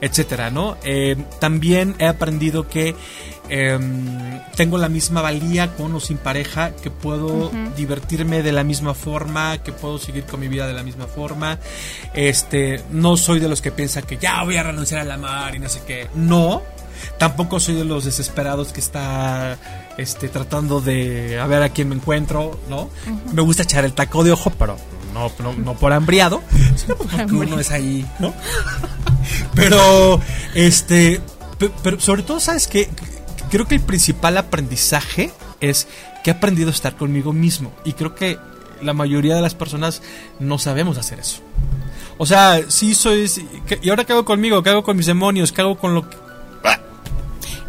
etcétera, 0.00 0.50
¿no? 0.50 0.78
Eh, 0.82 1.16
también 1.38 1.94
he 1.98 2.06
aprendido 2.06 2.68
que 2.68 2.94
em, 3.48 4.40
tengo 4.56 4.78
la 4.78 4.88
misma 4.88 5.20
valía 5.20 5.74
con 5.76 5.94
o 5.94 6.00
sin 6.00 6.16
pareja, 6.16 6.74
que 6.76 6.90
puedo 6.90 7.50
divertirme 7.76 8.42
de 8.42 8.52
la 8.52 8.64
misma 8.64 8.94
forma, 8.94 9.58
que 9.58 9.72
puedo 9.72 9.98
seguir 9.98 10.24
con 10.24 10.40
mi 10.40 10.48
vida 10.48 10.66
de 10.66 10.72
la 10.72 10.82
misma 10.82 11.06
forma. 11.06 11.58
Este, 12.14 12.82
no 12.90 13.16
soy 13.16 13.40
de 13.40 13.48
los 13.48 13.60
que 13.60 13.72
piensan 13.72 14.04
que 14.04 14.16
ya 14.16 14.42
voy 14.42 14.56
a 14.56 14.62
renunciar 14.62 15.00
al 15.00 15.10
amar 15.10 15.54
y 15.54 15.58
no 15.58 15.68
sé 15.68 15.82
qué. 15.86 16.08
No. 16.14 16.62
Tampoco 17.18 17.60
soy 17.60 17.74
de 17.74 17.84
los 17.84 18.04
desesperados 18.04 18.72
que 18.72 18.80
está 18.80 19.58
este, 19.98 20.28
tratando 20.28 20.80
de 20.80 21.38
a 21.38 21.46
ver 21.46 21.62
a 21.62 21.68
quién 21.70 21.88
me 21.88 21.94
encuentro, 21.96 22.58
¿no? 22.68 22.88
Me 23.32 23.42
gusta 23.42 23.62
echar 23.62 23.84
el 23.84 23.92
taco 23.92 24.24
de 24.24 24.32
ojo, 24.32 24.50
pero 24.58 24.76
no, 25.14 25.30
no, 25.40 25.52
no 25.54 25.74
por 25.74 25.92
hambriado, 25.92 26.42
sino 26.76 26.96
porque 26.96 27.24
uno 27.24 27.58
es 27.60 27.70
ahí, 27.70 28.06
¿no? 28.18 28.32
pero, 29.54 30.20
este, 30.54 31.20
pe- 31.58 31.70
pero 31.82 32.00
sobre 32.00 32.22
todo, 32.22 32.40
¿sabes 32.40 32.66
qué? 32.66 32.88
Creo 33.50 33.66
que 33.66 33.74
el 33.76 33.80
principal 33.80 34.36
aprendizaje 34.38 35.32
es 35.60 35.88
que 36.22 36.30
he 36.30 36.34
aprendido 36.34 36.68
a 36.68 36.72
estar 36.72 36.96
conmigo 36.96 37.32
mismo. 37.32 37.72
Y 37.84 37.94
creo 37.94 38.14
que 38.14 38.38
la 38.80 38.92
mayoría 38.94 39.34
de 39.34 39.42
las 39.42 39.54
personas 39.54 40.02
no 40.38 40.58
sabemos 40.58 40.98
hacer 40.98 41.18
eso. 41.20 41.40
O 42.18 42.26
sea, 42.26 42.60
sí 42.68 42.94
soy... 42.94 43.28
sí, 43.28 43.46
¿qué- 43.66 43.78
¿Y 43.82 43.90
ahora 43.90 44.04
qué 44.04 44.12
hago 44.12 44.24
conmigo? 44.24 44.62
¿Qué 44.62 44.70
hago 44.70 44.82
con 44.82 44.96
mis 44.96 45.06
demonios? 45.06 45.52
¿Qué 45.52 45.62
hago 45.62 45.76
con 45.78 45.94
lo 45.94 46.08
que...? 46.08 46.16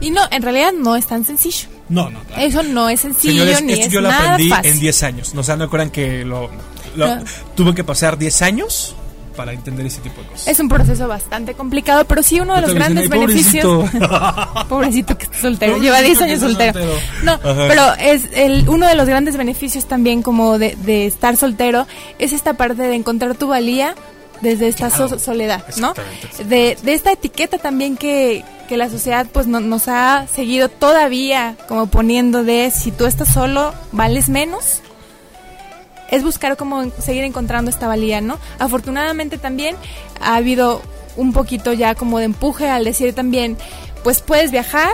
Y 0.01 0.09
no, 0.11 0.21
en 0.31 0.41
realidad 0.41 0.71
no 0.77 0.95
es 0.95 1.05
tan 1.05 1.23
sencillo. 1.23 1.67
No, 1.89 2.09
no. 2.09 2.19
claro. 2.23 2.41
Eso 2.41 2.63
no 2.63 2.89
es 2.89 2.99
sencillo 3.01 3.43
Señores, 3.43 3.63
ni 3.63 3.73
esto 3.73 3.85
es 3.87 3.91
yo 3.93 4.01
lo 4.01 4.09
nada 4.09 4.33
aprendí 4.33 4.49
fácil. 4.49 4.71
en 4.71 4.79
10 4.79 5.03
años. 5.03 5.33
No, 5.33 5.41
o 5.41 5.43
sea, 5.43 5.55
no 5.55 5.65
acuerdan 5.65 5.89
que 5.91 6.25
lo, 6.25 6.49
lo- 6.95 7.15
No. 7.17 7.23
tuve 7.55 7.75
que 7.75 7.83
pasar 7.83 8.17
10 8.17 8.41
años 8.41 8.95
para 9.35 9.53
entender 9.53 9.85
ese 9.85 10.01
tipo 10.01 10.21
de 10.21 10.27
cosas. 10.27 10.47
Es 10.47 10.59
un 10.59 10.67
proceso 10.67 11.07
bastante 11.07 11.53
complicado, 11.53 12.03
pero 12.05 12.21
sí 12.23 12.39
uno 12.39 12.55
de 12.55 12.61
Yo 12.61 12.67
los 12.67 12.75
grandes 12.75 13.03
"Ay, 13.11 13.19
beneficios. 13.19 13.63
pobrecito". 13.65 14.65
Pobrecito 14.69 15.17
que 15.17 15.23
está 15.25 15.37
soltero, 15.39 15.73
Pobrecito 15.73 15.83
lleva 15.95 16.01
10 16.05 16.17
que 16.17 16.23
años 16.25 16.39
soltero. 16.39 16.73
soltero. 16.73 16.99
No, 17.23 17.31
Ajá. 17.33 17.65
pero 17.67 17.93
es 17.99 18.23
el 18.33 18.67
uno 18.69 18.87
de 18.87 18.95
los 18.95 19.07
grandes 19.07 19.37
beneficios 19.37 19.85
también 19.85 20.21
como 20.21 20.57
de, 20.59 20.75
de 20.83 21.05
estar 21.07 21.37
soltero 21.37 21.87
es 22.19 22.33
esta 22.33 22.53
parte 22.55 22.81
de 22.83 22.95
encontrar 22.95 23.35
tu 23.35 23.47
valía 23.47 23.95
desde 24.41 24.67
esta 24.67 24.89
Claro, 24.89 25.19
soledad, 25.19 25.63
¿no? 25.77 25.93
De, 26.47 26.77
de 26.81 26.93
esta 26.93 27.11
etiqueta 27.11 27.57
también 27.57 27.95
que, 27.97 28.43
que 28.67 28.77
la 28.77 28.89
sociedad 28.89 29.27
pues 29.31 29.47
no- 29.47 29.59
nos 29.59 29.87
ha 29.87 30.25
seguido 30.33 30.67
todavía 30.69 31.55
como 31.67 31.85
poniendo 31.87 32.43
de 32.43 32.71
si 32.71 32.91
tú 32.91 33.05
estás 33.05 33.27
solo 33.29 33.73
vales 33.91 34.29
menos 34.29 34.81
es 36.09 36.23
buscar 36.23 36.57
cómo 36.57 36.91
seguir 36.99 37.23
encontrando 37.23 37.69
esta 37.71 37.87
valía, 37.87 38.19
¿no? 38.19 38.37
Afortunadamente 38.59 39.37
también 39.37 39.75
ha 40.19 40.35
habido 40.35 40.81
un 41.15 41.31
poquito 41.33 41.71
ya 41.73 41.95
como 41.95 42.19
de 42.19 42.25
empuje 42.25 42.69
al 42.69 42.83
decir 42.83 43.13
también, 43.13 43.57
pues 44.03 44.21
puedes 44.21 44.51
viajar, 44.51 44.89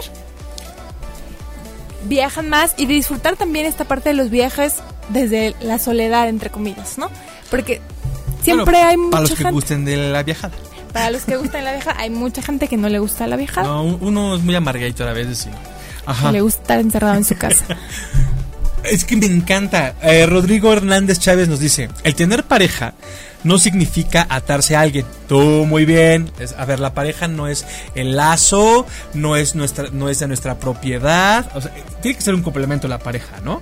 viajan 2.03 2.49
más 2.49 2.73
y 2.77 2.85
disfrutar 2.85 3.35
también 3.35 3.65
esta 3.65 3.85
parte 3.85 4.09
de 4.09 4.15
los 4.15 4.29
viajes 4.29 4.75
desde 5.09 5.55
la 5.61 5.79
soledad, 5.79 6.29
entre 6.29 6.49
comillas, 6.49 6.97
¿no? 6.97 7.09
Porque 7.49 7.81
siempre 8.55 8.71
Bueno, 8.73 8.87
hay 8.89 8.97
mucha 8.97 9.11
Para 9.11 9.21
los 9.21 9.29
que 9.31 9.35
gente, 9.37 9.51
gusten 9.51 9.85
de 9.85 9.97
la 10.11 10.23
viajada. 10.23 10.53
para 10.93 11.09
los 11.11 11.23
que 11.23 11.37
gustan 11.37 11.63
la 11.65 11.73
viaja, 11.73 11.95
hay 11.97 12.09
mucha 12.09 12.41
gente 12.41 12.67
que 12.67 12.77
no 12.77 12.89
le 12.89 12.99
gusta 12.99 13.27
la 13.27 13.35
viajada, 13.35 13.67
No, 13.67 13.83
uno 13.83 14.35
es 14.35 14.41
muy 14.43 14.55
amargadito 14.55 15.07
a 15.07 15.13
veces. 15.13 15.37
sí. 15.39 15.49
Ajá. 16.05 16.31
le 16.31 16.39
gusta 16.41 16.61
estar 16.61 16.79
encerrado 16.79 17.15
en 17.15 17.25
su 17.25 17.35
casa. 17.35 17.65
Es 18.83 19.03
que 19.03 19.17
me 19.17 19.25
encanta. 19.25 19.95
Eh, 20.01 20.25
Rodrigo 20.25 20.71
Hernández 20.71 21.19
Chávez 21.19 21.49
nos 21.49 21.59
dice, 21.59 21.89
el 22.03 22.15
tener 22.15 22.43
pareja 22.45 22.93
no 23.43 23.57
significa 23.57 24.25
atarse 24.29 24.75
a 24.75 24.81
alguien. 24.81 25.05
Tú 25.27 25.39
muy 25.65 25.85
bien. 25.85 26.31
Es- 26.39 26.53
a 26.57 26.65
ver, 26.65 26.79
la 26.79 26.93
pareja 26.93 27.27
no 27.27 27.47
es 27.47 27.65
el 27.95 28.15
lazo, 28.15 28.85
no 29.13 29.35
es 29.35 29.55
nuestra, 29.55 29.89
no 29.91 30.09
es 30.09 30.19
de 30.19 30.27
nuestra 30.27 30.57
propiedad. 30.59 31.49
O 31.55 31.61
sea, 31.61 31.71
tiene 32.01 32.15
que 32.17 32.23
ser 32.23 32.33
un 32.33 32.41
complemento 32.43 32.87
la 32.87 32.99
pareja, 32.99 33.39
¿no? 33.43 33.59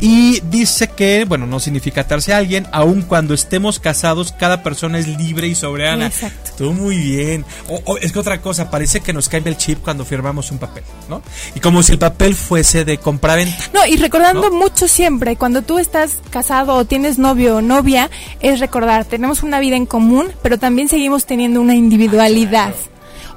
Y 0.00 0.40
dice 0.50 0.88
que, 0.88 1.24
bueno, 1.26 1.46
no 1.46 1.58
significa 1.60 2.02
atarse 2.02 2.34
a 2.34 2.36
alguien, 2.38 2.66
aun 2.72 3.02
cuando 3.02 3.32
estemos 3.34 3.78
casados, 3.80 4.32
cada 4.38 4.62
persona 4.62 4.98
es 4.98 5.06
libre 5.08 5.46
y 5.48 5.54
soberana. 5.54 6.06
Exacto. 6.06 6.50
Tú 6.58 6.72
muy 6.72 6.96
bien. 6.98 7.44
O, 7.68 7.80
o 7.84 7.96
es 7.98 8.12
que 8.12 8.18
otra 8.18 8.40
cosa, 8.40 8.70
parece 8.70 9.00
que 9.00 9.12
nos 9.12 9.28
cambia 9.28 9.50
el 9.50 9.56
chip 9.56 9.82
cuando 9.82 10.04
firmamos 10.04 10.50
un 10.50 10.58
papel, 10.58 10.84
¿no? 11.08 11.22
Y 11.54 11.60
como 11.60 11.82
si 11.82 11.92
el 11.92 11.98
papel 11.98 12.34
fuese 12.34 12.84
de 12.84 12.98
compraventa. 12.98 13.56
No, 13.72 13.86
y 13.86 13.96
recordando 13.96 14.50
¿No? 14.50 14.56
mucho 14.56 14.86
siempre, 14.88 15.36
cuando 15.36 15.62
tú 15.62 15.78
estás 15.78 16.18
casado 16.30 16.74
o 16.74 16.84
tienes 16.84 17.18
novio 17.18 17.56
o 17.56 17.62
novia, 17.62 18.10
es 18.40 18.60
recordar, 18.60 19.04
tenemos 19.16 19.42
una 19.42 19.60
vida 19.60 19.76
en 19.76 19.86
común, 19.86 20.26
pero 20.42 20.58
también 20.58 20.88
seguimos 20.88 21.24
teniendo 21.26 21.60
una 21.60 21.74
individualidad. 21.74 22.74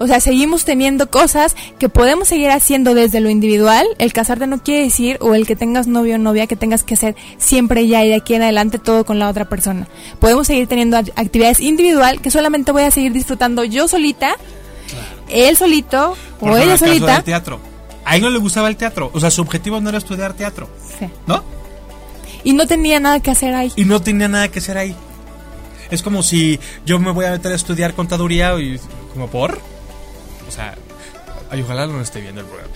O 0.01 0.07
sea, 0.07 0.19
seguimos 0.21 0.63
teniendo 0.63 1.09
cosas 1.11 1.55
que 1.77 1.89
podemos 1.89 2.29
seguir 2.29 2.51
haciendo 2.51 2.93
desde 2.93 3.19
lo 3.19 3.29
individual. 3.29 3.85
El 3.97 4.13
casarte 4.13 4.47
no 4.47 4.63
quiere 4.63 4.83
decir, 4.83 5.17
o 5.19 5.35
el 5.35 5.45
que 5.45 5.57
tengas 5.57 5.87
novio 5.87 6.15
o 6.15 6.17
novia, 6.17 6.47
que 6.47 6.55
tengas 6.55 6.83
que 6.83 6.93
hacer 6.93 7.15
siempre 7.37 7.85
ya 7.87 8.03
y 8.05 8.09
de 8.09 8.15
aquí 8.15 8.33
en 8.33 8.43
adelante 8.43 8.79
todo 8.79 9.03
con 9.05 9.19
la 9.19 9.27
otra 9.29 9.49
persona. 9.49 9.87
Podemos 10.19 10.47
seguir 10.47 10.67
teniendo 10.67 10.95
act- 10.97 11.11
actividades 11.17 11.59
individual 11.59 12.21
que 12.21 12.31
solamente 12.31 12.71
voy 12.71 12.83
a 12.83 12.91
seguir 12.91 13.11
disfrutando 13.11 13.63
yo 13.65 13.87
solita, 13.89 14.35
él 15.27 15.57
solito 15.57 16.15
Por 16.39 16.51
o 16.51 16.57
ejemplo, 16.57 16.63
ella 16.63 16.73
el 16.73 16.79
solita. 16.79 17.13
del 17.15 17.23
teatro. 17.23 17.59
A 18.05 18.15
él 18.15 18.21
no 18.21 18.29
le 18.29 18.39
gustaba 18.39 18.69
el 18.69 18.77
teatro. 18.77 19.11
O 19.13 19.19
sea, 19.19 19.29
su 19.29 19.41
objetivo 19.41 19.79
no 19.81 19.89
era 19.89 19.97
estudiar 19.97 20.33
teatro, 20.33 20.69
Sí. 20.97 21.07
¿no? 21.27 21.43
Y 22.45 22.53
no 22.53 22.65
tenía 22.67 23.01
nada 23.01 23.19
que 23.19 23.31
hacer 23.31 23.53
ahí. 23.53 23.71
Y 23.75 23.83
no 23.83 24.01
tenía 24.01 24.29
nada 24.29 24.47
que 24.47 24.59
hacer 24.59 24.77
ahí. 24.77 24.95
Es 25.91 26.01
como 26.03 26.23
si 26.23 26.59
yo 26.85 26.99
me 26.99 27.11
voy 27.11 27.25
a 27.25 27.31
meter 27.31 27.51
a 27.51 27.55
estudiar 27.55 27.93
contaduría 27.93 28.57
y 28.59 28.79
como 29.13 29.27
por. 29.27 29.59
O 30.47 30.51
sea, 30.51 30.75
ay, 31.51 31.61
ojalá 31.61 31.87
no 31.87 31.99
esté 32.01 32.21
viendo 32.21 32.41
el 32.41 32.47
programa. 32.47 32.73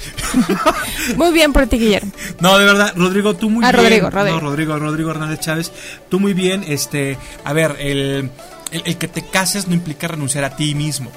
Muy 1.18 1.32
bien 1.34 1.54
por 1.54 1.68
ti, 1.68 1.78
Guillermo. 1.78 2.12
No, 2.40 2.58
de 2.58 2.66
verdad, 2.66 2.94
Rodrigo, 2.96 3.36
tú 3.36 3.50
muy 3.50 3.64
Ah, 3.66 3.72
bien. 3.72 3.84
Rodrigo, 3.84 4.10
Rodrigo. 4.10 4.36
No, 4.40 4.48
Rodrigo, 4.50 4.80
Rodrigo 4.80 5.12
Hernández 5.12 5.40
Chávez, 5.42 5.72
tú 6.10 6.20
muy 6.20 6.34
bien. 6.34 6.64
Este, 6.68 7.18
a 7.44 7.54
ver, 7.54 7.76
el, 7.80 8.30
el, 8.72 8.82
el 8.86 8.98
que 8.98 9.08
te 9.08 9.24
cases 9.26 9.68
no 9.68 9.74
implica 9.74 10.08
renunciar 10.08 10.44
a 10.44 10.56
ti 10.56 10.74
mismo. 10.76 11.12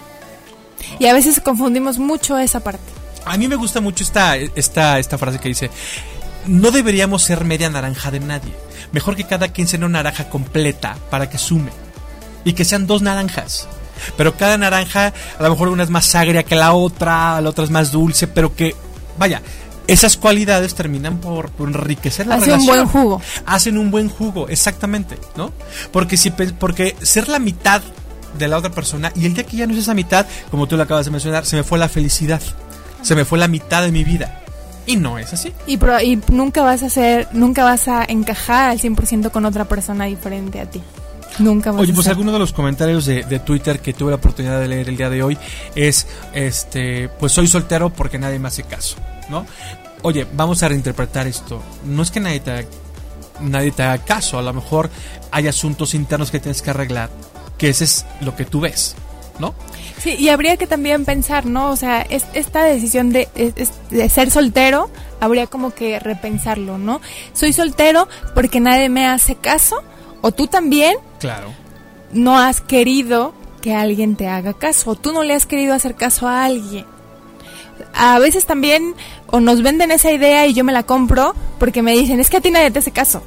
Y 0.99 1.07
a 1.07 1.15
veces 1.15 1.41
confundimos 1.41 1.99
mucho 1.99 2.39
esa 2.39 2.61
parte. 2.61 2.85
A 3.25 3.37
mí 3.37 3.49
me 3.49 3.57
gusta 3.57 3.81
mucho 3.81 4.05
esta, 4.05 4.37
esta, 4.37 4.99
esta 4.99 5.19
frase 5.19 5.39
que 5.41 5.49
dice, 5.49 5.71
no 6.47 6.71
deberíamos 6.71 7.23
ser 7.23 7.45
media 7.45 7.69
naranja 7.71 8.11
de 8.11 8.21
nadie. 8.21 8.53
Mejor 8.93 9.17
que 9.17 9.25
cada 9.25 9.49
quien 9.49 9.67
sea 9.67 9.79
una 9.81 9.89
naranja 9.89 10.29
completa 10.29 10.97
para 11.11 11.29
que 11.29 11.39
sume. 11.39 11.71
Y 12.47 12.55
que 12.55 12.65
sean 12.65 12.87
dos 12.87 13.03
naranjas. 13.03 13.69
Pero 14.17 14.35
cada 14.37 14.57
naranja, 14.57 15.13
a 15.39 15.43
lo 15.43 15.51
mejor 15.51 15.69
una 15.69 15.83
es 15.83 15.91
más 15.91 16.15
agria 16.15 16.43
que 16.45 16.55
la 16.57 16.73
otra, 16.73 17.41
la 17.43 17.51
otra 17.51 17.65
es 17.65 17.71
más 17.71 17.91
dulce, 17.93 18.27
pero 18.27 18.55
que, 18.55 18.75
vaya, 19.19 19.43
esas 19.87 20.17
cualidades 20.17 20.75
terminan 20.75 21.19
por, 21.19 21.51
por 21.51 21.69
enriquecer 21.69 22.27
la 22.27 22.37
Hace 22.37 22.53
un 22.53 22.61
relación. 22.61 22.77
buen 22.77 22.89
jugo. 22.89 23.23
Hacen 23.47 23.79
un 23.79 23.91
buen 23.91 24.09
jugo, 24.09 24.49
exactamente, 24.49 25.19
¿no? 25.37 25.53
Porque 25.93 26.17
si 26.17 26.31
porque 26.31 26.97
ser 27.03 27.29
la 27.29 27.39
mitad 27.39 27.83
de 28.39 28.49
la 28.49 28.59
otra 28.59 28.71
persona 28.71 29.11
y 29.15 29.25
el 29.27 29.35
día 29.35 29.45
que 29.45 29.57
ya 29.57 29.67
no 29.67 29.73
es 29.73 29.79
esa 29.81 29.95
mitad, 29.95 30.27
como 30.51 30.67
tú 30.69 30.77
lo 30.77 30.83
acabas 30.83 31.07
de 31.07 31.11
mencionar, 31.13 31.47
se 31.47 31.57
me 31.57 31.63
fue 31.65 31.79
la 31.79 31.89
felicidad. 31.89 32.41
Se 33.03 33.15
me 33.15 33.25
fue 33.25 33.39
la 33.39 33.49
mitad 33.49 33.83
de 33.83 33.93
mi 33.93 34.05
vida. 34.05 34.43
Y 34.87 34.97
no 34.97 35.19
es 35.19 35.33
así. 35.33 35.53
Y, 35.67 35.79
pro- 35.79 36.01
y 36.01 36.21
nunca 36.31 36.63
vas 36.63 36.83
a 36.83 36.91
ser, 36.91 37.29
nunca 37.33 37.65
vas 37.65 37.89
a 37.89 38.05
encajar 38.05 38.71
al 38.71 38.79
100% 38.81 39.31
con 39.31 39.45
otra 39.47 39.65
persona 39.65 40.05
diferente 40.05 40.61
a 40.61 40.67
ti. 40.71 40.83
Nunca 41.39 41.71
vas 41.73 41.83
Oye, 41.83 41.93
pues 41.93 42.07
alguno 42.09 42.33
de 42.33 42.39
los 42.39 42.53
comentarios 42.53 43.05
de, 43.07 43.25
de 43.25 43.39
Twitter 43.41 43.81
que 43.81 43.93
tuve 43.93 44.11
la 44.11 44.17
oportunidad 44.17 44.59
de 44.61 44.69
leer 44.69 44.89
el 44.89 44.97
día 44.97 45.11
de 45.11 45.23
hoy 45.23 45.37
es, 45.75 46.07
este, 46.33 47.09
pues 47.21 47.33
soy 47.33 47.47
soltero 47.47 47.91
porque 47.91 48.19
nadie 48.19 48.39
me 48.39 48.49
hace 48.49 48.63
caso, 48.63 48.97
¿no? 49.29 49.47
Oye, 50.03 50.27
vamos 50.35 50.63
a 50.63 50.69
reinterpretar 50.69 51.27
esto. 51.27 51.63
No 51.85 52.03
es 52.03 52.11
que 52.11 52.21
nadie 52.21 52.41
te, 52.41 52.51
haga- 52.51 52.69
nadie 53.41 53.71
te 53.73 53.83
haga 53.83 53.99
caso, 54.05 54.39
a 54.39 54.43
lo 54.43 54.53
mejor 54.53 54.89
hay 55.31 55.49
asuntos 55.49 55.95
internos 55.95 56.31
que 56.31 56.41
tienes 56.41 56.63
que 56.63 56.71
arreglar, 56.71 57.11
que 57.59 57.69
ese 57.69 57.85
es 57.85 58.05
lo 58.21 58.35
que 58.37 58.45
tú 58.45 58.61
ves, 58.61 58.95
¿no? 59.39 59.55
Sí, 59.99 60.15
y 60.19 60.29
habría 60.29 60.57
que 60.57 60.67
también 60.67 61.05
pensar, 61.05 61.47
¿no? 61.47 61.71
O 61.71 61.77
sea, 61.77 62.03
es- 62.03 62.27
esta 62.35 62.63
decisión 62.65 63.13
de, 63.13 63.29
es- 63.35 63.73
de 63.91 64.09
ser 64.09 64.31
soltero, 64.31 64.91
habría 65.21 65.47
como 65.47 65.75
que 65.75 65.99
repensarlo, 65.99 66.79
¿no? 66.79 67.01
Soy 67.33 67.53
soltero 67.53 68.09
porque 68.35 68.61
nadie 68.61 68.89
me 68.89 69.07
hace 69.07 69.35
caso, 69.35 69.83
o 70.21 70.33
tú 70.33 70.47
también, 70.47 70.95
Claro. 71.19 71.53
no 72.13 72.39
has 72.39 72.61
querido 72.61 73.35
que 73.63 73.75
alguien 73.75 74.17
te 74.17 74.29
haga 74.29 74.55
caso, 74.55 74.91
o 74.91 74.95
tú 74.95 75.13
no 75.13 75.25
le 75.25 75.35
has 75.35 75.47
querido 75.47 75.75
hacer 75.75 75.97
caso 75.97 76.29
a 76.29 76.45
alguien. 76.45 76.85
A 77.95 78.19
veces 78.19 78.47
también 78.47 78.95
o 79.27 79.41
nos 79.41 79.63
venden 79.63 79.91
esa 79.91 80.13
idea 80.13 80.47
y 80.47 80.55
yo 80.55 80.65
me 80.65 80.73
la 80.73 80.85
compro 80.85 81.35
porque 81.59 81.83
me 81.83 81.93
dicen, 81.93 82.21
es 82.21 82.31
que 82.31 82.37
a 82.39 82.41
ti 82.41 82.51
nadie 82.51 82.71
te 82.71 82.79
hace 82.79 82.93
caso. 82.93 83.23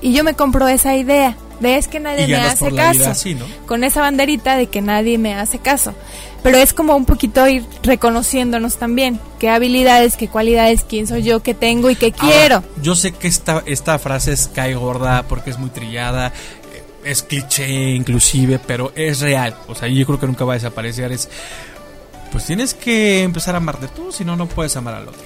Y 0.00 0.12
yo 0.12 0.24
me 0.24 0.34
compro 0.34 0.68
esa 0.68 0.94
idea 0.96 1.36
de 1.60 1.76
es 1.76 1.88
que 1.88 2.00
nadie 2.00 2.26
me 2.26 2.36
hace 2.36 2.72
caso. 2.72 3.08
así, 3.08 3.34
¿no? 3.34 3.44
Con 3.66 3.84
esa 3.84 4.00
banderita 4.00 4.56
de 4.56 4.66
que 4.66 4.80
nadie 4.82 5.18
me 5.18 5.34
hace 5.34 5.58
caso. 5.58 5.94
Pero 6.42 6.58
es 6.58 6.72
como 6.72 6.96
un 6.96 7.04
poquito 7.04 7.46
ir 7.46 7.64
reconociéndonos 7.84 8.76
también 8.76 9.20
qué 9.38 9.48
habilidades, 9.48 10.16
qué 10.16 10.26
cualidades, 10.26 10.84
quién 10.88 11.06
soy 11.06 11.22
yo, 11.22 11.40
qué 11.40 11.54
tengo 11.54 11.88
y 11.88 11.94
qué 11.94 12.10
quiero. 12.10 12.64
Yo 12.82 12.96
sé 12.96 13.12
que 13.12 13.28
esta, 13.28 13.62
esta 13.66 13.98
frase 14.00 14.32
es 14.32 14.50
cae 14.52 14.74
gorda 14.74 15.22
porque 15.28 15.50
es 15.50 15.58
muy 15.58 15.70
trillada, 15.70 16.32
es 17.04 17.22
cliché 17.22 17.90
inclusive, 17.90 18.58
pero 18.66 18.92
es 18.94 19.20
real. 19.20 19.54
O 19.68 19.74
sea, 19.74 19.88
yo 19.88 20.04
creo 20.06 20.18
que 20.20 20.26
nunca 20.26 20.44
va 20.44 20.54
a 20.54 20.56
desaparecer. 20.56 21.12
Es, 21.12 21.28
pues 22.30 22.44
tienes 22.46 22.74
que 22.74 23.22
empezar 23.22 23.54
a 23.54 23.58
amarte 23.58 23.88
tú, 23.88 24.10
si 24.12 24.24
no, 24.24 24.36
no 24.36 24.46
puedes 24.46 24.76
amar 24.76 24.94
al 24.94 25.08
otro. 25.08 25.22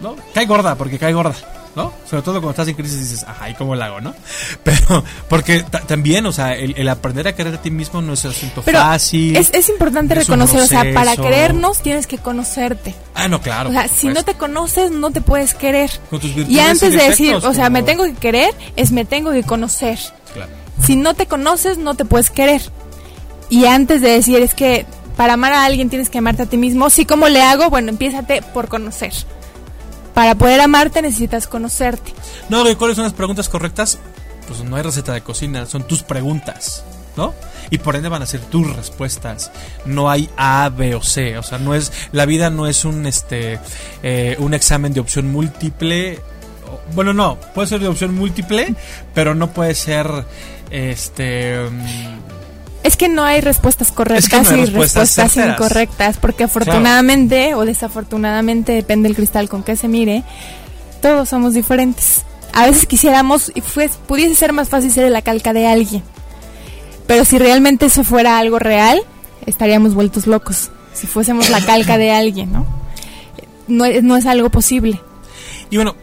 ¿No? 0.00 0.14
Cae 0.34 0.44
gorda 0.46 0.74
porque 0.74 0.98
cae 0.98 1.12
gorda. 1.12 1.34
¿No? 1.74 1.92
Sobre 2.08 2.22
todo 2.22 2.34
cuando 2.36 2.52
estás 2.52 2.68
en 2.68 2.74
crisis 2.74 2.98
dices, 2.98 3.24
ajá, 3.28 3.50
¿y 3.50 3.54
cómo 3.54 3.74
la 3.76 3.84
hago, 3.84 4.00
no? 4.00 4.14
Pero, 4.64 5.04
porque 5.28 5.62
ta- 5.62 5.80
también, 5.80 6.24
o 6.24 6.32
sea, 6.32 6.54
el, 6.54 6.72
el 6.78 6.88
aprender 6.88 7.28
a 7.28 7.34
querer 7.34 7.52
a 7.54 7.60
ti 7.60 7.70
mismo 7.70 8.00
no 8.00 8.14
es 8.14 8.24
un 8.24 8.30
asunto 8.30 8.62
Pero 8.64 8.78
fácil. 8.80 9.36
es, 9.36 9.50
es 9.52 9.68
importante 9.68 10.14
es 10.14 10.20
reconocer, 10.26 10.62
o 10.62 10.66
sea, 10.66 10.84
para 10.94 11.14
querernos 11.16 11.82
tienes 11.82 12.06
que 12.06 12.16
conocerte. 12.16 12.94
Ah, 13.14 13.28
no, 13.28 13.42
claro. 13.42 13.68
O 13.68 13.72
sea, 13.72 13.88
si 13.88 14.08
no 14.08 14.24
te 14.24 14.32
conoces, 14.32 14.90
no 14.90 15.10
te 15.10 15.20
puedes 15.20 15.52
querer. 15.52 15.90
Con 16.08 16.18
tus 16.18 16.34
virtudes 16.34 16.56
Y 16.56 16.60
antes 16.60 16.94
y 16.94 16.96
de 16.96 17.08
decir, 17.10 17.34
o 17.34 17.52
sea, 17.52 17.68
me 17.68 17.82
tengo 17.82 18.04
que 18.04 18.14
querer, 18.14 18.54
es 18.76 18.90
me 18.90 19.04
tengo 19.04 19.30
que 19.32 19.42
conocer. 19.42 19.98
Claro. 20.32 20.50
Si 20.82 20.96
no 20.96 21.14
te 21.14 21.26
conoces, 21.26 21.78
no 21.78 21.94
te 21.94 22.04
puedes 22.04 22.30
querer. 22.30 22.62
Y 23.48 23.66
antes 23.66 24.00
de 24.00 24.10
decir, 24.10 24.40
es 24.40 24.54
que 24.54 24.86
para 25.16 25.34
amar 25.34 25.52
a 25.52 25.64
alguien 25.64 25.88
tienes 25.88 26.10
que 26.10 26.18
amarte 26.18 26.42
a 26.42 26.46
ti 26.46 26.56
mismo. 26.56 26.90
Sí, 26.90 27.06
¿cómo 27.06 27.28
le 27.28 27.42
hago? 27.42 27.70
Bueno, 27.70 27.88
empiézate 27.88 28.42
por 28.42 28.68
conocer. 28.68 29.12
Para 30.14 30.34
poder 30.34 30.60
amarte 30.60 31.02
necesitas 31.02 31.46
conocerte. 31.46 32.12
No, 32.48 32.68
¿y 32.68 32.74
¿cuáles 32.74 32.96
son 32.96 33.04
las 33.04 33.12
preguntas 33.12 33.48
correctas? 33.48 33.98
Pues 34.46 34.62
no 34.64 34.76
hay 34.76 34.82
receta 34.82 35.12
de 35.12 35.22
cocina, 35.22 35.66
son 35.66 35.86
tus 35.86 36.02
preguntas, 36.02 36.84
¿no? 37.16 37.34
Y 37.70 37.78
por 37.78 37.96
ende 37.96 38.08
van 38.08 38.22
a 38.22 38.26
ser 38.26 38.40
tus 38.40 38.74
respuestas. 38.74 39.50
No 39.84 40.08
hay 40.08 40.30
A, 40.36 40.70
B 40.74 40.94
o 40.94 41.02
C. 41.02 41.36
O 41.36 41.42
sea, 41.42 41.58
no 41.58 41.74
es. 41.74 41.92
La 42.12 42.26
vida 42.26 42.48
no 42.48 42.66
es 42.66 42.84
un 42.84 43.06
este 43.06 43.58
eh, 44.02 44.36
un 44.38 44.54
examen 44.54 44.92
de 44.92 45.00
opción 45.00 45.30
múltiple. 45.30 46.20
Bueno, 46.94 47.12
no, 47.12 47.38
puede 47.54 47.68
ser 47.68 47.80
de 47.80 47.88
opción 47.88 48.14
múltiple, 48.14 48.74
pero 49.14 49.34
no 49.34 49.50
puede 49.50 49.74
ser 49.74 50.06
este. 50.70 51.58
mm, 51.70 52.18
Es 52.82 52.96
que 52.96 53.08
no 53.08 53.24
hay 53.24 53.40
respuestas 53.40 53.90
correctas 53.92 54.24
Es 54.24 54.30
que 54.30 54.36
no 54.42 54.48
hay 54.50 54.60
y 54.62 54.66
respuestas 54.66 55.36
incorrectas, 55.54 56.16
porque 56.18 56.44
afortunadamente 56.44 57.54
o 57.54 57.64
desafortunadamente, 57.64 58.72
depende 58.72 59.08
del 59.08 59.16
cristal 59.16 59.48
con 59.48 59.62
que 59.62 59.76
se 59.76 59.88
mire, 59.88 60.22
todos 61.02 61.28
somos 61.28 61.54
diferentes. 61.54 62.22
A 62.52 62.66
veces 62.66 62.86
quisiéramos, 62.86 63.50
y 63.54 63.60
fue, 63.60 63.90
pudiese 64.06 64.34
ser 64.34 64.52
más 64.52 64.68
fácil 64.68 64.90
ser 64.90 65.10
la 65.10 65.22
calca 65.22 65.52
de 65.52 65.66
alguien, 65.66 66.02
pero 67.06 67.24
si 67.24 67.38
realmente 67.38 67.86
eso 67.86 68.02
fuera 68.04 68.38
algo 68.38 68.58
real, 68.58 69.00
estaríamos 69.46 69.94
vueltos 69.94 70.26
locos, 70.26 70.70
si 70.94 71.06
fuésemos 71.06 71.50
la 71.50 71.60
calca 71.60 71.98
de 71.98 72.12
alguien, 72.12 72.52
¿no? 72.52 72.66
No, 73.68 73.84
es- 73.84 74.02
no 74.02 74.16
es 74.16 74.26
algo 74.26 74.48
posible. 74.48 75.00
Y 75.70 75.76
bueno, 75.76 75.96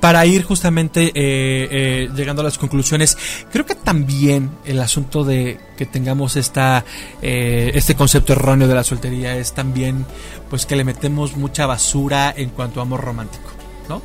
para 0.00 0.24
ir 0.26 0.44
justamente 0.44 1.06
eh, 1.06 1.12
eh, 1.14 2.08
llegando 2.14 2.42
a 2.42 2.44
las 2.44 2.56
conclusiones, 2.58 3.16
creo 3.50 3.66
que 3.66 3.74
también 3.74 4.50
el 4.64 4.80
asunto 4.80 5.24
de 5.24 5.58
que 5.76 5.86
tengamos 5.86 6.36
esta 6.36 6.84
eh, 7.20 7.72
este 7.74 7.94
concepto 7.96 8.32
erróneo 8.32 8.68
de 8.68 8.74
la 8.74 8.84
soltería 8.84 9.36
es 9.36 9.52
también 9.54 10.06
pues 10.50 10.66
que 10.66 10.76
le 10.76 10.84
metemos 10.84 11.36
mucha 11.36 11.66
basura 11.66 12.32
en 12.36 12.50
cuanto 12.50 12.80
a 12.80 12.82
amor 12.84 13.00
romántico, 13.02 13.50
¿no? 13.88 14.00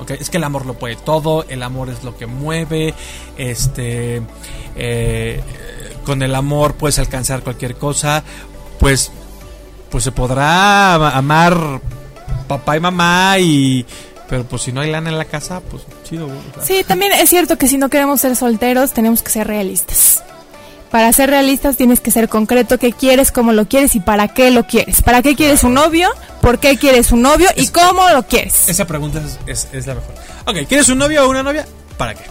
Ok, 0.00 0.12
es 0.12 0.30
que 0.30 0.38
el 0.38 0.44
amor 0.44 0.64
lo 0.66 0.74
puede 0.74 0.96
todo, 0.96 1.44
el 1.48 1.62
amor 1.62 1.90
es 1.90 2.02
lo 2.04 2.16
que 2.16 2.26
mueve, 2.26 2.94
este, 3.36 4.22
eh, 4.74 5.40
con 6.04 6.22
el 6.22 6.34
amor 6.34 6.74
puedes 6.74 6.98
alcanzar 6.98 7.42
cualquier 7.42 7.76
cosa, 7.76 8.24
pues, 8.78 9.12
pues 9.90 10.04
se 10.04 10.10
podrá 10.12 10.94
ama- 10.94 11.10
amar 11.10 11.80
papá 12.48 12.76
y 12.78 12.80
mamá 12.80 13.38
y, 13.38 13.84
pero 14.30 14.44
pues 14.44 14.62
si 14.62 14.72
no 14.72 14.80
hay 14.80 14.90
lana 14.90 15.10
en 15.10 15.18
la 15.18 15.26
casa, 15.26 15.60
pues 15.60 15.82
chido. 16.08 16.26
güey. 16.26 16.38
Sí, 16.64 16.82
también 16.86 17.12
es 17.12 17.28
cierto 17.28 17.58
que 17.58 17.68
si 17.68 17.76
no 17.76 17.90
queremos 17.90 18.20
ser 18.22 18.34
solteros, 18.36 18.92
tenemos 18.92 19.22
que 19.22 19.30
ser 19.30 19.46
realistas. 19.48 20.22
Para 20.90 21.12
ser 21.12 21.30
realistas 21.30 21.76
tienes 21.76 22.00
que 22.00 22.10
ser 22.10 22.28
concreto 22.28 22.76
qué 22.78 22.92
quieres, 22.92 23.30
cómo 23.30 23.52
lo 23.52 23.66
quieres 23.68 23.94
y 23.94 24.00
para 24.00 24.26
qué 24.28 24.50
lo 24.50 24.66
quieres. 24.66 25.02
¿Para 25.02 25.22
qué 25.22 25.36
quieres 25.36 25.62
un 25.62 25.74
novio? 25.74 26.08
¿Por 26.40 26.58
qué 26.58 26.78
quieres 26.78 27.12
un 27.12 27.22
novio? 27.22 27.48
¿Y 27.56 27.62
Es- 27.64 27.70
cómo 27.70 28.08
lo 28.08 28.24
quieres? 28.24 28.68
Esa 28.68 28.86
pregunta 28.86 29.20
es, 29.20 29.38
es- 29.46 29.68
es 29.72 29.86
la 29.86 29.94
mejor. 29.94 30.14
Ok, 30.46 30.66
¿quieres 30.68 30.88
un 30.88 30.98
novio 30.98 31.24
o 31.24 31.30
una 31.30 31.42
novia? 31.44 31.64
¿Para 31.96 32.14
qué? 32.14 32.24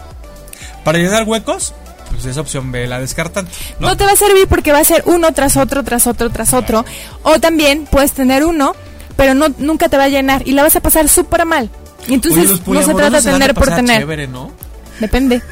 ¿Para 0.84 0.98
llenar 0.98 1.24
huecos? 1.26 1.72
Pues 2.10 2.24
esa 2.26 2.40
opción 2.40 2.72
B 2.72 2.86
la 2.86 2.98
descartan. 3.00 3.46
¿no? 3.78 3.88
No 3.90 3.96
te 3.96 4.04
va 4.04 4.12
a 4.12 4.16
servir 4.16 4.46
porque 4.48 4.72
va 4.72 4.78
a 4.80 4.84
ser 4.84 5.04
uno 5.06 5.32
tras 5.32 5.56
otro, 5.56 5.82
tras 5.84 6.06
otro, 6.06 6.28
tras 6.30 6.52
otro. 6.52 6.84
O 7.22 7.38
también 7.40 7.86
puedes 7.90 8.12
tener 8.12 8.44
uno, 8.44 8.74
pero 9.16 9.32
no 9.34 9.46
nunca 9.58 9.88
te 9.88 9.96
va 9.96 10.04
a 10.04 10.08
llenar 10.08 10.46
y 10.46 10.52
la 10.52 10.64
vas 10.64 10.76
a 10.76 10.80
pasar 10.80 11.08
súper 11.08 11.46
mal. 11.46 11.70
Y 12.08 12.14
entonces 12.14 12.50
Oye, 12.50 12.60
no 12.66 12.82
se 12.82 12.94
trata 12.94 13.20
de 13.20 13.30
tener 13.30 13.54
por 13.54 13.68
tener. 13.74 13.98
chévere, 14.00 14.26
¿no? 14.26 14.50
Depende. 14.98 15.42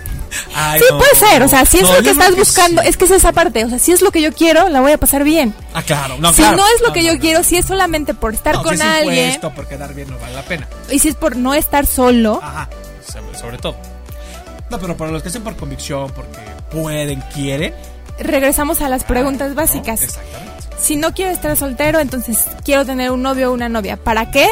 Ay, 0.54 0.78
Sí, 0.80 0.84
no, 0.90 0.98
puede 0.98 1.14
ser. 1.14 1.42
O 1.42 1.48
sea, 1.48 1.64
si 1.64 1.78
es 1.78 1.84
No, 1.84 1.94
lo 1.94 2.02
que 2.02 2.10
estás 2.10 2.36
buscando, 2.36 2.82
sí. 2.82 2.88
es 2.88 2.96
que 2.98 3.04
es 3.06 3.10
esa 3.12 3.32
parte. 3.32 3.64
O 3.64 3.68
sea, 3.70 3.78
si 3.78 3.92
es 3.92 4.02
lo 4.02 4.10
que 4.10 4.20
yo 4.20 4.32
quiero, 4.34 4.68
la 4.68 4.80
voy 4.82 4.92
a 4.92 4.98
pasar 4.98 5.24
bien. 5.24 5.54
Ah, 5.72 5.82
claro. 5.82 6.16
No, 6.18 6.30
si 6.32 6.42
claro. 6.42 6.58
no 6.58 6.64
es 6.66 6.82
lo 6.86 6.92
que 6.92 7.02
yo 7.02 7.18
quiero, 7.18 7.42
si 7.42 7.56
es 7.56 7.64
solamente 7.64 8.12
por 8.12 8.34
estar 8.34 8.60
con 8.62 8.76
si 8.76 8.82
alguien, 8.82 9.26
impuesto 9.32 9.50
por 9.54 9.66
quedar 9.68 9.94
bien 9.94 10.10
no 10.10 10.18
vale 10.18 10.34
la 10.34 10.42
pena. 10.42 10.68
y 10.90 10.98
si 10.98 11.08
es 11.08 11.14
por 11.14 11.36
no 11.36 11.54
estar 11.54 11.86
solo, 11.86 12.40
Ajá, 12.42 12.68
sobre, 13.40 13.56
todo. 13.58 13.76
No, 14.70 14.78
pero 14.78 14.96
para 14.98 15.10
los 15.12 15.22
que 15.22 15.30
hacen 15.30 15.42
por 15.42 15.56
convicción, 15.56 16.10
porque 16.14 16.40
pueden, 16.70 17.22
quieren. 17.34 17.72
regresamos 18.18 18.82
a 18.82 18.88
las 18.90 19.04
preguntas 19.04 19.50
¿no? 19.50 19.54
básicas. 19.54 20.02
Exactamente. 20.02 20.48
Si 20.78 20.96
no 20.96 21.14
quiero 21.14 21.30
estar 21.32 21.56
soltero, 21.56 22.00
entonces 22.00 22.46
quiero 22.64 22.84
tener 22.84 23.10
un 23.10 23.22
novio 23.22 23.50
o 23.50 23.54
una 23.54 23.68
novia. 23.70 23.96
¿Para 23.96 24.30
qué? 24.30 24.46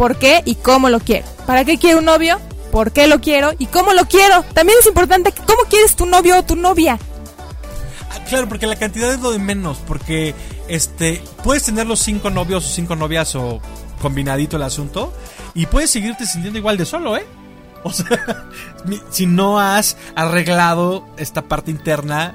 ¿Por 0.00 0.16
qué? 0.16 0.40
¿Y 0.46 0.54
cómo 0.54 0.88
lo 0.88 0.98
quiero? 0.98 1.26
¿Para 1.46 1.66
qué 1.66 1.76
quiero 1.76 1.98
un 1.98 2.06
novio? 2.06 2.40
¿Por 2.72 2.90
qué 2.90 3.06
lo 3.06 3.20
quiero? 3.20 3.50
¿Y 3.58 3.66
cómo 3.66 3.92
lo 3.92 4.06
quiero? 4.06 4.42
También 4.54 4.78
es 4.80 4.86
importante 4.86 5.30
que 5.30 5.42
cómo 5.42 5.64
quieres 5.68 5.94
tu 5.94 6.06
novio 6.06 6.38
o 6.38 6.42
tu 6.42 6.56
novia. 6.56 6.98
Ah, 8.10 8.24
claro, 8.26 8.48
porque 8.48 8.66
la 8.66 8.76
cantidad 8.76 9.12
es 9.12 9.20
lo 9.20 9.30
de 9.30 9.38
menos, 9.38 9.76
porque 9.86 10.34
este 10.68 11.22
puedes 11.44 11.64
tener 11.64 11.86
los 11.86 12.00
cinco 12.00 12.30
novios 12.30 12.64
o 12.64 12.68
cinco 12.70 12.96
novias 12.96 13.34
o 13.34 13.60
combinadito 14.00 14.56
el 14.56 14.62
asunto 14.62 15.12
y 15.52 15.66
puedes 15.66 15.90
seguirte 15.90 16.24
sintiendo 16.24 16.58
igual 16.58 16.78
de 16.78 16.86
solo, 16.86 17.18
¿eh? 17.18 17.26
O 17.84 17.92
sea, 17.92 18.48
si 19.10 19.26
no 19.26 19.60
has 19.60 19.98
arreglado 20.14 21.04
esta 21.18 21.42
parte 21.42 21.70
interna 21.70 22.34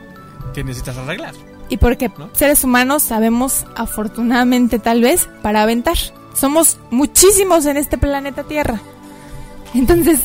que 0.53 0.63
necesitas 0.63 0.97
arreglar. 0.97 1.34
Y 1.70 1.78
porque 1.78 2.11
¿No? 2.16 2.30
seres 2.34 2.63
humanos 2.63 3.01
sabemos, 3.01 3.66
afortunadamente 3.76 4.78
tal 4.78 5.01
vez, 5.01 5.28
para 5.41 5.63
aventar. 5.63 5.97
Somos 6.39 6.77
muchísimos 6.91 7.65
en 7.65 7.77
este 7.77 7.97
planeta 7.97 8.43
Tierra. 8.43 8.79
Entonces, 9.73 10.19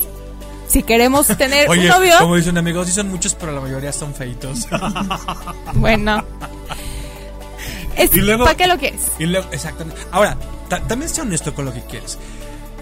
si 0.69 0.83
queremos 0.83 1.27
tener 1.27 1.69
un 1.69 1.87
novio, 1.87 2.15
como 2.21 2.37
dice 2.37 2.51
un 2.51 2.59
amigo, 2.59 2.85
sí 2.85 2.93
son 2.93 3.09
muchos, 3.09 3.35
pero 3.35 3.53
la 3.53 3.61
mayoría 3.61 3.93
son 3.93 4.15
feitos. 4.15 4.67
bueno. 5.75 6.25
Es, 7.97 8.15
Y 8.15 8.21
luego- 8.21 8.45
¿Para 8.45 8.57
qué 8.57 8.67
lo 8.67 8.79
quieres? 8.79 9.03
y 9.19 9.27
luego, 9.27 9.49
exactamente. 9.53 10.01
Ahora, 10.11 10.37
ta- 10.69 10.81
también 10.81 11.09
sé 11.09 11.21
honesto 11.23 11.55
con 11.55 11.65
lo 11.65 11.73
que 11.73 11.83
quieres. 11.83 12.19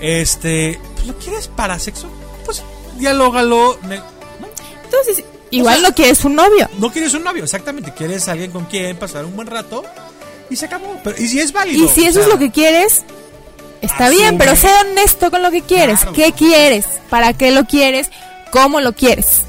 Este, 0.01 0.79
pues, 0.95 1.07
¿lo 1.07 1.15
quieres 1.19 1.49
para 1.49 1.79
sexo? 1.79 2.09
Pues 2.45 2.63
dialógalo. 2.99 3.79
Entonces, 4.85 5.25
igual 5.51 5.81
sea- 5.81 5.89
no 5.89 5.95
quieres 5.95 6.25
un 6.25 6.35
novio. 6.37 6.69
No 6.79 6.91
quieres 6.93 7.15
un 7.15 7.25
novio, 7.25 7.45
exactamente. 7.45 7.93
Quieres 7.95 8.29
alguien 8.29 8.51
con 8.53 8.67
quien 8.67 8.97
pasar 8.97 9.25
un 9.25 9.35
buen 9.35 9.49
rato 9.49 9.83
y 10.51 10.57
se 10.57 10.67
acabó. 10.67 10.99
Pero, 11.05 11.17
y 11.21 11.29
si 11.29 11.41
es 11.41 11.53
válido. 11.53 11.85
Y 11.85 11.89
si 11.89 12.05
eso 12.07 12.21
o 12.21 12.23
es 12.23 12.29
lo 12.29 12.39
que 12.39 12.51
quieres, 12.51 13.03
está 13.83 14.07
asume. 14.07 14.19
bien, 14.19 14.39
pero 14.39 14.57
sé 14.57 14.69
honesto 14.91 15.31
con 15.31 15.43
lo 15.43 15.51
que 15.51 15.63
quieres. 15.63 16.01
Claro. 16.01 16.13
¿Qué 16.15 16.33
quieres? 16.33 16.87
¿Para 17.11 17.33
qué 17.33 17.51
lo 17.51 17.65
quieres? 17.65 18.11
¿Cómo 18.51 18.81
lo 18.81 18.93
quieres? 18.95 19.43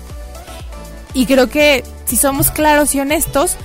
Y 1.14 1.26
creo 1.26 1.50
que 1.50 1.84
si 2.06 2.16
somos 2.18 2.52
claros 2.52 2.94
y 2.96 3.00
honestos 3.00 3.56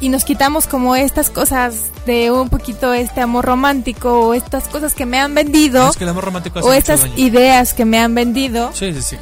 y 0.00 0.08
nos 0.08 0.24
quitamos 0.24 0.66
como 0.66 0.96
estas 0.96 1.30
cosas 1.30 1.74
de 2.06 2.30
un 2.30 2.48
poquito 2.48 2.92
este 2.94 3.20
amor 3.20 3.44
romántico 3.44 4.20
o 4.28 4.34
estas 4.34 4.68
cosas 4.68 4.94
que 4.94 5.06
me 5.06 5.18
han 5.18 5.34
vendido 5.34 5.90
Es 5.90 5.96
que 5.96 6.04
el 6.04 6.10
amor 6.10 6.24
romántico 6.24 6.58
hace 6.60 6.68
o 6.68 6.72
estas 6.72 7.06
ideas 7.16 7.72
que 7.74 7.84
me 7.84 7.98
han 7.98 8.14
vendido, 8.14 8.70
Sí, 8.74 8.92
sí, 8.94 9.02
sí. 9.02 9.16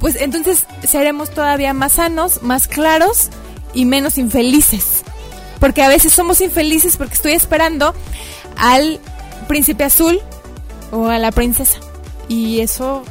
pues 0.00 0.16
entonces 0.16 0.64
seremos 0.86 1.30
todavía 1.30 1.74
más 1.74 1.94
sanos, 1.94 2.42
más 2.42 2.68
claros 2.68 3.28
y 3.74 3.84
menos 3.84 4.16
infelices. 4.18 5.02
Porque 5.60 5.82
a 5.82 5.88
veces 5.88 6.12
somos 6.12 6.40
infelices 6.40 6.96
porque 6.96 7.14
estoy 7.14 7.32
esperando 7.32 7.94
al 8.56 9.00
príncipe 9.48 9.84
azul 9.84 10.20
o 10.92 11.06
a 11.08 11.18
la 11.18 11.32
princesa. 11.32 11.78
Y 12.28 12.60
eso, 12.60 13.04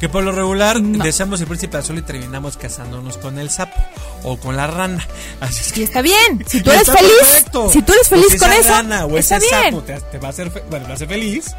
Que 0.00 0.08
por 0.08 0.22
lo 0.24 0.32
regular 0.32 0.80
No. 0.82 1.02
deseamos 1.04 1.40
el 1.40 1.46
príncipe 1.46 1.76
azul 1.78 1.96
y 1.98 2.02
terminamos 2.02 2.56
casándonos 2.56 3.16
con 3.16 3.38
el 3.38 3.48
sapo. 3.50 3.80
o 4.24 4.36
con 4.38 4.56
la 4.56 4.66
rana. 4.66 5.06
Así 5.40 5.60
es 5.60 5.68
Y 5.70 5.72
que 5.74 5.82
está 5.84 6.02
bien. 6.02 6.44
Si 6.48 6.60
tú 6.62 6.70
eres 6.70 6.90
feliz, 6.90 7.12
perfecto. 7.20 7.70
si 7.70 7.80
tú 7.82 7.92
eres 7.92 8.08
feliz 8.08 8.26
Pues 8.28 8.40
con 8.42 8.50
esa 8.50 8.60
eso, 8.60 8.68
rana 8.70 9.04
o 9.06 9.16
está 9.18 9.36
ese 9.36 9.46
bien. 9.48 9.64
sapo 9.72 9.82
te, 9.82 10.00
te 10.00 10.18
va 10.18 10.26
a 10.28 10.30
hacer, 10.30 10.50
bueno, 10.68 10.86
te 10.86 10.92
hace 10.92 11.06
feliz. 11.06 11.54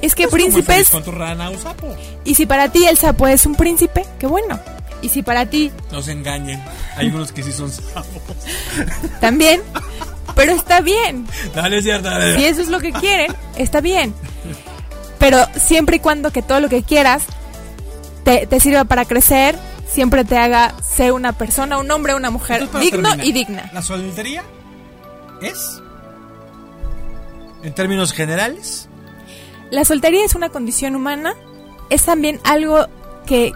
Es 0.00 0.14
que 0.14 0.26
pues 0.28 0.42
príncipes, 0.42 0.88
con 0.90 1.02
tu 1.02 1.10
rana 1.10 1.50
o 1.50 1.58
sapo. 1.58 1.94
y 2.24 2.34
si 2.34 2.46
para 2.46 2.70
ti 2.70 2.86
el 2.86 2.96
sapo 2.96 3.26
es 3.26 3.44
un 3.46 3.56
príncipe, 3.56 4.06
qué 4.18 4.26
bueno. 4.26 4.58
Y 5.00 5.08
si 5.10 5.22
para 5.22 5.46
ti 5.46 5.70
No 5.92 6.02
se 6.02 6.12
engañen. 6.12 6.60
Hay 6.96 7.08
unos 7.08 7.32
que 7.32 7.42
sí 7.42 7.52
son 7.52 7.70
sapos. 7.70 8.22
también, 9.20 9.62
pero 10.34 10.52
está 10.52 10.80
bien. 10.80 11.26
Dale, 11.54 11.80
dale. 11.82 12.36
Si 12.36 12.44
eso 12.44 12.62
es 12.62 12.68
lo 12.68 12.80
que 12.80 12.92
quieren, 12.92 13.34
está 13.56 13.80
bien. 13.80 14.14
Pero 15.18 15.44
siempre 15.56 15.96
y 15.96 16.00
cuando 16.00 16.30
que 16.30 16.42
todo 16.42 16.60
lo 16.60 16.68
que 16.68 16.82
quieras 16.82 17.24
te, 18.24 18.46
te 18.46 18.60
sirva 18.60 18.84
para 18.84 19.04
crecer, 19.04 19.56
siempre 19.88 20.24
te 20.24 20.36
haga 20.36 20.74
ser 20.82 21.12
una 21.12 21.32
persona, 21.32 21.78
un 21.78 21.90
hombre, 21.90 22.14
una 22.14 22.30
mujer 22.30 22.62
Entonces, 22.62 22.90
digno 22.90 23.08
terminar, 23.08 23.26
y 23.26 23.32
digna. 23.32 23.70
La 23.72 23.82
soltería 23.82 24.44
es, 25.40 25.80
en 27.62 27.74
términos 27.74 28.12
generales, 28.12 28.88
La 29.70 29.84
soltería 29.84 30.24
es 30.24 30.34
una 30.34 30.50
condición 30.50 30.94
humana, 30.94 31.34
es 31.90 32.04
también 32.04 32.40
algo 32.44 32.86
que, 33.26 33.52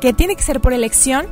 que 0.00 0.12
tiene 0.12 0.36
que 0.36 0.42
ser 0.42 0.60
por 0.60 0.72
elección 0.72 1.26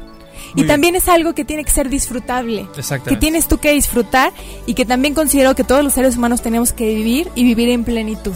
y 0.52 0.56
bien. 0.56 0.68
también 0.68 0.94
es 0.96 1.08
algo 1.08 1.34
que 1.34 1.44
tiene 1.44 1.64
que 1.64 1.70
ser 1.70 1.88
disfrutable. 1.88 2.66
Exactamente. 2.76 3.10
Que 3.10 3.16
tienes 3.16 3.48
tú 3.48 3.58
que 3.58 3.72
disfrutar 3.72 4.32
y 4.66 4.74
que 4.74 4.84
también 4.84 5.14
considero 5.14 5.54
que 5.54 5.64
todos 5.64 5.84
los 5.84 5.92
seres 5.92 6.16
humanos 6.16 6.42
tenemos 6.42 6.72
que 6.72 6.94
vivir 6.94 7.28
y 7.34 7.44
vivir 7.44 7.68
en 7.70 7.84
plenitud. 7.84 8.34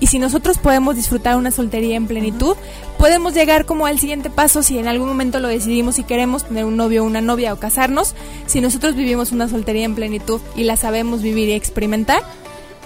Y 0.00 0.08
si 0.08 0.18
nosotros 0.18 0.58
podemos 0.58 0.96
disfrutar 0.96 1.36
una 1.36 1.52
soltería 1.52 1.94
en 1.94 2.08
plenitud, 2.08 2.56
podemos 2.98 3.34
llegar 3.34 3.66
como 3.66 3.86
al 3.86 4.00
siguiente 4.00 4.30
paso 4.30 4.64
si 4.64 4.76
en 4.76 4.88
algún 4.88 5.06
momento 5.06 5.38
lo 5.38 5.46
decidimos 5.46 6.00
y 6.00 6.02
queremos 6.02 6.44
tener 6.44 6.64
un 6.64 6.76
novio 6.76 7.04
o 7.04 7.06
una 7.06 7.20
novia 7.20 7.52
o 7.52 7.56
casarnos. 7.60 8.16
Si 8.46 8.60
nosotros 8.60 8.96
vivimos 8.96 9.30
una 9.30 9.48
soltería 9.48 9.84
en 9.84 9.94
plenitud 9.94 10.40
y 10.56 10.64
la 10.64 10.76
sabemos 10.76 11.22
vivir 11.22 11.48
y 11.48 11.52
experimentar, 11.52 12.20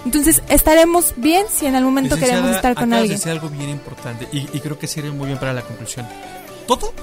entonces 0.05 0.43
estaremos 0.47 1.15
bien 1.17 1.47
si 1.51 1.65
en 1.65 1.75
algún 1.75 1.93
momento 1.95 2.15
Licenciada, 2.15 2.41
queremos 2.41 2.55
estar 2.55 2.75
con 2.75 2.93
acabas 2.93 3.11
alguien. 3.11 3.29
algo 3.31 3.49
bien 3.49 3.69
importante 3.71 4.27
y, 4.31 4.47
y 4.55 4.59
creo 4.59 4.77
que 4.77 4.85
sirve 4.85 5.09
muy 5.09 5.25
bien 5.25 5.39
para 5.39 5.53
la 5.53 5.63
conclusión. 5.63 6.05
Todo, 6.67 6.93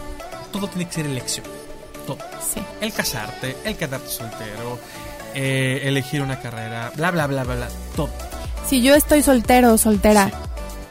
todo 0.53 0.69
tiene 0.69 0.87
que 0.87 0.93
ser 0.95 1.07
elección. 1.07 1.47
Todo. 2.07 2.19
Sí. 2.53 2.61
El 2.81 2.93
casarte, 2.93 3.57
el 3.65 3.77
quedarte 3.77 4.09
soltero, 4.09 4.79
eh, 5.35 5.81
elegir 5.85 6.21
una 6.23 6.39
carrera, 6.41 6.93
bla, 6.95 7.11
bla, 7.11 7.27
bla, 7.27 7.45
bla, 7.45 7.55
bla. 7.57 7.69
Todo. 7.97 8.11
Si 8.69 8.83
yo 8.83 8.95
estoy 8.95 9.23
soltero 9.23 9.73
o 9.75 9.79
soltera 9.79 10.27
Sí. 10.29 10.35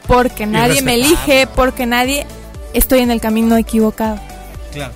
porque 0.06 0.46
nadie 0.46 0.82
me 0.82 0.94
elige, 0.94 1.46
porque 1.46 1.86
nadie 1.86 2.26
estoy 2.72 3.00
en 3.00 3.10
el 3.10 3.20
camino 3.20 3.56
equivocado. 3.56 4.18
Claro. 4.72 4.92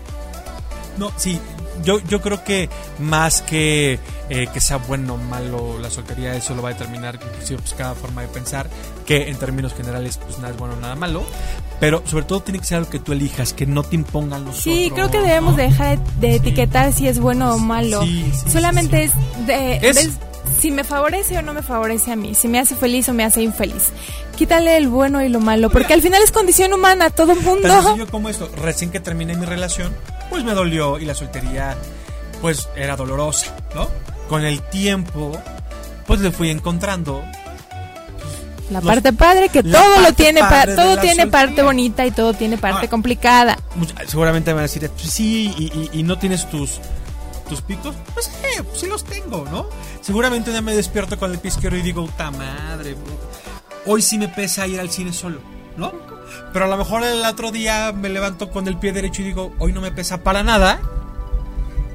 No, 0.99 1.13
sí, 1.17 1.41
yo, 1.85 2.01
yo 2.01 2.21
creo 2.21 2.45
que 2.45 2.69
más 2.99 3.43
que 3.43 3.99
eh, 4.31 4.47
que 4.53 4.61
sea 4.61 4.77
bueno 4.79 5.15
o 5.15 5.17
malo 5.17 5.79
la 5.79 5.91
soltería, 5.91 6.35
eso 6.35 6.55
lo 6.55 6.63
va 6.63 6.71
a 6.71 6.73
determinar 6.73 7.15
inclusive 7.17 7.61
pues, 7.61 7.75
cada 7.75 7.95
forma 7.95 8.23
de 8.23 8.29
pensar, 8.29 8.69
que 9.07 9.29
en 9.29 9.37
términos 9.39 9.73
generales 9.75 10.19
pues 10.19 10.39
nada 10.39 10.51
es 10.51 10.57
bueno, 10.59 10.77
nada 10.77 10.95
malo, 10.97 11.23
pero 11.81 12.03
sobre 12.07 12.25
todo 12.25 12.41
tiene 12.41 12.59
que 12.59 12.67
ser 12.67 12.79
algo 12.79 12.91
que 12.91 12.99
tú 12.99 13.13
elijas, 13.13 13.53
que 13.53 13.65
no 13.67 13.83
te 13.83 13.95
impongan 13.97 14.45
los 14.45 14.57
Sí, 14.57 14.91
otros, 14.93 15.09
creo 15.09 15.11
que 15.23 15.27
debemos 15.29 15.53
¿no? 15.53 15.63
dejar 15.63 15.99
de 16.21 16.31
Sí. 16.33 16.37
etiquetar 16.37 16.93
si 16.93 17.09
es 17.09 17.19
bueno 17.19 17.55
o 17.55 17.59
malo. 17.59 18.03
Sí, 18.03 18.31
sí, 18.45 18.51
Solamente 18.51 19.05
es, 19.05 19.13
de, 19.47 19.77
Es- 19.79 20.19
si 20.61 20.71
me 20.71 20.85
favorece 20.85 21.39
o 21.39 21.43
no 21.43 21.53
me 21.55 21.63
favorece 21.63 22.13
a 22.13 22.17
mí, 22.17 22.35
si 22.35 22.49
me 22.49 22.59
hace 22.59 22.75
feliz 22.77 23.09
o 23.09 23.15
me 23.15 23.25
hace 23.25 23.43
infeliz. 23.43 23.91
Quítale 24.37 24.77
el 24.77 24.89
bueno 24.89 25.23
y 25.23 25.29
lo 25.29 25.41
malo, 25.41 25.71
porque 25.71 25.95
al 25.95 26.03
final 26.03 26.23
es 26.23 26.31
condición 26.33 26.73
humana, 26.73 27.11
todo 27.11 27.33
el 27.33 27.39
Tan 27.39 27.47
mundo. 27.47 27.83
sencillo 27.83 28.07
como 28.09 28.29
esto, 28.29 28.51
recién 28.57 28.91
que 28.91 29.01
terminé 29.01 29.35
mi 29.37 29.47
relación, 29.47 29.93
pues 30.31 30.45
me 30.45 30.53
dolió 30.55 30.99
y 30.99 31.05
la 31.05 31.15
soltería 31.15 31.77
pues 32.41 32.69
era 32.77 32.97
dolorosa, 32.97 33.55
¿no? 33.75 33.89
Con 34.29 34.45
el 34.45 34.61
tiempo 34.63 35.33
pues 36.07 36.21
le 36.21 36.31
fui 36.31 36.51
encontrando 36.51 37.23
La 38.71 38.81
los- 38.81 38.87
parte 38.87 39.13
padre 39.13 39.49
que 39.49 39.63
la 39.63 39.81
todo 39.81 40.01
lo 40.03 40.13
tiene, 40.13 40.41
pa- 40.41 40.67
todo 40.67 40.95
la 40.97 41.01
tiene 41.01 41.27
parte 41.27 41.63
bonita 41.63 42.05
y 42.07 42.11
todo 42.11 42.35
tiene 42.35 42.59
parte 42.59 42.87
Ah. 42.87 42.91
complicada. 42.91 43.59
Seguramente 44.07 44.51
me 44.51 44.55
van 44.57 44.61
a 44.61 44.63
decir, 44.69 44.89
"Pues 44.91 45.11
sí, 45.11 45.53
y, 45.57 45.65
y- 45.65 46.01
y 46.01 46.03
no 46.03 46.19
tienes 46.19 46.49
tus, 46.51 46.79
tus 47.49 47.63
picos. 47.63 47.95
Pues 48.15 48.27
sí, 48.27 48.63
pues 48.63 48.83
los 48.85 49.05
tengo, 49.05 49.45
¿no? 49.51 49.67
Seguramente 50.01 50.53
ya 50.53 50.61
me 50.61 50.75
despierto 50.75 51.19
con 51.19 51.33
el 51.33 51.39
pie 51.39 51.51
y 51.63 51.83
digo, 51.83 52.07
puta 52.07 52.31
madre, 52.31 52.97
hoy 53.87 54.03
sí 54.03 54.19
me 54.19 54.29
pesa 54.29 54.67
ir 54.67 54.81
al 54.81 54.91
cine 54.91 55.13
solo, 55.13 55.41
¿no? 55.77 55.93
Pero 56.53 56.67
a 56.67 56.69
lo 56.69 56.77
mejor 56.77 57.05
el 57.05 57.25
otro 57.25 57.51
día 57.51 57.93
me 57.93 58.09
levanto 58.09 58.51
con 58.51 58.69
el 58.69 58.79
pie 58.79 58.93
derecho 58.93 59.23
y 59.23 59.27
digo, 59.27 59.53
hoy 59.59 59.73
no 59.73 59.81
me 59.81 59.91
pesa 59.91 60.23
para 60.23 60.43
nada 60.43 60.81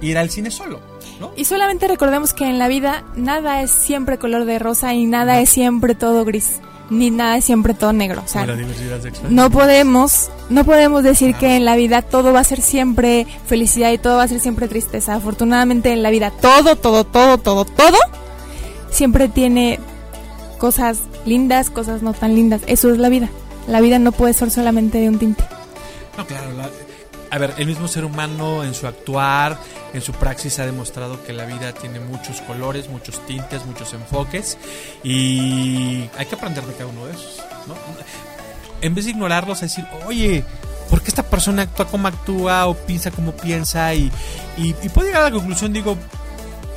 ir 0.01 0.17
al 0.17 0.29
cine 0.29 0.51
solo, 0.51 0.79
¿no? 1.19 1.31
Y 1.35 1.45
solamente 1.45 1.87
recordemos 1.87 2.33
que 2.33 2.45
en 2.45 2.59
la 2.59 2.67
vida 2.67 3.03
nada 3.15 3.61
es 3.61 3.71
siempre 3.71 4.17
color 4.17 4.45
de 4.45 4.59
rosa 4.59 4.93
y 4.93 5.05
nada 5.05 5.39
es 5.39 5.49
siempre 5.49 5.95
todo 5.95 6.25
gris, 6.25 6.59
ni 6.93 7.09
nada 7.11 7.37
es 7.37 7.45
siempre 7.45 7.73
todo 7.73 7.91
negro. 7.93 8.21
O 8.25 8.27
sea, 8.27 8.45
la 8.45 8.55
diversidad 8.55 9.01
sexual. 9.01 9.33
no 9.35 9.49
podemos, 9.49 10.29
no 10.49 10.63
podemos 10.63 11.03
decir 11.03 11.35
que 11.35 11.55
en 11.57 11.65
la 11.65 11.75
vida 11.75 12.01
todo 12.01 12.31
va 12.33 12.39
a 12.41 12.43
ser 12.43 12.61
siempre 12.61 13.27
felicidad 13.47 13.91
y 13.91 13.97
todo 13.97 14.17
va 14.17 14.23
a 14.23 14.27
ser 14.27 14.39
siempre 14.39 14.67
tristeza. 14.67 15.15
Afortunadamente 15.15 15.91
en 15.91 16.03
la 16.03 16.09
vida 16.11 16.31
todo, 16.31 16.75
todo, 16.75 17.03
todo, 17.03 17.37
todo, 17.37 17.65
todo 17.65 17.97
siempre 18.89 19.27
tiene 19.27 19.79
cosas 20.57 20.99
lindas, 21.25 21.69
cosas 21.69 22.01
no 22.01 22.13
tan 22.13 22.35
lindas. 22.35 22.61
Eso 22.67 22.91
es 22.91 22.97
la 22.99 23.09
vida. 23.09 23.29
La 23.67 23.81
vida 23.81 23.99
no 23.99 24.11
puede 24.11 24.33
ser 24.33 24.51
solamente 24.51 24.99
de 24.99 25.09
un 25.09 25.19
tinte. 25.19 25.43
No, 26.17 26.25
claro. 26.25 26.53
la- 26.53 26.69
a 27.33 27.37
ver, 27.39 27.55
el 27.57 27.65
mismo 27.65 27.87
ser 27.87 28.05
humano 28.05 28.63
en 28.63 28.75
su 28.75 28.85
actuar, 28.85 29.57
en 29.91 30.01
su 30.01 30.11
praxis 30.13 30.59
ha 30.59 30.67
demostrado 30.67 31.23
que 31.23 31.33
la 31.33 31.45
vida 31.45 31.73
tiene 31.73 31.99
muchos 31.99 32.41
colores, 32.41 32.89
muchos 32.89 33.25
tintes, 33.25 33.65
muchos 33.65 33.91
enfoques 33.93 34.55
y 35.03 36.07
hay 36.15 36.27
que 36.27 36.35
aprender 36.35 36.63
de 36.63 36.73
cada 36.73 36.85
uno 36.85 37.07
de 37.07 37.13
esos. 37.13 37.41
En 38.81 38.93
vez 38.93 39.05
de 39.05 39.11
ignorarlos, 39.11 39.57
a 39.57 39.61
decir, 39.65 39.83
oye, 40.05 40.43
¿por 40.91 41.01
qué 41.01 41.07
esta 41.07 41.23
persona 41.23 41.63
actúa 41.63 41.87
como 41.87 42.07
actúa 42.07 42.67
o 42.67 42.75
piensa 42.75 43.09
como 43.09 43.31
piensa? 43.31 43.95
Y, 43.95 44.11
y, 44.55 44.75
y 44.83 44.89
puedo 44.89 45.07
llegar 45.07 45.23
a 45.23 45.29
la 45.29 45.31
conclusión, 45.31 45.73
digo, 45.73 45.97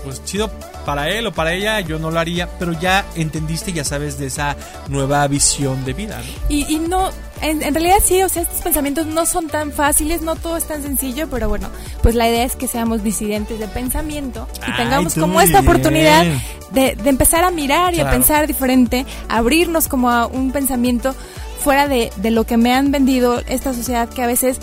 pues 0.04 0.24
chido 0.24 0.50
para 0.86 1.10
él 1.10 1.26
o 1.26 1.32
para 1.32 1.52
ella, 1.52 1.80
yo 1.80 1.98
no 1.98 2.10
lo 2.10 2.18
haría, 2.18 2.48
pero 2.58 2.72
ya 2.72 3.04
entendiste, 3.16 3.72
ya 3.74 3.84
sabes 3.84 4.18
de 4.18 4.26
esa 4.28 4.56
nueva 4.88 5.26
visión 5.26 5.84
de 5.84 5.92
vida, 5.92 6.16
¿no? 6.18 6.32
Y, 6.48 6.64
y 6.72 6.78
no, 6.78 7.10
en, 7.42 7.62
en 7.62 7.74
realidad 7.74 7.96
sí, 8.02 8.22
o 8.22 8.28
sea, 8.28 8.42
estos 8.42 8.62
pensamientos 8.62 9.04
no 9.06 9.26
son 9.26 9.48
tan 9.48 9.72
fáciles, 9.72 10.22
no 10.22 10.36
todo 10.36 10.56
es 10.56 10.64
tan 10.64 10.82
sencillo, 10.82 11.28
pero 11.28 11.48
bueno, 11.48 11.68
pues 12.02 12.14
la 12.14 12.28
idea 12.28 12.44
es 12.44 12.56
que 12.56 12.68
seamos 12.68 13.02
disidentes 13.02 13.58
de 13.58 13.68
pensamiento 13.68 14.48
y 14.66 14.70
Ay, 14.70 14.76
tengamos 14.78 15.14
como 15.14 15.40
esta 15.40 15.60
bien. 15.60 15.68
oportunidad 15.70 16.24
de, 16.70 16.94
de 16.94 17.10
empezar 17.10 17.44
a 17.44 17.50
mirar 17.50 17.94
y 17.94 18.00
a 18.00 18.08
pensar 18.08 18.46
diferente, 18.46 19.04
abrirnos 19.28 19.88
como 19.88 20.10
a 20.10 20.26
un 20.26 20.52
pensamiento 20.52 21.14
fuera 21.62 21.88
de, 21.88 22.12
de 22.16 22.30
lo 22.30 22.44
que 22.44 22.56
me 22.56 22.72
han 22.72 22.92
vendido 22.92 23.40
esta 23.48 23.74
sociedad 23.74 24.08
que 24.08 24.22
a 24.22 24.26
veces 24.28 24.60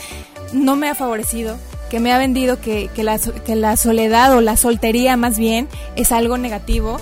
no 0.54 0.78
me 0.78 0.88
ha 0.90 0.96
favorecido 0.96 1.58
que 1.94 2.00
me 2.00 2.12
ha 2.12 2.18
vendido 2.18 2.60
que, 2.60 2.90
que, 2.96 3.04
la, 3.04 3.20
que 3.20 3.56
la 3.56 3.78
soledad 3.78 4.36
o 4.36 4.42
la 4.42 4.58
soltería 4.58 5.16
más 5.16 5.38
bien 5.38 5.68
es 5.96 6.12
algo 6.12 6.40
negativo. 6.40 6.98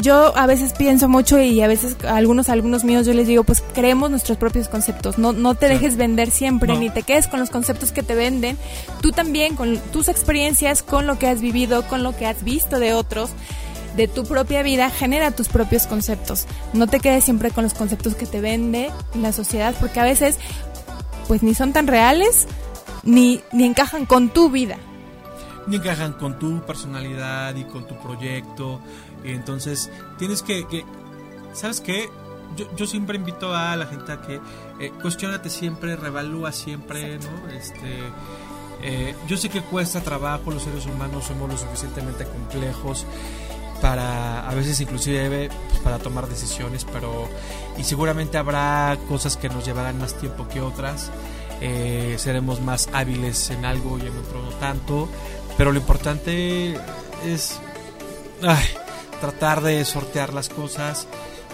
Yo 0.00 0.32
a 0.38 0.46
veces 0.46 0.72
pienso 0.72 1.08
mucho 1.08 1.40
y 1.40 1.60
a 1.62 1.66
veces 1.66 1.96
a 2.04 2.16
algunos 2.16 2.48
alumnos 2.48 2.84
míos 2.84 3.06
yo 3.06 3.12
les 3.12 3.26
digo, 3.26 3.42
pues 3.42 3.60
creemos 3.74 4.08
nuestros 4.12 4.38
propios 4.38 4.68
conceptos, 4.68 5.18
no, 5.18 5.32
no 5.32 5.56
te 5.56 5.66
dejes 5.66 5.96
vender 5.96 6.30
siempre, 6.30 6.72
No. 6.72 6.78
ni 6.78 6.90
te 6.90 7.02
quedes 7.02 7.26
con 7.26 7.40
los 7.40 7.50
conceptos 7.50 7.90
que 7.90 8.04
te 8.04 8.14
venden, 8.14 8.56
tú 9.00 9.10
también 9.10 9.56
con 9.56 9.76
tus 9.92 10.06
experiencias, 10.06 10.84
con 10.84 11.08
lo 11.08 11.18
que 11.18 11.26
has 11.26 11.40
vivido, 11.40 11.82
con 11.88 12.04
lo 12.04 12.16
que 12.16 12.26
has 12.28 12.44
visto 12.44 12.78
de 12.78 12.94
otros, 12.94 13.30
de 13.96 14.06
tu 14.06 14.22
propia 14.22 14.62
vida, 14.62 14.90
genera 14.90 15.32
tus 15.32 15.48
propios 15.48 15.88
conceptos, 15.88 16.46
no 16.72 16.86
te 16.86 17.00
quedes 17.00 17.24
siempre 17.24 17.50
con 17.50 17.64
los 17.64 17.74
conceptos 17.74 18.14
que 18.14 18.26
te 18.26 18.40
vende 18.40 18.92
la 19.20 19.32
sociedad, 19.32 19.74
porque 19.80 19.98
a 19.98 20.04
veces 20.04 20.38
pues 21.30 21.44
ni 21.44 21.54
son 21.54 21.72
tan 21.72 21.86
reales, 21.86 22.48
ni, 23.04 23.40
ni 23.52 23.64
encajan 23.64 24.04
con 24.04 24.30
tu 24.30 24.50
vida. 24.50 24.78
ni 25.68 25.76
encajan 25.76 26.14
con 26.14 26.40
tu 26.40 26.60
personalidad 26.66 27.54
y 27.54 27.62
con 27.66 27.86
tu 27.86 27.96
proyecto. 28.00 28.80
Entonces 29.22 29.92
tienes 30.18 30.42
que, 30.42 30.66
que- 30.66 30.84
¿sabes 31.52 31.80
qué? 31.80 32.08
Yo, 32.56 32.66
yo 32.74 32.84
siempre 32.84 33.16
invito 33.16 33.54
a 33.54 33.76
la 33.76 33.86
gente 33.86 34.10
a 34.10 34.20
que 34.22 34.40
eh, 34.80 34.90
cuestionate 35.00 35.50
siempre, 35.50 35.94
revalúa 35.94 36.50
siempre, 36.50 37.20
¿no? 37.20 37.48
Este, 37.52 38.00
eh, 38.82 39.14
yo 39.28 39.36
sé 39.36 39.48
que 39.50 39.60
cuesta 39.62 40.00
trabajo, 40.00 40.50
los 40.50 40.64
seres 40.64 40.84
humanos 40.86 41.26
somos 41.26 41.48
lo 41.48 41.56
suficientemente 41.56 42.24
complejos 42.24 43.06
para, 43.80 44.48
a 44.48 44.54
veces 44.54 44.80
inclusive, 44.80 45.48
pues, 45.68 45.80
para 45.80 45.98
tomar 45.98 46.26
decisiones, 46.28 46.84
pero, 46.84 47.28
y 47.78 47.84
seguramente 47.84 48.38
habrá 48.38 48.96
cosas 49.08 49.36
que 49.36 49.48
nos 49.48 49.64
llevarán 49.64 49.98
más 49.98 50.14
tiempo 50.14 50.48
que 50.48 50.60
otras. 50.60 51.10
Eh, 51.62 52.14
seremos 52.18 52.62
más 52.62 52.88
hábiles 52.94 53.50
en 53.50 53.66
algo 53.66 53.98
y 53.98 54.06
en 54.06 54.16
otro 54.16 54.40
no 54.40 54.48
tanto 54.52 55.10
pero 55.60 55.72
lo 55.72 55.78
importante 55.78 56.74
es 57.26 57.60
ay, 58.42 58.64
tratar 59.20 59.60
de 59.60 59.84
sortear 59.84 60.32
las 60.32 60.48
cosas 60.48 61.06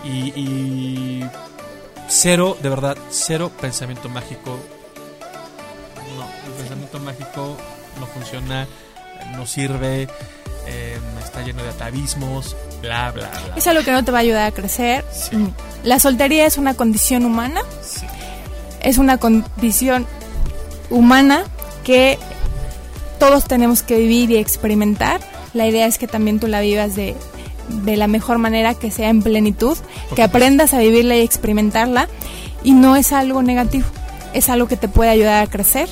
y, 0.04 0.28
y 0.40 1.30
cero, 2.06 2.56
de 2.62 2.68
verdad, 2.68 2.96
cero 3.10 3.50
pensamiento 3.60 4.08
mágico. 4.08 4.60
No, 6.16 6.24
el 6.46 6.52
pensamiento 6.52 7.00
mágico 7.00 7.56
no 7.98 8.06
funciona, 8.06 8.68
no 9.32 9.44
sirve, 9.44 10.06
eh, 10.66 10.98
está 11.24 11.42
lleno 11.42 11.62
de 11.62 11.70
atavismos, 11.70 12.56
bla, 12.82 13.10
bla, 13.12 13.28
bla. 13.30 13.56
Es 13.56 13.66
algo 13.66 13.82
que 13.84 13.92
no 13.92 14.04
te 14.04 14.10
va 14.12 14.18
a 14.18 14.20
ayudar 14.22 14.46
a 14.46 14.50
crecer. 14.52 15.04
Sí. 15.12 15.36
Mm. 15.36 15.48
La 15.84 15.98
soltería 15.98 16.46
es 16.46 16.58
una 16.58 16.74
condición 16.74 17.24
humana, 17.24 17.60
Sí. 17.82 18.06
es 18.80 18.98
una 18.98 19.18
condición 19.18 20.06
humana 20.90 21.44
que 21.84 22.18
todos 23.18 23.44
tenemos 23.44 23.82
que 23.82 23.96
vivir 23.96 24.30
y 24.30 24.36
experimentar. 24.36 25.20
La 25.54 25.66
idea 25.66 25.86
es 25.86 25.98
que 25.98 26.06
también 26.06 26.38
tú 26.40 26.48
la 26.48 26.60
vivas 26.60 26.94
de, 26.96 27.14
de 27.84 27.96
la 27.96 28.08
mejor 28.08 28.38
manera, 28.38 28.74
que 28.74 28.90
sea 28.90 29.08
en 29.08 29.22
plenitud, 29.22 29.76
que 30.14 30.22
aprendas 30.22 30.74
a 30.74 30.78
vivirla 30.78 31.16
y 31.16 31.20
experimentarla. 31.20 32.08
Y 32.62 32.72
no 32.72 32.96
es 32.96 33.12
algo 33.12 33.42
negativo, 33.42 33.86
es 34.32 34.48
algo 34.48 34.66
que 34.66 34.76
te 34.76 34.88
puede 34.88 35.10
ayudar 35.10 35.42
a 35.44 35.46
crecer, 35.46 35.88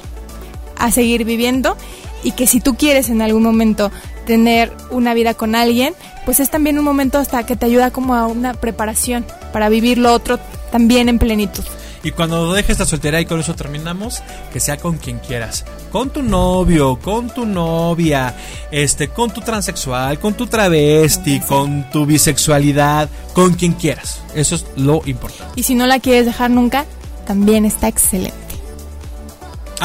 a 0.77 0.91
seguir 0.91 1.25
viviendo 1.25 1.77
y 2.25 2.33
que 2.33 2.47
si 2.49 2.59
tú 2.61 2.75
quieres 2.75 3.11
en 3.11 3.22
algún 3.22 3.43
momento 3.45 3.93
tener 4.27 4.72
una 4.91 5.14
vida 5.14 5.35
con 5.35 5.55
alguien, 5.55 5.95
pues 6.25 6.41
es 6.41 6.51
también 6.51 6.79
un 6.79 6.85
momento 6.85 7.18
hasta 7.18 7.45
que 7.45 7.57
te 7.57 7.66
ayuda 7.66 7.91
como 7.91 8.14
a 8.14 8.27
una 8.27 8.55
preparación 8.55 9.25
para 9.53 9.68
vivir 9.68 9.99
lo 9.99 10.12
otro 10.12 10.39
también 10.70 11.09
en 11.09 11.18
plenitud. 11.18 11.64
Y 12.05 12.11
cuando 12.11 12.53
dejes 12.53 12.79
la 12.79 12.85
soltería 12.85 13.20
y 13.22 13.25
con 13.25 13.41
eso 13.41 13.55
terminamos, 13.55 14.22
que 14.53 14.61
sea 14.61 14.77
con 14.77 14.99
quien 14.99 15.20
quieras. 15.20 15.64
Con 15.91 16.11
tu 16.11 16.22
novio, 16.22 16.99
con 17.01 17.31
tu 17.31 17.47
novia, 17.47 18.35
este, 18.70 19.09
con 19.09 19.31
tu 19.31 19.41
transexual, 19.41 20.18
con 20.18 20.35
tu 20.35 20.47
travesti, 20.47 21.41
con 21.41 21.89
tu 21.91 22.05
bisexualidad, 22.05 23.09
con 23.33 23.55
quien 23.55 23.72
quieras. 23.72 24.20
Eso 24.35 24.57
es 24.57 24.66
lo 24.77 25.01
importante. 25.07 25.55
Y 25.57 25.62
si 25.62 25.75
no 25.75 25.87
la 25.87 25.99
quieres 25.99 26.27
dejar 26.27 26.51
nunca, 26.51 26.85
también 27.27 27.64
está 27.64 27.89
excelente. 27.89 28.44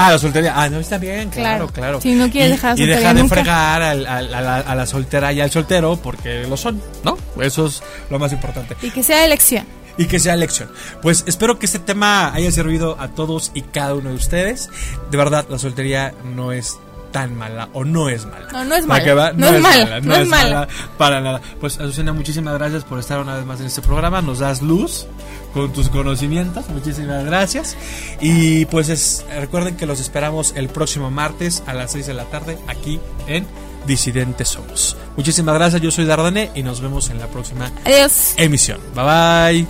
Ah, 0.06 0.12
la 0.12 0.20
soltería. 0.20 0.54
Ah, 0.56 0.70
no, 0.70 0.80
está 0.80 0.98
bien, 0.98 1.30
claro, 1.30 1.68
Claro. 1.68 1.74
claro. 1.74 2.02
Si 2.02 2.14
no 2.14 2.30
quieres 2.30 2.50
Y- 2.50 2.52
dejar 2.54 2.78
la 2.78 2.84
Y 2.84 2.88
dejar 2.88 3.16
de 3.16 3.22
nunca. 3.22 3.36
fregar 3.36 3.82
al- 3.82 4.06
al- 4.08 4.34
a, 4.34 4.42
la, 4.42 4.58
a 4.58 4.76
la 4.76 4.86
soltera 4.86 5.34
y 5.34 5.42
al 5.42 5.52
soltero, 5.52 5.98
porque 6.02 6.44
lo 6.48 6.56
son, 6.58 6.82
¿no? 7.04 7.18
Eso 7.42 7.66
es 7.68 7.84
lo 8.10 8.18
más 8.20 8.32
importante. 8.32 8.76
Y 8.82 8.92
que 8.92 9.04
sea 9.04 9.26
elección. 9.26 9.66
y 9.98 10.06
que 10.06 10.18
sea 10.20 10.34
elección. 10.34 10.72
Pues 11.02 11.26
espero 11.28 11.60
que 11.60 11.66
este 11.66 11.80
tema 11.80 12.34
haya 12.34 12.50
servido 12.54 12.96
a 13.02 13.10
todos 13.10 13.52
y 13.54 13.64
cada 13.64 13.96
uno 13.96 14.10
de 14.12 14.16
ustedes. 14.16 14.70
De 15.12 15.18
verdad, 15.18 15.46
la 15.50 15.60
soltería 15.60 16.14
no 16.24 16.54
es 16.54 16.78
tan 17.12 17.36
mala 17.38 17.70
o 17.74 17.84
no 17.86 18.10
es 18.10 18.26
mala. 18.26 18.48
No, 18.52 18.64
no 18.66 18.76
es 18.76 18.86
¿Para 18.86 19.04
mala. 19.04 19.16
va? 19.16 19.32
No 19.34 19.48
es 19.48 19.62
mala, 19.62 20.00
no 20.02 20.16
es 20.16 20.28
mala. 20.28 20.68
para 20.98 21.22
nada. 21.22 21.42
Pues 21.60 21.80
Azucena, 21.80 22.14
muchísimas 22.14 22.54
gracias 22.56 22.84
por 22.84 23.00
estar 23.00 23.20
una 23.20 23.36
vez 23.36 23.46
más 23.46 23.60
en 23.60 23.68
este 23.68 23.82
programa. 23.82 24.22
Nos 24.22 24.40
das 24.40 24.62
luz 24.62 25.08
con 25.54 25.74
tus 25.74 25.90
conocimientos. 25.90 26.70
Muchísimas 26.70 27.26
gracias. 27.26 27.76
Y 28.22 28.66
pues 28.66 28.90
es- 28.90 29.26
recuerden 29.40 29.76
que 29.78 29.86
los 29.86 30.00
esperamos 30.00 30.54
el 30.56 30.70
próximo 30.70 31.10
martes 31.12 31.64
a 31.66 31.74
las 31.74 31.92
6 31.92 32.08
de 32.08 32.14
la 32.14 32.26
tarde 32.26 32.58
aquí 32.68 33.00
en 33.28 33.46
Disidentes 33.88 34.50
Somos. 34.50 34.98
Muchísimas 35.16 35.56
gracias. 35.56 35.82
Yo 35.82 35.90
soy 35.90 36.06
Dardane 36.06 36.52
y 36.54 36.64
nos 36.64 36.82
vemos 36.82 37.10
en 37.10 37.18
la 37.18 37.28
próxima 37.28 37.72
Adiós. 37.86 38.34
emisión. 38.38 38.80
Bye 38.94 39.04
bye. 39.06 39.68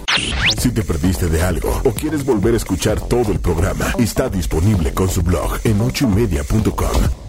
Si 0.59 0.71
te 0.71 0.81
perdiste 0.81 1.27
de 1.27 1.41
algo 1.43 1.79
o 1.85 1.91
quieres 1.93 2.25
volver 2.25 2.55
a 2.55 2.57
escuchar 2.57 2.99
todo 2.99 3.31
el 3.31 3.39
programa, 3.39 3.93
está 3.99 4.27
disponible 4.27 4.93
con 4.93 5.09
su 5.09 5.21
blog 5.21 5.59
en 5.63 5.79
ochoymedia.com. 5.79 7.28